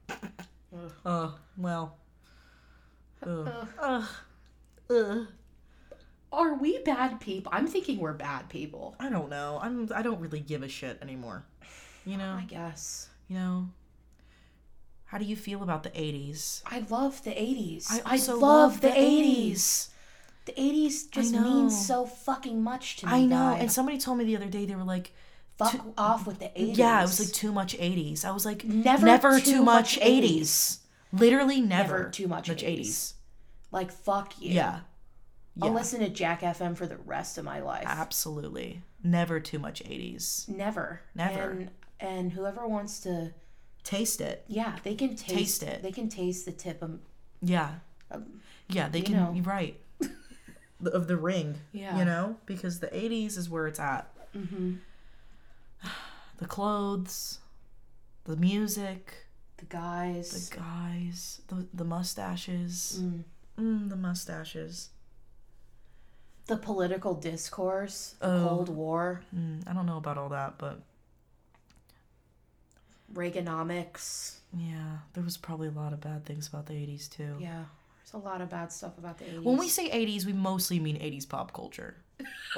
Ugh. 0.09 0.91
Uh, 1.05 1.31
well. 1.57 1.97
Ugh. 3.25 3.67
Ugh. 3.81 4.03
Ugh. 4.89 5.27
Are 6.31 6.55
we 6.55 6.79
bad 6.79 7.19
people? 7.19 7.51
I'm 7.55 7.67
thinking 7.67 7.99
we're 7.99 8.13
bad 8.13 8.49
people. 8.49 8.95
I 8.99 9.09
don't 9.09 9.29
know. 9.29 9.59
I'm 9.61 9.89
I 9.93 10.01
don't 10.01 10.19
really 10.19 10.39
give 10.39 10.63
a 10.63 10.67
shit 10.67 10.99
anymore. 11.01 11.45
You 12.05 12.17
know? 12.21 12.37
I 12.39 12.43
guess. 12.43 13.09
You 13.27 13.35
know? 13.37 13.69
How 15.05 15.17
do 15.17 15.25
you 15.25 15.37
feel 15.37 15.63
about 15.63 15.83
the 15.83 15.89
80s? 15.89 16.61
I 16.65 16.79
love 16.89 17.23
the 17.23 17.31
80s. 17.31 17.87
I 17.89 18.01
I, 18.05 18.17
love, 18.17 18.41
love 18.41 18.81
the 18.81 18.89
the 18.89 18.93
80s. 18.93 19.87
The 20.45 20.51
80s 20.53 21.09
just 21.11 21.33
means 21.33 21.85
so 21.87 22.05
fucking 22.05 22.61
much 22.61 22.97
to 22.97 23.05
me. 23.05 23.11
I 23.11 23.21
know. 23.21 23.35
guys. 23.35 23.61
And 23.61 23.71
somebody 23.71 23.97
told 23.97 24.17
me 24.17 24.25
the 24.25 24.35
other 24.35 24.47
day 24.47 24.65
they 24.65 24.75
were 24.75 24.83
like, 24.83 25.13
fuck 25.57 25.75
off 25.97 26.27
with 26.27 26.39
the 26.39 26.45
80s. 26.45 26.77
yeah, 26.77 26.99
it 26.99 27.03
was 27.03 27.19
like 27.19 27.31
too 27.33 27.51
much 27.51 27.77
80s. 27.77 28.25
I 28.25 28.31
was 28.31 28.45
like, 28.45 28.63
Never 28.65 29.05
never 29.05 29.39
too 29.39 29.51
too 29.51 29.63
much 29.63 29.97
much 29.97 30.05
80s. 30.05 30.79
Literally 31.13 31.61
never, 31.61 31.97
Never 31.99 32.09
too 32.09 32.27
much 32.27 32.49
80s. 32.49 33.13
Like 33.71 33.91
fuck 33.91 34.33
you. 34.41 34.53
Yeah. 34.53 34.79
I'll 35.61 35.73
listen 35.73 35.99
to 36.01 36.09
Jack 36.09 36.41
FM 36.41 36.75
for 36.77 36.85
the 36.87 36.97
rest 36.97 37.37
of 37.37 37.45
my 37.45 37.59
life. 37.61 37.83
Absolutely. 37.85 38.81
Never 39.03 39.39
too 39.39 39.59
much 39.59 39.83
80s. 39.83 40.47
Never. 40.49 41.01
Never. 41.15 41.49
And 41.51 41.69
and 41.99 42.31
whoever 42.31 42.67
wants 42.67 42.99
to 43.01 43.33
Taste 43.83 44.19
it. 44.21 44.43
yeah, 44.47 44.75
they 44.83 44.93
can 44.95 45.15
taste, 45.15 45.61
Taste 45.61 45.63
it. 45.63 45.81
They 45.81 45.91
can 45.91 46.09
taste 46.09 46.45
the 46.45 46.51
tip 46.51 46.81
of 46.81 46.99
Yeah. 47.41 47.75
Um, 48.11 48.41
Yeah, 48.69 48.89
they 48.89 49.01
can 49.01 49.15
know. 49.15 49.41
right. 49.43 49.79
Of 50.85 51.07
the 51.07 51.17
ring. 51.17 51.55
Yeah. 51.71 51.97
You 51.97 52.05
know? 52.05 52.35
Because 52.45 52.79
the 52.81 52.87
80s 52.87 53.35
is 53.37 53.49
where 53.49 53.65
it's 53.67 53.79
at. 53.79 54.09
hmm 54.33 54.75
The 56.37 56.45
clothes, 56.45 57.39
the 58.25 58.35
music, 58.35 59.25
the 59.57 59.65
guys. 59.65 60.49
the 60.49 60.55
guys, 60.57 61.41
the, 61.47 61.65
the 61.73 61.83
mustaches. 61.83 62.99
Mm. 63.01 63.23
Mm, 63.59 63.89
the 63.89 63.95
mustaches. 63.95 64.89
The 66.47 66.57
political 66.57 67.13
discourse, 67.13 68.15
the 68.19 68.27
Oh. 68.27 68.47
Cold 68.49 68.69
War, 68.69 69.21
Mm, 69.35 69.63
I 69.67 69.73
don't 69.73 69.85
know 69.85 69.97
about 69.97 70.17
all 70.17 70.29
that, 70.29 70.57
but 70.57 70.81
Reaganomics. 73.13 74.37
yeah, 74.53 74.97
there 75.13 75.23
was 75.23 75.37
probably 75.37 75.67
a 75.67 75.71
lot 75.71 75.93
of 75.93 76.01
bad 76.01 76.25
things 76.25 76.47
about 76.47 76.65
the 76.65 76.73
80s 76.73 77.07
too. 77.07 77.35
Yeah, 77.39 77.63
there's 77.99 78.13
a 78.13 78.17
lot 78.17 78.41
of 78.41 78.49
bad 78.49 78.71
stuff 78.71 78.97
about 78.97 79.17
the 79.17 79.25
80s. 79.25 79.39
When 79.43 79.57
we 79.57 79.69
say 79.69 79.89
80s, 79.89 80.25
we 80.25 80.33
mostly 80.33 80.79
mean 80.79 80.97
80s 80.97 81.25
pop 81.27 81.53
culture. 81.53 81.95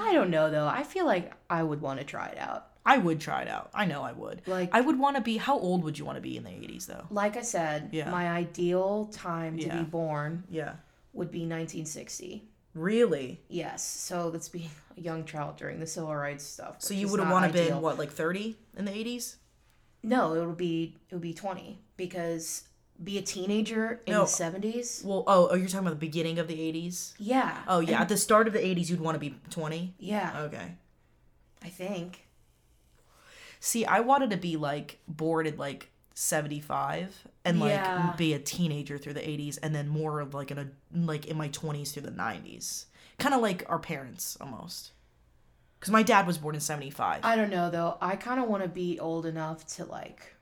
I 0.00 0.12
don't 0.12 0.30
know 0.30 0.50
though. 0.50 0.66
I 0.66 0.82
feel 0.82 1.06
like 1.06 1.32
I 1.48 1.62
would 1.62 1.80
want 1.80 1.98
to 2.00 2.04
try 2.04 2.28
it 2.28 2.38
out. 2.38 2.66
I 2.86 2.96
would 2.98 3.20
try 3.20 3.42
it 3.42 3.48
out. 3.48 3.70
I 3.74 3.84
know 3.84 4.02
I 4.02 4.12
would. 4.12 4.42
Like 4.46 4.70
I 4.72 4.80
would 4.80 4.98
want 4.98 5.16
to 5.16 5.22
be. 5.22 5.36
How 5.36 5.58
old 5.58 5.84
would 5.84 5.98
you 5.98 6.04
want 6.04 6.16
to 6.16 6.22
be 6.22 6.36
in 6.36 6.44
the 6.44 6.50
80s 6.50 6.86
though? 6.86 7.04
like 7.10 7.36
I 7.36 7.42
said, 7.42 7.90
Yeah. 7.92 8.10
my 8.10 8.28
ideal 8.30 9.06
time 9.12 9.58
to 9.58 9.66
Yeah. 9.66 9.78
be 9.78 9.84
born 9.84 10.44
Yeah. 10.50 10.74
Would 11.12 11.30
be 11.30 11.40
1960. 11.40 12.44
Really? 12.74 13.40
Yes, 13.48 13.84
so 13.84 14.28
let's 14.28 14.48
be 14.48 14.70
a 14.96 15.00
young 15.00 15.24
child 15.24 15.56
during 15.56 15.80
the 15.80 15.86
civil 15.86 16.14
rights 16.14 16.44
stuff. 16.44 16.76
So 16.78 16.94
you 16.94 17.08
would 17.08 17.20
have 17.20 17.30
want 17.30 17.46
to 17.46 17.52
been 17.52 17.80
what, 17.80 17.98
like 17.98 18.10
30 18.10 18.56
in 18.76 18.84
the 18.84 18.90
80s? 18.92 19.36
No, 20.02 20.34
it 20.34 20.46
would 20.46 20.56
be 20.56 20.96
it 21.10 21.14
would 21.14 21.22
be 21.22 21.34
20 21.34 21.78
because 21.96 22.64
be 23.02 23.18
a 23.18 23.22
teenager 23.22 24.00
in 24.06 24.12
No. 24.12 24.20
the 24.24 24.30
70s. 24.30 25.04
Well, 25.04 25.24
oh, 25.26 25.48
oh, 25.50 25.54
you're 25.54 25.66
talking 25.68 25.80
about 25.86 25.90
the 25.90 25.96
beginning 26.06 26.38
of 26.38 26.46
the 26.48 26.54
80s? 26.56 27.14
Yeah. 27.18 27.56
Oh 27.66 27.80
yeah, 27.80 27.92
and- 27.94 28.02
at 28.02 28.08
the 28.08 28.16
start 28.16 28.46
of 28.46 28.52
the 28.52 28.60
80s, 28.60 28.88
you'd 28.90 29.00
want 29.00 29.16
to 29.16 29.18
be 29.20 29.34
20. 29.50 29.94
yeah, 29.98 30.42
Okay. 30.42 30.74
I 31.64 31.68
think. 31.68 32.26
See, 33.60 33.84
I 33.84 34.00
wanted 34.00 34.30
to 34.30 34.36
be 34.36 34.56
like 34.56 34.98
bored 35.08 35.46
at 35.48 35.58
like 35.58 35.90
75 36.18 37.26
and 37.44 37.60
like 37.60 37.70
Yeah. 37.70 38.12
be 38.16 38.34
a 38.34 38.38
teenager 38.40 38.98
through 38.98 39.14
the 39.14 39.20
80s 39.20 39.58
and 39.62 39.72
then 39.74 39.86
more 39.88 40.20
of 40.20 40.34
like 40.34 40.50
in 40.50 40.58
a 40.58 40.66
like 40.92 41.26
in 41.26 41.36
my 41.36 41.48
20s 41.50 41.92
through 41.92 42.02
the 42.02 42.10
90s. 42.10 42.86
Kind 43.18 43.34
of 43.34 43.40
like 43.40 43.64
our 43.68 43.78
parents 43.78 44.36
almost. 44.40 44.90
Cuz 45.80 45.90
my 45.92 46.02
dad 46.02 46.26
was 46.26 46.36
born 46.38 46.56
in 46.56 46.60
75. 46.60 47.20
I 47.24 47.36
don't 47.36 47.50
know 47.50 47.70
though. 47.70 47.98
I 48.00 48.16
kind 48.16 48.40
of 48.40 48.48
want 48.48 48.64
to 48.64 48.68
be 48.68 48.98
old 48.98 49.26
enough 49.26 49.64
to 49.76 49.84
like 49.84 50.34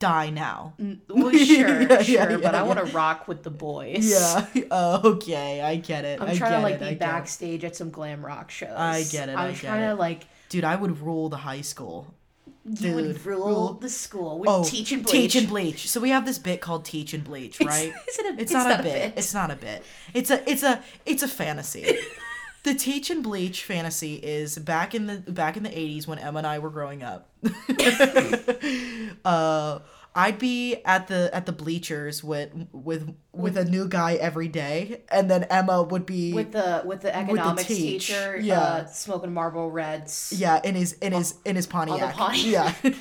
Die 0.00 0.30
now. 0.30 0.74
Well, 1.08 1.30
sure, 1.30 1.82
Yeah, 1.88 2.02
sure, 2.02 2.30
yeah, 2.32 2.36
but 2.38 2.56
I 2.56 2.64
want 2.64 2.84
to 2.84 2.86
rock 2.86 3.28
with 3.28 3.44
the 3.44 3.50
boys. 3.50 4.10
Yeah. 4.10 4.46
okay, 4.72 5.60
I 5.60 5.76
get 5.76 6.04
it. 6.04 6.20
I'm 6.20 6.30
I 6.30 6.34
trying 6.34 6.52
to 6.54 6.58
like 6.60 6.74
it, 6.80 6.82
I 6.82 6.88
be 6.90 6.90
get 6.96 6.98
backstage 6.98 7.62
at 7.62 7.76
some 7.76 7.90
glam 7.90 8.26
rock 8.26 8.50
shows. 8.50 8.70
I 8.76 9.04
get 9.04 9.28
it, 9.28 9.36
I'm 9.36 9.50
I 9.50 9.52
get 9.52 9.60
trying 9.60 9.82
it. 9.84 9.88
to 9.90 9.94
like 9.94 10.26
Dude, 10.48 10.64
I 10.64 10.74
would 10.74 10.98
rule 11.00 11.28
the 11.28 11.36
high 11.36 11.60
school. 11.60 12.12
You 12.64 12.94
would 12.94 13.26
rule, 13.26 13.48
rule- 13.48 13.72
the 13.74 13.88
school 13.88 14.38
with 14.38 14.48
Oh, 14.48 14.64
teach 14.64 14.92
and 14.92 15.02
bleach. 15.02 15.12
Teach 15.12 15.36
and 15.36 15.48
bleach. 15.48 15.88
So 15.88 16.00
we 16.00 16.10
have 16.10 16.24
this 16.24 16.38
bit 16.38 16.60
called 16.60 16.84
Teach 16.84 17.12
and 17.12 17.24
Bleach, 17.24 17.60
right? 17.60 17.92
Is 18.08 18.18
it 18.18 18.26
a, 18.26 18.40
It's, 18.40 18.52
not, 18.52 18.80
a 18.80 18.82
bit. 18.82 19.14
It's 19.16 19.34
not 19.34 19.50
a 19.50 19.56
bit. 19.56 19.84
It's 20.14 20.30
a 20.30 20.48
it's 20.48 20.62
a 20.62 20.82
it's 21.04 21.22
a 21.22 21.28
fantasy. 21.28 21.98
the 22.62 22.74
teach 22.74 23.10
and 23.10 23.24
bleach 23.24 23.64
fantasy 23.64 24.14
is 24.14 24.56
back 24.58 24.94
in 24.94 25.06
the 25.06 25.18
back 25.18 25.56
in 25.56 25.64
the 25.64 25.70
80s 25.70 26.06
when 26.06 26.18
Emma 26.18 26.38
and 26.38 26.46
I 26.46 26.60
were 26.60 26.70
growing 26.70 27.02
up. 27.02 27.28
uh 29.24 29.80
I'd 30.14 30.38
be 30.38 30.76
at 30.84 31.08
the 31.08 31.30
at 31.32 31.46
the 31.46 31.52
bleachers 31.52 32.22
with 32.22 32.50
with 32.72 33.14
with 33.32 33.56
a 33.56 33.64
new 33.64 33.88
guy 33.88 34.14
every 34.14 34.48
day 34.48 35.02
and 35.08 35.30
then 35.30 35.44
Emma 35.44 35.82
would 35.82 36.04
be 36.04 36.32
with 36.32 36.52
the 36.52 36.82
with 36.84 37.00
the 37.00 37.16
economics 37.16 37.66
teach, 37.66 38.08
teacher, 38.08 38.38
yeah. 38.38 38.60
uh, 38.60 38.86
smoking 38.86 39.32
Marlboro 39.32 39.68
Reds. 39.68 40.32
yeah, 40.36 40.60
in 40.62 40.74
his 40.74 40.94
in 40.94 41.12
his 41.12 41.36
in 41.44 41.56
his 41.56 41.66
Pontiac. 41.66 42.14
Pontiac. 42.14 42.76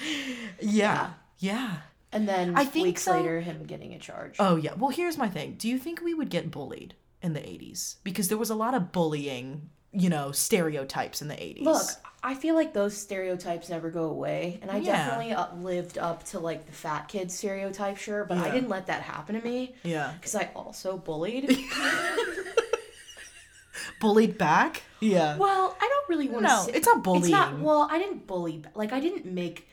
Yeah. 0.00 0.10
yeah. 0.60 1.10
Yeah. 1.38 1.76
And 2.12 2.28
then 2.28 2.56
I 2.56 2.64
think 2.64 2.84
weeks 2.86 3.02
so. 3.02 3.12
later, 3.12 3.40
him 3.40 3.64
getting 3.64 3.92
a 3.94 3.98
charge. 3.98 4.36
Oh 4.38 4.56
yeah. 4.56 4.74
Well, 4.74 4.90
here's 4.90 5.18
my 5.18 5.28
thing. 5.28 5.54
Do 5.58 5.68
you 5.68 5.78
think 5.78 6.00
we 6.00 6.14
would 6.14 6.30
get 6.30 6.50
bullied 6.50 6.94
in 7.22 7.32
the 7.32 7.40
80s? 7.40 7.96
Because 8.02 8.28
there 8.28 8.38
was 8.38 8.50
a 8.50 8.54
lot 8.54 8.74
of 8.74 8.92
bullying, 8.92 9.70
you 9.92 10.08
know, 10.10 10.32
stereotypes 10.32 11.22
in 11.22 11.28
the 11.28 11.34
80s. 11.34 11.62
Look, 11.62 11.82
I 12.22 12.34
feel 12.34 12.54
like 12.54 12.72
those 12.74 12.96
stereotypes 12.96 13.68
never 13.68 13.90
go 13.90 14.04
away, 14.04 14.58
and 14.60 14.70
I 14.70 14.78
Yeah. 14.78 14.96
definitely 14.96 15.32
uh, 15.32 15.54
lived 15.56 15.98
up 15.98 16.24
to 16.26 16.38
like 16.40 16.66
the 16.66 16.72
fat 16.72 17.08
kid 17.08 17.30
stereotype, 17.30 17.96
sure, 17.96 18.24
but 18.24 18.38
I 18.38 18.50
didn't 18.50 18.68
let 18.68 18.86
that 18.88 19.02
happen 19.02 19.40
to 19.40 19.46
me 19.46 19.74
Yeah. 19.84 20.12
because 20.16 20.34
I 20.34 20.50
also 20.54 20.98
bullied. 20.98 21.56
Bullied 24.00 24.38
back? 24.38 24.82
Yeah. 25.00 25.36
well, 25.38 25.76
I 25.80 25.88
don't 25.88 26.08
really 26.08 26.28
want 26.28 26.44
to. 26.46 26.48
No, 26.52 26.62
say, 26.66 26.72
it's 26.72 26.86
not 26.86 27.02
bullying. 27.02 27.24
It's 27.24 27.32
not. 27.32 27.58
Well, 27.58 27.88
I 27.90 27.98
didn't 27.98 28.26
bully. 28.28 28.62
Like 28.74 28.92
I 28.92 29.00
didn't 29.00 29.26
make 29.26 29.68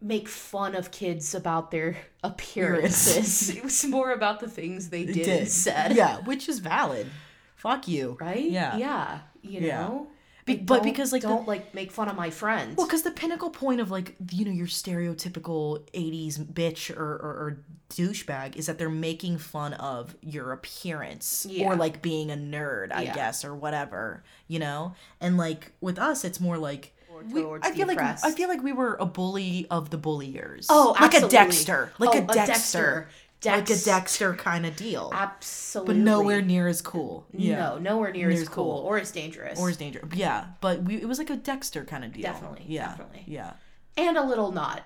make 0.00 0.28
fun 0.28 0.74
of 0.74 0.90
kids 0.90 1.34
about 1.34 1.70
their 1.70 1.96
appearances. 2.22 3.50
it 3.56 3.62
was 3.64 3.84
more 3.86 4.10
about 4.12 4.40
the 4.40 4.48
things 4.48 4.88
they 4.90 5.04
did, 5.04 5.28
and 5.28 5.48
said. 5.48 5.96
Yeah, 5.96 6.18
which 6.20 6.48
is 6.48 6.60
valid. 6.60 7.08
Fuck 7.66 7.88
you. 7.88 8.16
Right. 8.20 8.48
Yeah. 8.50 8.76
Yeah. 8.76 9.18
You 9.42 9.60
Yeah. 9.60 9.80
know. 9.88 10.06
Be- 10.44 10.54
but 10.58 10.84
because, 10.84 11.12
like, 11.12 11.22
don't 11.22 11.48
like 11.48 11.74
make 11.74 11.90
fun 11.90 12.08
of 12.08 12.14
my 12.14 12.30
friends. 12.30 12.76
Well, 12.76 12.86
because 12.86 13.02
the 13.02 13.10
pinnacle 13.10 13.50
point 13.50 13.80
of 13.80 13.90
like 13.90 14.14
you 14.30 14.44
know 14.44 14.52
your 14.52 14.68
stereotypical 14.68 15.80
'80s 15.92 16.38
bitch 16.38 16.96
or, 16.96 17.02
or, 17.14 17.30
or 17.42 17.58
douchebag 17.90 18.54
is 18.54 18.66
that 18.66 18.78
they're 18.78 18.88
making 18.88 19.38
fun 19.38 19.72
of 19.74 20.14
your 20.22 20.52
appearance 20.52 21.46
Yeah. 21.50 21.66
or 21.66 21.74
like 21.76 22.00
being 22.02 22.30
a 22.30 22.36
nerd, 22.36 22.92
I 22.92 23.02
Yeah. 23.02 23.14
guess, 23.14 23.44
or 23.44 23.56
whatever, 23.56 24.22
you 24.46 24.60
know. 24.60 24.94
And 25.20 25.36
like 25.36 25.72
with 25.80 25.98
us, 25.98 26.24
it's 26.24 26.38
more 26.40 26.58
like 26.58 26.92
we, 27.32 27.42
I 27.44 27.70
the 27.70 27.74
feel 27.74 27.86
like. 27.88 27.98
I 28.00 28.30
feel 28.30 28.48
like 28.48 28.62
we 28.62 28.72
were 28.72 28.94
a 29.00 29.06
bully 29.06 29.66
of 29.70 29.90
the 29.90 29.98
bulliers. 29.98 30.66
Oh, 30.70 30.94
like 31.00 31.12
absolutely. 31.14 31.38
a 31.38 31.40
Dexter, 31.42 31.92
like 31.98 32.10
Oh, 32.14 32.18
a 32.18 32.34
Dexter, 32.34 33.08
like 33.44 33.70
a 33.70 33.76
Dexter 33.76 34.34
kind 34.34 34.66
of 34.66 34.74
deal, 34.76 35.10
Absolutely. 35.12 35.94
but 35.94 36.00
nowhere 36.02 36.42
near 36.42 36.66
as 36.68 36.80
cool. 36.82 37.26
Yeah. 37.32 37.56
No, 37.56 37.78
nowhere 37.78 38.10
near, 38.12 38.28
Near 38.28 38.40
as 38.42 38.48
cool, 38.48 38.64
cool. 38.78 38.84
or 38.86 38.98
as 38.98 39.12
dangerous. 39.12 39.58
or 39.58 39.68
as 39.68 39.76
dangerous. 39.76 40.06
Yeah, 40.14 40.46
but 40.60 40.82
we, 40.82 40.96
it 40.96 41.06
was 41.06 41.18
like 41.18 41.30
a 41.30 41.36
Dexter 41.36 41.84
kind 41.84 42.04
of 42.04 42.12
deal. 42.12 42.22
Definitely, 42.22 42.64
Yeah. 42.66 42.88
definitely. 42.88 43.24
Yeah. 43.26 43.52
and 43.96 44.16
a 44.16 44.24
little 44.24 44.52
not. 44.52 44.82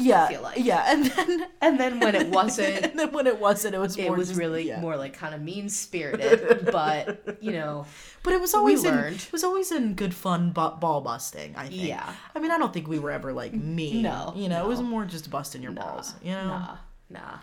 Yeah. 0.00 0.28
feel 0.28 0.42
like. 0.42 0.58
Yeah, 0.64 0.84
and 0.92 1.06
then 1.06 1.46
And 1.60 1.80
then 1.80 1.98
when 1.98 2.14
it 2.14 2.28
wasn't, 2.28 2.68
and 2.84 2.98
then 2.98 3.10
when 3.12 3.26
it 3.26 3.40
wasn't, 3.40 3.74
it 3.74 3.78
was 3.78 3.96
it 3.96 4.10
was 4.10 4.28
just- 4.28 4.38
really 4.38 4.68
yeah. 4.68 4.80
more 4.80 4.96
like 4.96 5.14
kind 5.14 5.34
of 5.34 5.40
mean 5.40 5.68
spirited. 5.68 6.68
but 6.72 7.38
you 7.40 7.50
know, 7.52 7.84
But 8.22 8.32
it 8.34 8.40
was 8.40 8.54
always 8.54 8.84
in, 8.84 8.94
learned. 8.94 9.16
it 9.16 9.32
was 9.32 9.42
always 9.42 9.72
in 9.72 9.94
good 9.94 10.14
fun 10.14 10.50
bu- 10.50 10.76
ball 10.78 11.00
busting. 11.00 11.54
I 11.56 11.66
think. 11.68 11.82
Yeah. 11.82 12.12
I 12.34 12.38
mean, 12.38 12.50
I 12.52 12.58
don't 12.58 12.72
think 12.72 12.86
we 12.86 12.98
were 13.00 13.10
ever 13.10 13.32
like 13.32 13.54
mean. 13.54 14.02
No, 14.02 14.32
You 14.36 14.48
know, 14.48 14.64
it 14.64 14.68
was 14.68 14.80
more 14.82 15.04
just 15.04 15.30
busting 15.30 15.62
your 15.62 15.72
balls. 15.72 16.14
You 16.22 16.32
know. 16.32 16.46
nah, 16.48 16.76
nah. 17.10 17.38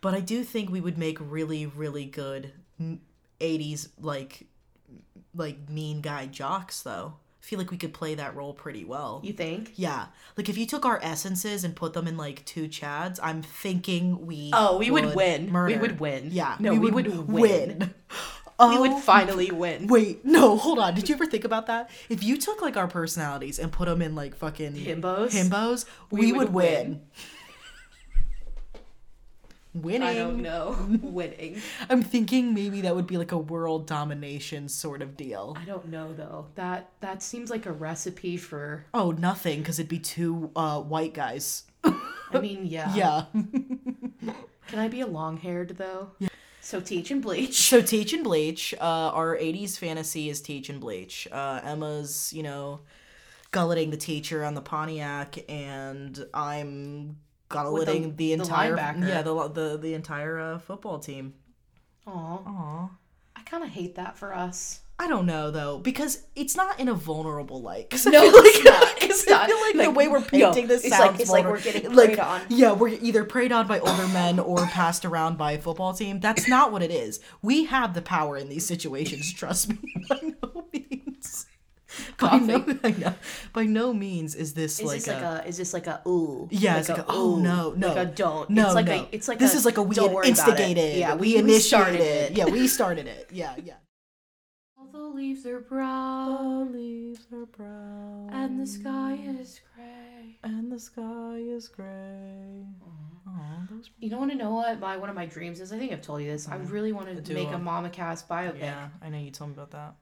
But 0.00 0.14
I 0.14 0.20
do 0.20 0.44
think 0.44 0.70
we 0.70 0.80
would 0.80 0.96
make 0.98 1.18
really, 1.20 1.66
really 1.66 2.06
good 2.06 2.52
'80s 3.40 3.88
like 4.00 4.46
like 5.34 5.68
mean 5.68 6.00
guy 6.00 6.26
jocks 6.26 6.82
though. 6.82 7.14
I 7.42 7.46
feel 7.46 7.58
like 7.58 7.70
we 7.70 7.78
could 7.78 7.94
play 7.94 8.14
that 8.16 8.36
role 8.36 8.52
pretty 8.52 8.84
well. 8.84 9.20
You 9.24 9.32
think? 9.32 9.72
Yeah, 9.76 10.06
like 10.36 10.48
if 10.48 10.58
you 10.58 10.66
took 10.66 10.84
our 10.84 11.00
essences 11.02 11.64
and 11.64 11.74
put 11.74 11.94
them 11.94 12.06
in 12.06 12.16
like 12.16 12.44
two 12.44 12.68
chads, 12.68 13.18
I'm 13.22 13.42
thinking 13.42 14.26
we. 14.26 14.50
Oh, 14.52 14.78
we 14.78 14.90
would 14.90 15.14
win. 15.14 15.50
Murder. 15.50 15.74
We 15.74 15.80
would 15.80 16.00
win. 16.00 16.28
Yeah, 16.32 16.56
No, 16.60 16.72
we 16.74 16.90
would 16.90 17.06
win. 17.06 17.26
win. 17.26 17.94
We 18.60 18.78
would 18.78 18.90
Oh, 18.90 18.98
finally 19.00 19.50
win. 19.50 19.86
Wait, 19.86 20.22
no, 20.22 20.54
hold 20.58 20.78
on. 20.80 20.94
Did 20.94 21.08
you 21.08 21.14
ever 21.14 21.24
think 21.24 21.46
about 21.46 21.66
that? 21.68 21.88
If 22.10 22.22
you 22.22 22.36
took 22.36 22.60
like 22.60 22.76
our 22.76 22.88
personalities 22.88 23.58
and 23.58 23.72
put 23.72 23.86
them 23.88 24.02
in 24.02 24.14
like 24.14 24.34
fucking 24.36 24.74
Himbos? 24.74 25.30
himbos, 25.32 25.86
we, 26.10 26.20
We 26.26 26.32
would, 26.32 26.38
would 26.48 26.52
win. 26.52 26.88
win. 26.90 27.00
Winning. 29.72 30.02
I 30.02 30.14
don't 30.14 30.42
know. 30.42 30.76
Winning. 31.02 31.60
I'm 31.88 32.02
thinking 32.02 32.54
maybe 32.54 32.80
that 32.82 32.94
would 32.94 33.06
be 33.06 33.16
like 33.16 33.32
a 33.32 33.38
world 33.38 33.86
domination 33.86 34.68
sort 34.68 35.02
of 35.02 35.16
deal. 35.16 35.56
I 35.60 35.64
don't 35.64 35.88
know 35.88 36.12
though. 36.12 36.46
That 36.56 36.90
that 37.00 37.22
seems 37.22 37.50
like 37.50 37.66
a 37.66 37.72
recipe 37.72 38.36
for. 38.36 38.86
Oh, 38.92 39.12
nothing, 39.12 39.60
because 39.60 39.78
it'd 39.78 39.88
be 39.88 39.98
two 39.98 40.50
uh, 40.56 40.80
white 40.80 41.14
guys. 41.14 41.64
I 41.84 42.40
mean, 42.40 42.66
yeah. 42.66 42.94
Yeah. 42.94 43.24
Can 43.32 44.78
I 44.78 44.88
be 44.88 45.00
a 45.00 45.06
long 45.06 45.36
haired 45.36 45.76
though? 45.76 46.12
Yeah. 46.18 46.28
So 46.60 46.80
teach 46.80 47.10
and 47.10 47.22
bleach. 47.22 47.68
so 47.68 47.80
Teach 47.80 48.12
and 48.12 48.22
Bleach, 48.22 48.74
uh, 48.74 48.84
our 48.84 49.36
'80s 49.36 49.78
fantasy 49.78 50.28
is 50.28 50.40
Teach 50.40 50.68
and 50.68 50.80
Bleach. 50.80 51.26
Uh, 51.32 51.60
Emma's, 51.64 52.32
you 52.32 52.42
know, 52.42 52.80
gulleting 53.50 53.90
the 53.90 53.96
teacher 53.96 54.44
on 54.44 54.54
the 54.54 54.60
Pontiac, 54.60 55.38
and 55.48 56.24
I'm 56.34 57.16
gulleting 57.50 58.16
the, 58.16 58.16
the 58.16 58.32
entire 58.32 58.76
linebacker. 58.76 59.06
yeah 59.08 59.22
the 59.22 59.48
the 59.48 59.76
the 59.76 59.94
entire 59.94 60.38
uh, 60.40 60.58
football 60.58 60.98
team. 60.98 61.34
Aw. 62.06 62.10
Aw. 62.46 62.90
I 63.36 63.42
kind 63.42 63.62
of 63.62 63.70
hate 63.70 63.96
that 63.96 64.16
for 64.16 64.34
us. 64.34 64.80
I 64.98 65.08
don't 65.08 65.24
know 65.24 65.50
though 65.50 65.78
because 65.78 66.24
it's 66.36 66.54
not 66.56 66.78
in 66.78 66.88
a 66.88 66.94
vulnerable 66.94 67.62
light. 67.62 67.88
'Cause 67.88 68.06
I 68.06 68.10
No, 68.10 68.20
feel 68.20 68.32
it's 68.44 68.64
not. 68.64 68.82
'cause 69.00 69.22
It's 69.22 69.28
I 69.30 69.32
not. 69.32 69.46
feel 69.48 69.60
like, 69.60 69.86
the 69.86 69.90
way 69.92 70.08
we're 70.08 70.18
yo, 70.18 70.48
painting 70.52 70.66
this 70.66 70.84
it's 70.84 70.94
sounds 70.94 71.12
like- 71.12 71.20
it's 71.20 71.30
like 71.30 71.44
we're 71.46 71.60
getting 71.60 71.90
like, 71.94 72.08
preyed 72.08 72.18
on. 72.20 72.40
Yeah, 72.50 72.72
we're 72.72 72.88
either 72.88 73.24
preyed 73.24 73.50
on 73.50 73.66
by 73.66 73.78
older 73.80 74.06
men 74.08 74.38
or 74.38 74.58
passed 74.66 75.06
around 75.06 75.38
by 75.38 75.52
a 75.52 75.58
football 75.58 75.94
team. 75.94 76.20
That's 76.20 76.48
not 76.48 76.70
what 76.70 76.82
it 76.82 76.90
is. 76.90 77.18
We 77.40 77.64
have 77.64 77.94
the 77.94 78.02
power 78.02 78.36
in 78.36 78.50
these 78.50 78.66
situations. 78.66 79.32
Trust 79.32 79.70
me, 79.70 79.78
by 80.08 80.16
no 80.22 80.28
means. 80.30 80.49
By 82.30 82.38
no, 82.38 82.64
I 82.84 82.90
know, 82.90 83.14
by 83.52 83.64
no 83.64 83.92
means 83.92 84.34
is 84.34 84.52
this 84.54 84.78
Is 84.80 84.86
like 84.86 84.96
this 85.04 85.08
a, 85.08 85.12
like 85.14 85.22
a? 85.44 85.48
Is 85.48 85.56
this 85.56 85.72
like 85.72 85.86
a 85.86 86.02
ooh? 86.06 86.48
Yeah, 86.50 86.78
it's 86.78 86.88
like 86.88 86.98
a, 86.98 87.04
oh, 87.08 87.38
ooh, 87.38 87.42
no, 87.42 87.72
no. 87.76 87.88
like 87.88 87.96
a 87.96 88.04
don't. 88.06 88.50
No, 88.50 88.66
it's 88.66 88.74
like 88.74 88.86
no. 88.86 88.92
a. 88.92 89.08
It's 89.12 89.28
like 89.28 89.38
this 89.38 89.54
a, 89.54 89.56
is 89.56 89.64
like 89.64 89.78
a 89.78 89.82
we 89.82 89.94
don't 89.94 90.12
worry 90.12 90.28
about 90.28 90.38
it. 90.48 90.50
instigated. 90.50 90.96
Yeah, 90.98 91.14
we, 91.14 91.20
we, 91.20 91.32
we 91.34 91.38
initiated 91.38 91.62
started 91.62 92.00
it. 92.00 92.32
Yeah, 92.36 92.44
we 92.46 92.68
started 92.78 93.06
it. 93.06 93.28
Yeah, 93.32 93.54
yeah. 93.64 93.74
All 94.78 94.86
the 94.92 94.98
leaves 95.16 95.46
are 95.46 95.60
brown 95.60 96.72
The 96.72 96.78
leaves 96.78 97.26
are 97.32 97.46
brown 97.46 98.28
and 98.32 98.60
the 98.60 98.66
sky 98.66 99.18
is 99.40 99.60
gray. 99.74 100.38
and 100.42 100.70
the 100.72 100.78
sky 100.78 101.36
is 101.38 101.68
gray. 101.68 102.64
Aw, 103.26 103.66
those 103.70 103.90
You 103.98 104.10
don't 104.10 104.18
want 104.20 104.32
to 104.32 104.36
know 104.38 104.54
what 104.54 104.78
my 104.80 104.96
one 104.96 105.08
of 105.08 105.14
my 105.16 105.26
dreams 105.26 105.60
is? 105.60 105.72
I 105.72 105.78
think 105.78 105.92
I've 105.92 106.02
told 106.02 106.22
you 106.22 106.30
this. 106.30 106.48
I 106.48 106.56
really 106.56 106.92
want 106.92 107.08
to 107.08 107.14
Mm-hmm. 107.14 107.34
make 107.34 107.48
a 107.50 107.54
a- 107.54 107.58
Mama 107.58 107.90
Cass 107.90 108.22
biopic. 108.22 108.60
Yeah, 108.60 108.88
I 109.02 109.08
know 109.10 109.18
you 109.18 109.30
told 109.30 109.50
me 109.50 109.54
about 109.54 109.70
that. 109.72 109.94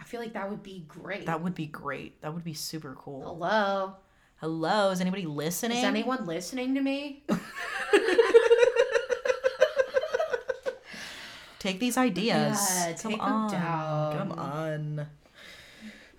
I 0.00 0.04
feel 0.04 0.20
like 0.20 0.32
that 0.32 0.48
would 0.50 0.62
be 0.62 0.84
great. 0.88 1.26
That 1.26 1.42
would 1.42 1.54
be 1.54 1.66
great. 1.66 2.20
That 2.22 2.32
would 2.34 2.42
be 2.44 2.54
super 2.54 2.94
cool. 2.98 3.22
Hello. 3.22 3.96
Hello, 4.36 4.90
is 4.90 5.00
anybody 5.02 5.26
listening? 5.26 5.76
Is 5.78 5.84
anyone 5.84 6.24
listening 6.26 6.74
to 6.74 6.80
me? 6.80 7.22
Take 11.58 11.78
these 11.78 11.98
ideas. 11.98 12.58
Yeah, 12.74 12.94
Come 12.94 13.20
on. 13.20 13.50
down. 13.52 14.16
Come 14.18 14.32
on. 14.32 15.06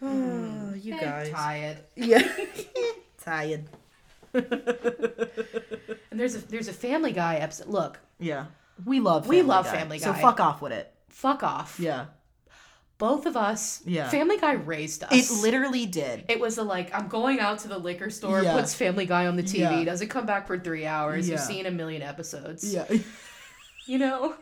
Oh, 0.04 0.74
you 0.76 0.94
I'm 0.94 1.00
guys. 1.00 1.30
tired. 1.32 1.78
Yeah. 1.96 2.22
Tired. 3.24 3.66
And 4.34 4.46
there's 6.20 6.34
a 6.36 6.40
there's 6.48 6.68
a 6.68 6.74
Family 6.74 7.12
Guy 7.12 7.36
episode. 7.36 7.68
Look, 7.68 8.00
Yeah. 8.20 8.46
We 8.84 9.00
love 9.00 9.24
Family 9.26 9.38
We 9.38 9.42
Family 9.42 9.48
love 9.56 9.66
Guy, 9.66 9.72
Family 9.78 10.00
So 10.00 10.14
fuck 10.14 10.40
off 10.40 10.60
with 10.62 10.72
it. 10.72 10.92
fuck 11.10 11.44
off. 11.44 11.80
Yeah. 11.80 12.06
Both 13.02 13.26
of 13.26 13.36
us. 13.36 13.82
Yeah. 13.84 14.08
Family 14.10 14.38
Guy 14.38 14.54
raised 14.54 15.04
us. 15.04 15.10
It 15.12 15.42
literally 15.42 15.88
did. 15.88 16.24
It 16.30 16.40
was 16.40 16.60
a 16.60 16.64
like 16.64 16.94
I'm 16.96 17.08
going 17.08 17.40
out 17.40 17.58
to 17.60 17.68
the 17.68 17.80
liquor 17.80 18.12
store, 18.12 18.44
Yeah. 18.44 18.54
puts 18.54 18.76
Family 18.76 19.08
Guy 19.08 19.26
on 19.26 19.36
the 19.38 19.44
TV, 19.44 19.60
Yeah. 19.80 19.84
doesn't 19.84 20.10
come 20.10 20.28
back 20.28 20.46
for 20.46 20.60
three 20.60 20.86
hours. 20.86 21.28
You've 21.28 21.40
seen 21.40 21.66
a 21.66 21.72
million 21.72 22.02
episodes. 22.04 22.64
Yeah. 22.74 22.86
You 23.88 23.98
know? 23.98 24.36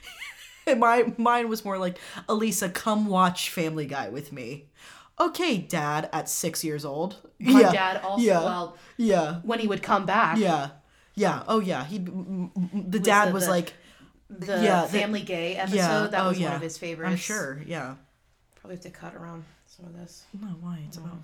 My 0.76 1.12
mine 1.16 1.48
was 1.48 1.64
more 1.64 1.78
like, 1.78 1.98
Elisa, 2.28 2.68
come 2.68 3.06
watch 3.06 3.48
Family 3.50 3.86
Guy 3.86 4.08
with 4.08 4.32
me. 4.32 4.66
Okay, 5.20 5.58
Dad, 5.58 6.08
at 6.12 6.28
six 6.28 6.64
years 6.64 6.84
old. 6.84 7.16
My 7.38 7.60
yeah. 7.60 7.72
dad 7.72 8.00
also 8.02 8.24
Yeah. 8.24 8.40
well 8.44 8.76
Yeah. 8.96 9.34
when 9.44 9.60
he 9.60 9.68
would 9.68 9.82
come 9.84 10.04
back, 10.04 10.38
Yeah. 10.38 10.70
Yeah. 11.14 11.44
Oh 11.46 11.60
yeah. 11.60 11.84
He 11.84 11.98
the 11.98 12.98
dad 13.00 13.32
was 13.32 13.44
the- 13.44 13.50
like, 13.52 13.74
the 14.38 14.62
Yeah, 14.62 14.82
the- 14.82 14.88
Family 14.88 15.22
Gay 15.22 15.56
episode, 15.56 15.76
yeah. 15.76 16.06
that 16.08 16.20
oh, 16.24 16.28
was 16.28 16.38
yeah. 16.38 16.46
one 16.48 16.56
of 16.56 16.62
his 16.62 16.78
favorites. 16.78 17.10
I'm 17.10 17.16
sure. 17.16 17.62
Yeah. 17.66 17.94
Probably 18.56 18.76
have 18.76 18.82
to 18.84 18.90
cut 18.90 19.14
around 19.14 19.44
some 19.66 19.86
of 19.86 19.96
this. 19.96 20.24
No, 20.40 20.48
why? 20.60 20.80
It's 20.86 20.96
about. 20.96 21.18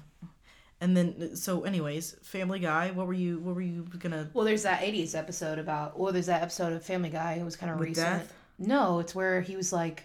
And 0.81 0.97
then 0.97 1.35
so, 1.35 1.63
anyways, 1.65 2.13
Family 2.23 2.61
Guy. 2.61 2.93
What 2.93 3.07
were 3.09 3.13
you? 3.13 3.39
What 3.41 3.57
were 3.57 3.61
you 3.63 3.83
gonna? 3.99 4.31
Well, 4.33 4.45
there's 4.45 4.63
that 4.63 4.81
80s 4.81 5.17
episode 5.17 5.59
about, 5.59 5.99
well, 5.99 6.13
there's 6.13 6.27
that 6.27 6.43
episode 6.43 6.73
of 6.73 6.85
Family 6.85 7.11
Guy. 7.11 7.33
It 7.35 7.45
was 7.45 7.57
kind 7.57 7.73
of 7.73 7.81
With 7.81 7.89
recent. 7.89 8.07
death? 8.07 8.35
No, 8.61 9.01
it's 9.01 9.13
where 9.15 9.41
he 9.41 9.57
was 9.57 9.73
like 9.73 10.05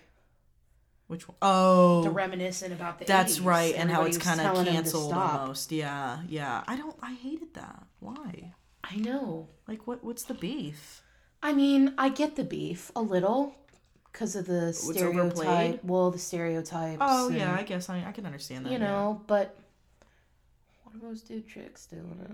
Which 1.08 1.28
one? 1.28 1.38
Oh, 1.44 2.02
the 2.04 2.10
reminiscent 2.10 2.74
about 2.74 2.98
the 2.98 3.06
that's 3.06 3.38
80s. 3.38 3.46
right, 3.46 3.76
and 3.76 3.92
how 3.92 4.04
it's 4.06 4.18
kind 4.18 4.40
of 4.40 4.46
telling 4.48 4.66
him 4.66 4.74
to 4.78 4.82
canceled 4.82 5.14
almost. 5.14 5.72
Yeah, 5.72 6.20
yeah. 6.28 6.64
I 6.68 6.76
don't. 6.76 6.96
I 7.04 7.14
hated 7.14 7.54
that. 7.54 7.84
Why? 8.00 8.54
I 8.84 8.96
know. 8.96 9.50
Like, 9.68 9.86
what? 9.86 10.04
What's 10.04 10.24
the 10.24 10.34
beef? 10.34 11.03
I 11.44 11.52
mean, 11.54 11.94
I 11.98 12.08
get 12.10 12.36
the 12.38 12.44
beef 12.46 12.90
a 12.96 13.02
little 13.02 13.54
because 14.12 14.36
of 14.36 14.46
the 14.48 14.72
stereotype. 14.74 15.84
Well, 15.84 16.10
the 16.10 16.18
stereotypes. 16.18 16.98
Oh 17.02 17.30
yeah, 17.30 17.54
I 17.54 17.64
guess 17.64 17.90
I, 17.90 18.04
I 18.08 18.12
can 18.14 18.26
understand 18.26 18.66
that. 18.66 18.72
You 18.72 18.80
yeah. 18.80 18.86
know, 18.86 19.22
but 19.28 19.56
what 20.84 20.96
are 20.96 21.00
those 21.00 21.22
two 21.22 21.42
chicks 21.42 21.86
doing 21.86 22.18
it? 22.24 22.32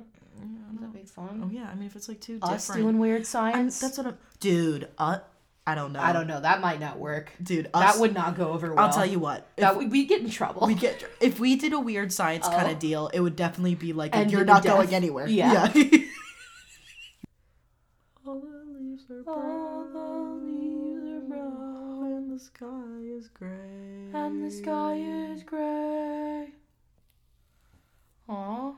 Would 0.71 0.81
that 0.81 0.93
be 0.93 1.03
fun? 1.05 1.41
Oh 1.43 1.49
yeah, 1.51 1.67
I 1.69 1.75
mean, 1.75 1.87
if 1.87 1.95
it's 1.95 2.07
like 2.07 2.21
two 2.21 2.37
Us 2.43 2.67
different. 2.67 2.83
doing 2.83 2.99
weird 2.99 3.25
science? 3.25 3.79
that's 3.79 3.97
what 3.97 4.07
I'm. 4.07 4.17
Dude, 4.39 4.87
uh, 4.97 5.19
I 5.65 5.75
don't 5.75 5.91
know. 5.91 5.99
I 5.99 6.13
don't 6.13 6.27
know. 6.27 6.39
That 6.39 6.61
might 6.61 6.79
not 6.79 6.97
work. 6.99 7.31
Dude, 7.41 7.67
us, 7.73 7.93
that 7.95 7.99
would 7.99 8.13
not 8.13 8.37
go 8.37 8.51
over 8.53 8.73
well. 8.73 8.85
I'll 8.85 8.93
tell 8.93 9.05
you 9.05 9.19
what. 9.19 9.47
If 9.57 9.61
That 9.61 9.75
would 9.75 9.91
we 9.91 10.05
get 10.05 10.21
in 10.21 10.29
trouble. 10.29 10.65
we 10.67 10.75
get 10.75 11.03
if 11.19 11.39
we 11.39 11.55
did 11.55 11.73
a 11.73 11.79
weird 11.79 12.13
science 12.13 12.47
kind 12.47 12.67
Oh. 12.67 12.71
of 12.71 12.79
deal, 12.79 13.07
it 13.13 13.19
would 13.19 13.35
definitely 13.35 13.75
be 13.75 13.91
like 13.91 14.15
End 14.15 14.31
you're 14.31 14.41
in 14.41 14.47
not 14.47 14.63
death. 14.63 14.75
going 14.75 14.93
anywhere. 14.93 15.27
Yeah. 15.27 15.71
Leaves 15.73 16.07
are 19.09 19.23
brown, 19.23 19.37
All 19.37 19.85
the 19.91 20.45
leaves 20.45 21.07
are 21.07 21.19
brown, 21.27 22.03
and 22.11 22.31
the 22.31 22.39
sky 22.39 22.99
is 23.17 23.27
gray. 23.29 23.49
and 24.13 24.43
the 24.43 24.51
sky 24.51 24.95
is 24.95 25.43
gray. 25.43 26.49
Aw. 28.27 28.73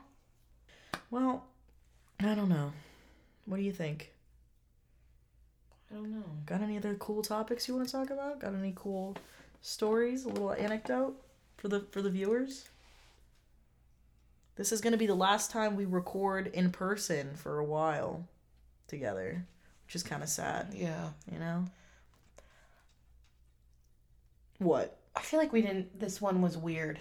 Well, 1.10 1.44
I 2.20 2.34
don't 2.34 2.48
know. 2.48 2.72
What 3.44 3.58
do 3.58 3.62
you 3.62 3.72
think? 3.72 4.12
I 5.90 5.94
don't 5.96 6.10
know. 6.10 6.24
Got 6.46 6.62
any 6.62 6.78
other 6.78 6.94
cool 6.94 7.22
topics 7.22 7.68
you 7.68 7.74
want 7.76 7.86
to 7.86 7.92
talk 7.92 8.08
about? 8.10 8.40
Got 8.40 8.54
any 8.54 8.72
cool 8.74 9.16
stories? 9.60 10.24
A 10.24 10.28
little 10.28 10.52
anecdote 10.54 11.14
for 11.58 11.68
the 11.68 11.80
for 11.90 12.00
the 12.00 12.08
viewers. 12.08 12.68
This 14.56 14.72
is 14.72 14.80
going 14.80 14.92
to 14.92 14.98
be 14.98 15.06
the 15.06 15.14
last 15.14 15.50
time 15.50 15.76
we 15.76 15.84
record 15.84 16.46
in 16.48 16.70
person 16.70 17.34
for 17.34 17.58
a 17.58 17.64
while 17.64 18.26
together, 18.86 19.46
which 19.92 19.96
is 19.96 20.02
kind 20.08 20.22
of 20.22 20.28
sad, 20.30 20.68
Yeah. 20.72 21.10
you 21.30 21.38
know. 21.38 21.66
What? 24.58 24.96
I 25.14 25.20
feel 25.20 25.38
like 25.38 25.52
we 25.52 25.60
didn't. 25.60 26.00
This 26.00 26.18
one 26.18 26.40
was 26.40 26.56
weird. 26.56 26.98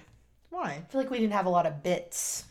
Why? 0.49 0.71
I 0.71 0.91
feel 0.91 0.99
like 0.99 1.09
we 1.09 1.17
didn't 1.19 1.31
have 1.31 1.45
a 1.45 1.49
lot 1.49 1.65
of 1.65 1.83
bits. 1.83 2.43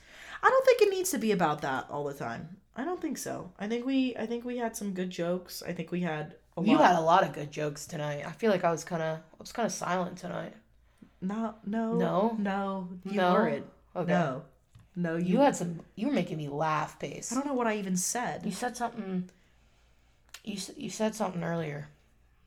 I 0.43 0.49
don't 0.49 0.65
think 0.65 0.81
it 0.81 0.89
needs 0.89 1.11
to 1.11 1.19
be 1.19 1.33
about 1.33 1.61
that 1.61 1.89
all 1.91 2.05
the 2.05 2.15
time. 2.15 2.57
I 2.75 2.85
don't 2.87 3.03
think 3.03 3.19
so. 3.19 3.53
I 3.59 3.69
think 3.69 3.85
we 3.85 4.17
I 4.17 4.25
think 4.25 4.47
we 4.47 4.57
had 4.57 4.75
some 4.75 4.95
good 4.95 5.11
jokes. 5.11 5.63
I 5.63 5.73
think 5.75 5.91
we 5.93 6.01
had 6.01 6.37
a 6.57 6.63
You 6.63 6.79
lot. 6.79 6.87
had 6.87 6.97
a 6.99 7.03
lot 7.03 7.23
of 7.23 7.35
good 7.35 7.51
jokes 7.51 7.85
tonight. 7.87 8.25
I 8.27 8.33
feel 8.33 8.51
like 8.51 8.65
I 8.65 8.71
was 8.71 8.83
kind 8.83 9.03
of, 9.03 9.19
I 9.19 9.37
was 9.39 9.53
kind 9.53 9.67
of 9.67 9.73
silent 9.73 10.17
tonight. 10.17 10.55
no 11.21 11.57
no 11.67 11.99
No? 11.99 12.37
no 12.39 12.89
you 13.05 13.13
No? 13.19 13.35
weren't. 13.35 13.67
Okay. 13.95 14.13
No. 14.13 14.43
No, 14.97 15.17
you, 15.17 15.35
You 15.35 15.41
had 15.41 15.55
some. 15.55 15.81
You 15.97 16.07
were 16.09 16.15
making 16.15 16.39
me 16.39 16.49
laugh, 16.49 16.99
Pace. 16.99 17.31
I 17.31 17.35
don't 17.35 17.47
know 17.47 17.55
what 17.55 17.67
I 17.67 17.77
even 17.77 17.97
said. 17.99 18.47
You 18.47 18.53
said 18.53 18.75
something. 18.77 19.29
You 20.45 20.59
you 20.77 20.91
said 20.91 21.15
something 21.15 21.43
earlier. 21.43 21.89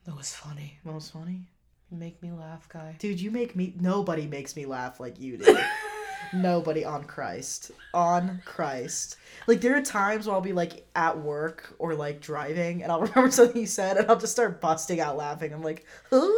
That 0.04 0.16
was 0.16 0.34
funny. 0.34 0.78
What 0.82 0.94
was 0.94 1.10
funny? 1.10 1.48
You 1.90 1.98
make 1.98 2.22
me 2.22 2.32
laugh, 2.32 2.68
guy. 2.68 2.96
Dude, 2.98 3.20
you 3.20 3.30
make 3.30 3.54
me 3.56 3.74
nobody 3.78 4.26
makes 4.26 4.56
me 4.56 4.66
laugh 4.66 5.00
like 5.00 5.20
you 5.20 5.38
do. 5.38 5.58
nobody 6.32 6.84
on 6.84 7.04
Christ. 7.04 7.70
On 7.92 8.42
Christ. 8.44 9.16
Like 9.46 9.60
there 9.60 9.76
are 9.76 9.82
times 9.82 10.26
where 10.26 10.34
I'll 10.34 10.42
be 10.42 10.52
like 10.52 10.86
at 10.94 11.18
work 11.18 11.74
or 11.78 11.94
like 11.94 12.20
driving 12.20 12.82
and 12.82 12.90
I'll 12.90 13.00
remember 13.02 13.30
something 13.30 13.60
you 13.60 13.66
said 13.66 13.96
and 13.96 14.10
I'll 14.10 14.18
just 14.18 14.32
start 14.32 14.60
busting 14.60 15.00
out 15.00 15.16
laughing. 15.16 15.52
I'm 15.52 15.62
like, 15.62 15.84
huh? 16.10 16.30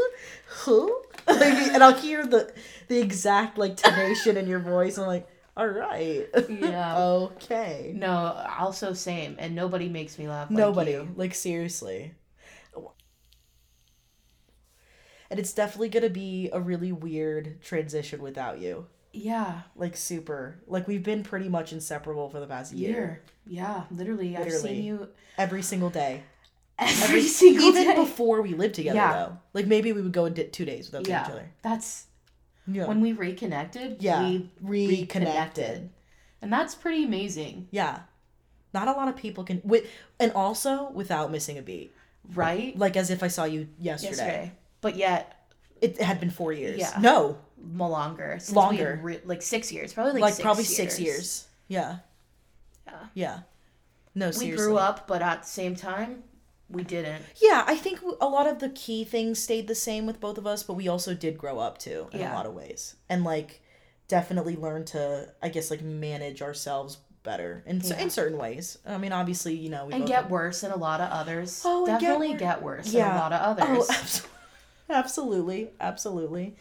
Huh? 0.48 0.88
Like, 1.28 1.42
and 1.42 1.82
I'll 1.82 1.92
hear 1.92 2.24
the 2.24 2.52
the 2.86 3.00
exact 3.00 3.58
like 3.58 3.76
tonation 3.76 4.36
in 4.36 4.46
your 4.46 4.60
voice. 4.60 4.96
I'm 4.96 5.08
like, 5.08 5.26
all 5.56 5.66
right. 5.68 6.26
Yeah. 6.48 6.98
okay. 6.98 7.92
No, 7.94 8.10
also 8.58 8.92
same, 8.92 9.36
and 9.38 9.54
nobody 9.54 9.88
makes 9.88 10.18
me 10.18 10.28
laugh. 10.28 10.50
Like 10.50 10.58
Nobody. 10.58 10.90
you. 10.92 11.08
Like 11.16 11.34
seriously. 11.34 12.12
And 15.28 15.40
it's 15.40 15.52
definitely 15.52 15.88
gonna 15.88 16.08
be 16.10 16.50
a 16.52 16.60
really 16.60 16.92
weird 16.92 17.60
transition 17.62 18.22
without 18.22 18.60
you. 18.60 18.86
Yeah. 19.12 19.62
Like 19.74 19.96
super. 19.96 20.60
Like 20.66 20.86
we've 20.86 21.02
been 21.02 21.22
pretty 21.24 21.48
much 21.48 21.72
inseparable 21.72 22.28
for 22.28 22.38
the 22.38 22.46
past 22.46 22.72
year. 22.72 22.90
Year. 22.90 23.22
Yeah. 23.46 23.84
Literally, 23.90 24.36
I've 24.36 24.52
seen 24.52 24.84
you 24.84 25.08
Every 25.38 25.62
single 25.62 25.90
day. 25.90 26.22
every, 26.78 27.22
single 27.22 27.64
Even 27.64 27.84
day. 27.88 27.94
before 27.94 28.42
we 28.42 28.54
lived 28.54 28.74
together 28.74 28.96
Yeah. 28.96 29.12
though. 29.14 29.38
Like 29.54 29.66
maybe 29.66 29.92
we 29.92 30.02
would 30.02 30.12
go 30.12 30.28
di- 30.28 30.44
two 30.44 30.64
days 30.64 30.86
without 30.92 31.06
seeing 31.06 31.16
yeah. 31.16 31.24
each 31.24 31.30
other. 31.32 31.50
That's 31.62 32.06
Yeah. 32.66 32.86
when 32.86 33.00
we 33.00 33.12
reconnected. 33.12 33.98
Yeah. 34.02 34.22
We 34.22 34.50
Reconnected. 34.60 34.98
reconnected, 35.00 35.90
and 36.42 36.52
that's 36.52 36.74
pretty 36.74 37.04
amazing, 37.04 37.68
yeah. 37.70 38.00
Not 38.74 38.88
a 38.88 38.92
lot 38.92 39.08
of 39.08 39.16
people 39.16 39.44
can 39.44 39.60
with 39.64 39.86
and 40.20 40.32
also 40.32 40.90
without 40.90 41.30
missing 41.30 41.56
a 41.58 41.62
beat. 41.62 41.92
right? 42.34 42.76
Like 42.78 42.96
as 42.96 43.10
if 43.10 43.22
I 43.22 43.28
saw 43.28 43.44
you 43.44 43.68
yesterday. 43.78 44.10
Yesterday, 44.10 44.52
but 44.80 44.96
yet 44.96 45.32
It 45.80 46.00
had 46.00 46.18
been 46.20 46.30
four 46.30 46.52
years. 46.52 46.78
Yeah. 46.78 46.96
No, 47.00 47.38
longer. 47.78 48.36
Since 48.40 48.56
Longer. 48.56 48.98
Re- 49.02 49.20
like 49.24 49.42
six 49.42 49.70
years. 49.72 49.92
Probably 49.92 50.12
like, 50.14 50.22
like, 50.22 50.34
six 50.34 50.42
probably 50.42 50.64
years. 50.64 50.76
six 50.76 51.00
years. 51.00 51.46
Yeah. 51.68 51.98
Yeah. 52.86 52.98
Yeah. 53.14 53.38
No, 54.14 54.26
We 54.28 54.32
seriously. 54.32 54.56
grew 54.66 54.76
up, 54.78 55.06
but 55.06 55.20
at 55.22 55.42
the 55.42 55.48
same 55.48 55.74
time, 55.76 56.22
we 56.68 56.82
didn't. 56.82 57.22
Yeah, 57.40 57.64
I 57.66 57.76
think 57.76 58.00
a 58.20 58.26
lot 58.28 58.46
of 58.46 58.58
the 58.58 58.68
key 58.70 59.04
things 59.04 59.38
stayed 59.40 59.68
the 59.68 59.74
same 59.74 60.06
with 60.06 60.20
both 60.20 60.36
of 60.38 60.46
us, 60.46 60.62
but 60.62 60.74
we 60.74 60.88
also 60.88 61.14
did 61.14 61.38
grow 61.38 61.58
up 61.58 61.78
too 61.78 62.08
in 62.12 62.20
Yeah. 62.20 62.32
a 62.32 62.36
lot 62.36 62.46
of 62.46 62.54
ways, 62.54 62.96
and 63.08 63.22
like 63.24 63.60
definitely 64.08 64.56
learned 64.56 64.86
to, 64.88 65.28
I 65.42 65.48
guess, 65.48 65.70
like 65.70 65.82
manage 65.82 66.42
ourselves 66.42 66.98
better 67.22 67.62
in 67.66 67.80
Yeah. 67.80 67.98
in 67.98 68.10
certain 68.10 68.38
ways. 68.38 68.78
I 68.86 68.98
mean, 68.98 69.12
obviously, 69.12 69.54
you 69.54 69.68
know, 69.68 69.86
we 69.86 69.94
And 69.94 70.06
get 70.06 70.22
have- 70.22 70.30
worse 70.30 70.62
in 70.62 70.70
a 70.70 70.76
lot 70.76 71.00
of 71.00 71.10
others. 71.10 71.62
Oh, 71.64 71.86
and 71.86 71.98
get 72.00 72.00
Definitely 72.08 72.34
get, 72.36 72.62
worse 72.62 72.92
Yeah. 72.92 73.10
in 73.10 73.16
a 73.16 73.18
lot 73.18 73.32
of 73.32 73.40
others. 73.40 73.86
Oh, 73.90 73.94
others. 73.94 74.22
absolutely, 74.90 75.70
absolutely. 75.80 76.56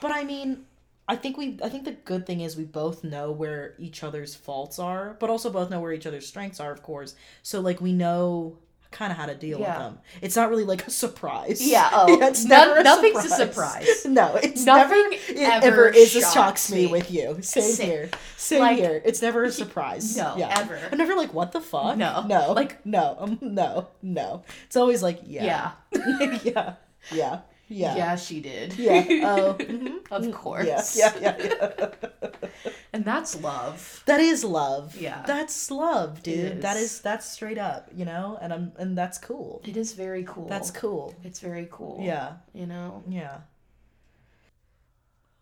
But 0.00 0.12
I 0.12 0.24
mean, 0.24 0.66
I 1.08 1.16
think 1.16 1.36
we, 1.36 1.58
I 1.62 1.68
think 1.68 1.84
the 1.84 1.92
good 1.92 2.26
thing 2.26 2.40
is 2.40 2.56
we 2.56 2.64
both 2.64 3.02
know 3.02 3.32
where 3.32 3.74
each 3.78 4.02
other's 4.04 4.34
faults 4.34 4.78
are, 4.78 5.16
but 5.18 5.28
also 5.30 5.50
both 5.50 5.70
know 5.70 5.80
where 5.80 5.92
each 5.92 6.06
other's 6.06 6.26
strengths 6.26 6.60
are, 6.60 6.70
of 6.70 6.82
course. 6.82 7.14
So 7.42 7.60
like 7.60 7.80
we 7.80 7.92
know 7.92 8.58
kind 8.90 9.12
of 9.12 9.18
how 9.18 9.26
to 9.26 9.34
deal 9.34 9.60
Yeah. 9.60 9.68
with 9.68 9.78
them. 9.78 9.98
It's 10.20 10.34
not 10.36 10.50
really 10.50 10.64
like 10.64 10.86
a 10.86 10.90
surprise. 10.90 11.60
Yeah, 11.66 11.88
oh, 11.94 12.20
it's 12.22 12.44
none- 12.44 12.68
never 12.68 12.80
a 12.80 12.82
nothing's 12.82 13.24
a 13.24 13.28
surprise. 13.28 13.84
surprise. 13.86 14.04
No, 14.06 14.34
it's 14.36 14.64
Nothing 14.64 15.10
never, 15.10 15.14
it 15.14 15.36
ever 15.38 15.66
ever 15.66 15.88
is 15.88 16.14
a 16.16 16.20
shocks 16.20 16.34
shocks 16.34 16.72
me 16.72 16.86
me. 16.86 16.92
with 16.92 17.10
you. 17.10 17.38
Same 17.42 17.62
Same. 17.72 17.86
here. 17.86 18.10
Same 18.36 18.60
Like, 18.60 18.78
here. 18.78 19.00
It's 19.04 19.22
never 19.22 19.44
a 19.44 19.52
surprise. 19.52 20.16
no, 20.16 20.34
yeah. 20.36 20.58
ever. 20.58 20.78
I'm 20.90 20.98
never 20.98 21.14
like, 21.14 21.32
what 21.32 21.52
the 21.52 21.60
fuck? 21.60 21.96
No. 21.96 22.24
no, 22.26 22.52
Like- 22.52 22.84
no, 22.84 23.16
um, 23.18 23.38
no, 23.40 23.88
no. 24.02 24.42
It's 24.66 24.76
always 24.76 25.02
like, 25.02 25.20
yeah, 25.24 25.72
yeah. 25.92 26.38
yeah, 26.44 26.74
yeah, 27.12 27.40
yeah. 27.70 27.96
Yeah, 27.96 28.16
she 28.16 28.40
did. 28.40 28.76
Yeah. 28.78 29.00
Oh. 29.24 29.54
mhm. 29.54 30.10
Of 30.10 30.32
course. 30.32 30.96
Yeah. 30.96 31.12
Yeah. 31.20 31.36
Yeah. 31.38 31.70
yeah. 31.78 31.90
And 32.92 33.04
that's 33.04 33.40
love. 33.40 34.02
that 34.06 34.18
is 34.20 34.42
love. 34.42 34.96
Yeah. 34.96 35.22
That's 35.24 35.70
love, 35.70 36.22
dude. 36.24 36.60
That 36.62 36.76
is. 36.76 36.94
is 36.94 37.00
that's 37.00 37.24
straight 37.30 37.56
up, 37.56 37.88
you 37.94 38.04
know, 38.04 38.36
and 38.42 38.52
I'm 38.52 38.72
and 38.78 38.98
that's 38.98 39.16
cool. 39.16 39.62
It 39.64 39.76
is 39.76 39.92
very 39.92 40.24
cool. 40.24 40.48
That's 40.48 40.72
cool. 40.72 41.14
It's 41.22 41.38
very 41.38 41.68
cool. 41.70 42.00
Yeah. 42.02 42.32
You 42.52 42.66
know? 42.66 43.04
Yeah. 43.08 43.38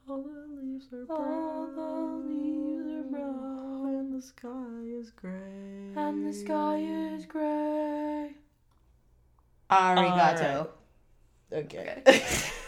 All 0.08 0.22
the 0.22 0.46
leaves 0.60 0.86
are 0.92 1.06
All 1.10 1.66
the 1.74 2.28
leaves 2.28 2.90
are 2.98 3.10
brown 3.10 3.94
and 3.96 4.14
the 4.14 4.22
sky 4.22 5.00
is 5.00 5.10
gray. 5.10 5.92
And 5.96 6.26
the 6.28 6.32
sky 6.34 6.76
is 7.14 7.24
gray. 7.26 8.34
Arigato. 9.70 10.68
Okay. 11.52 12.02
Okay. 12.06 12.20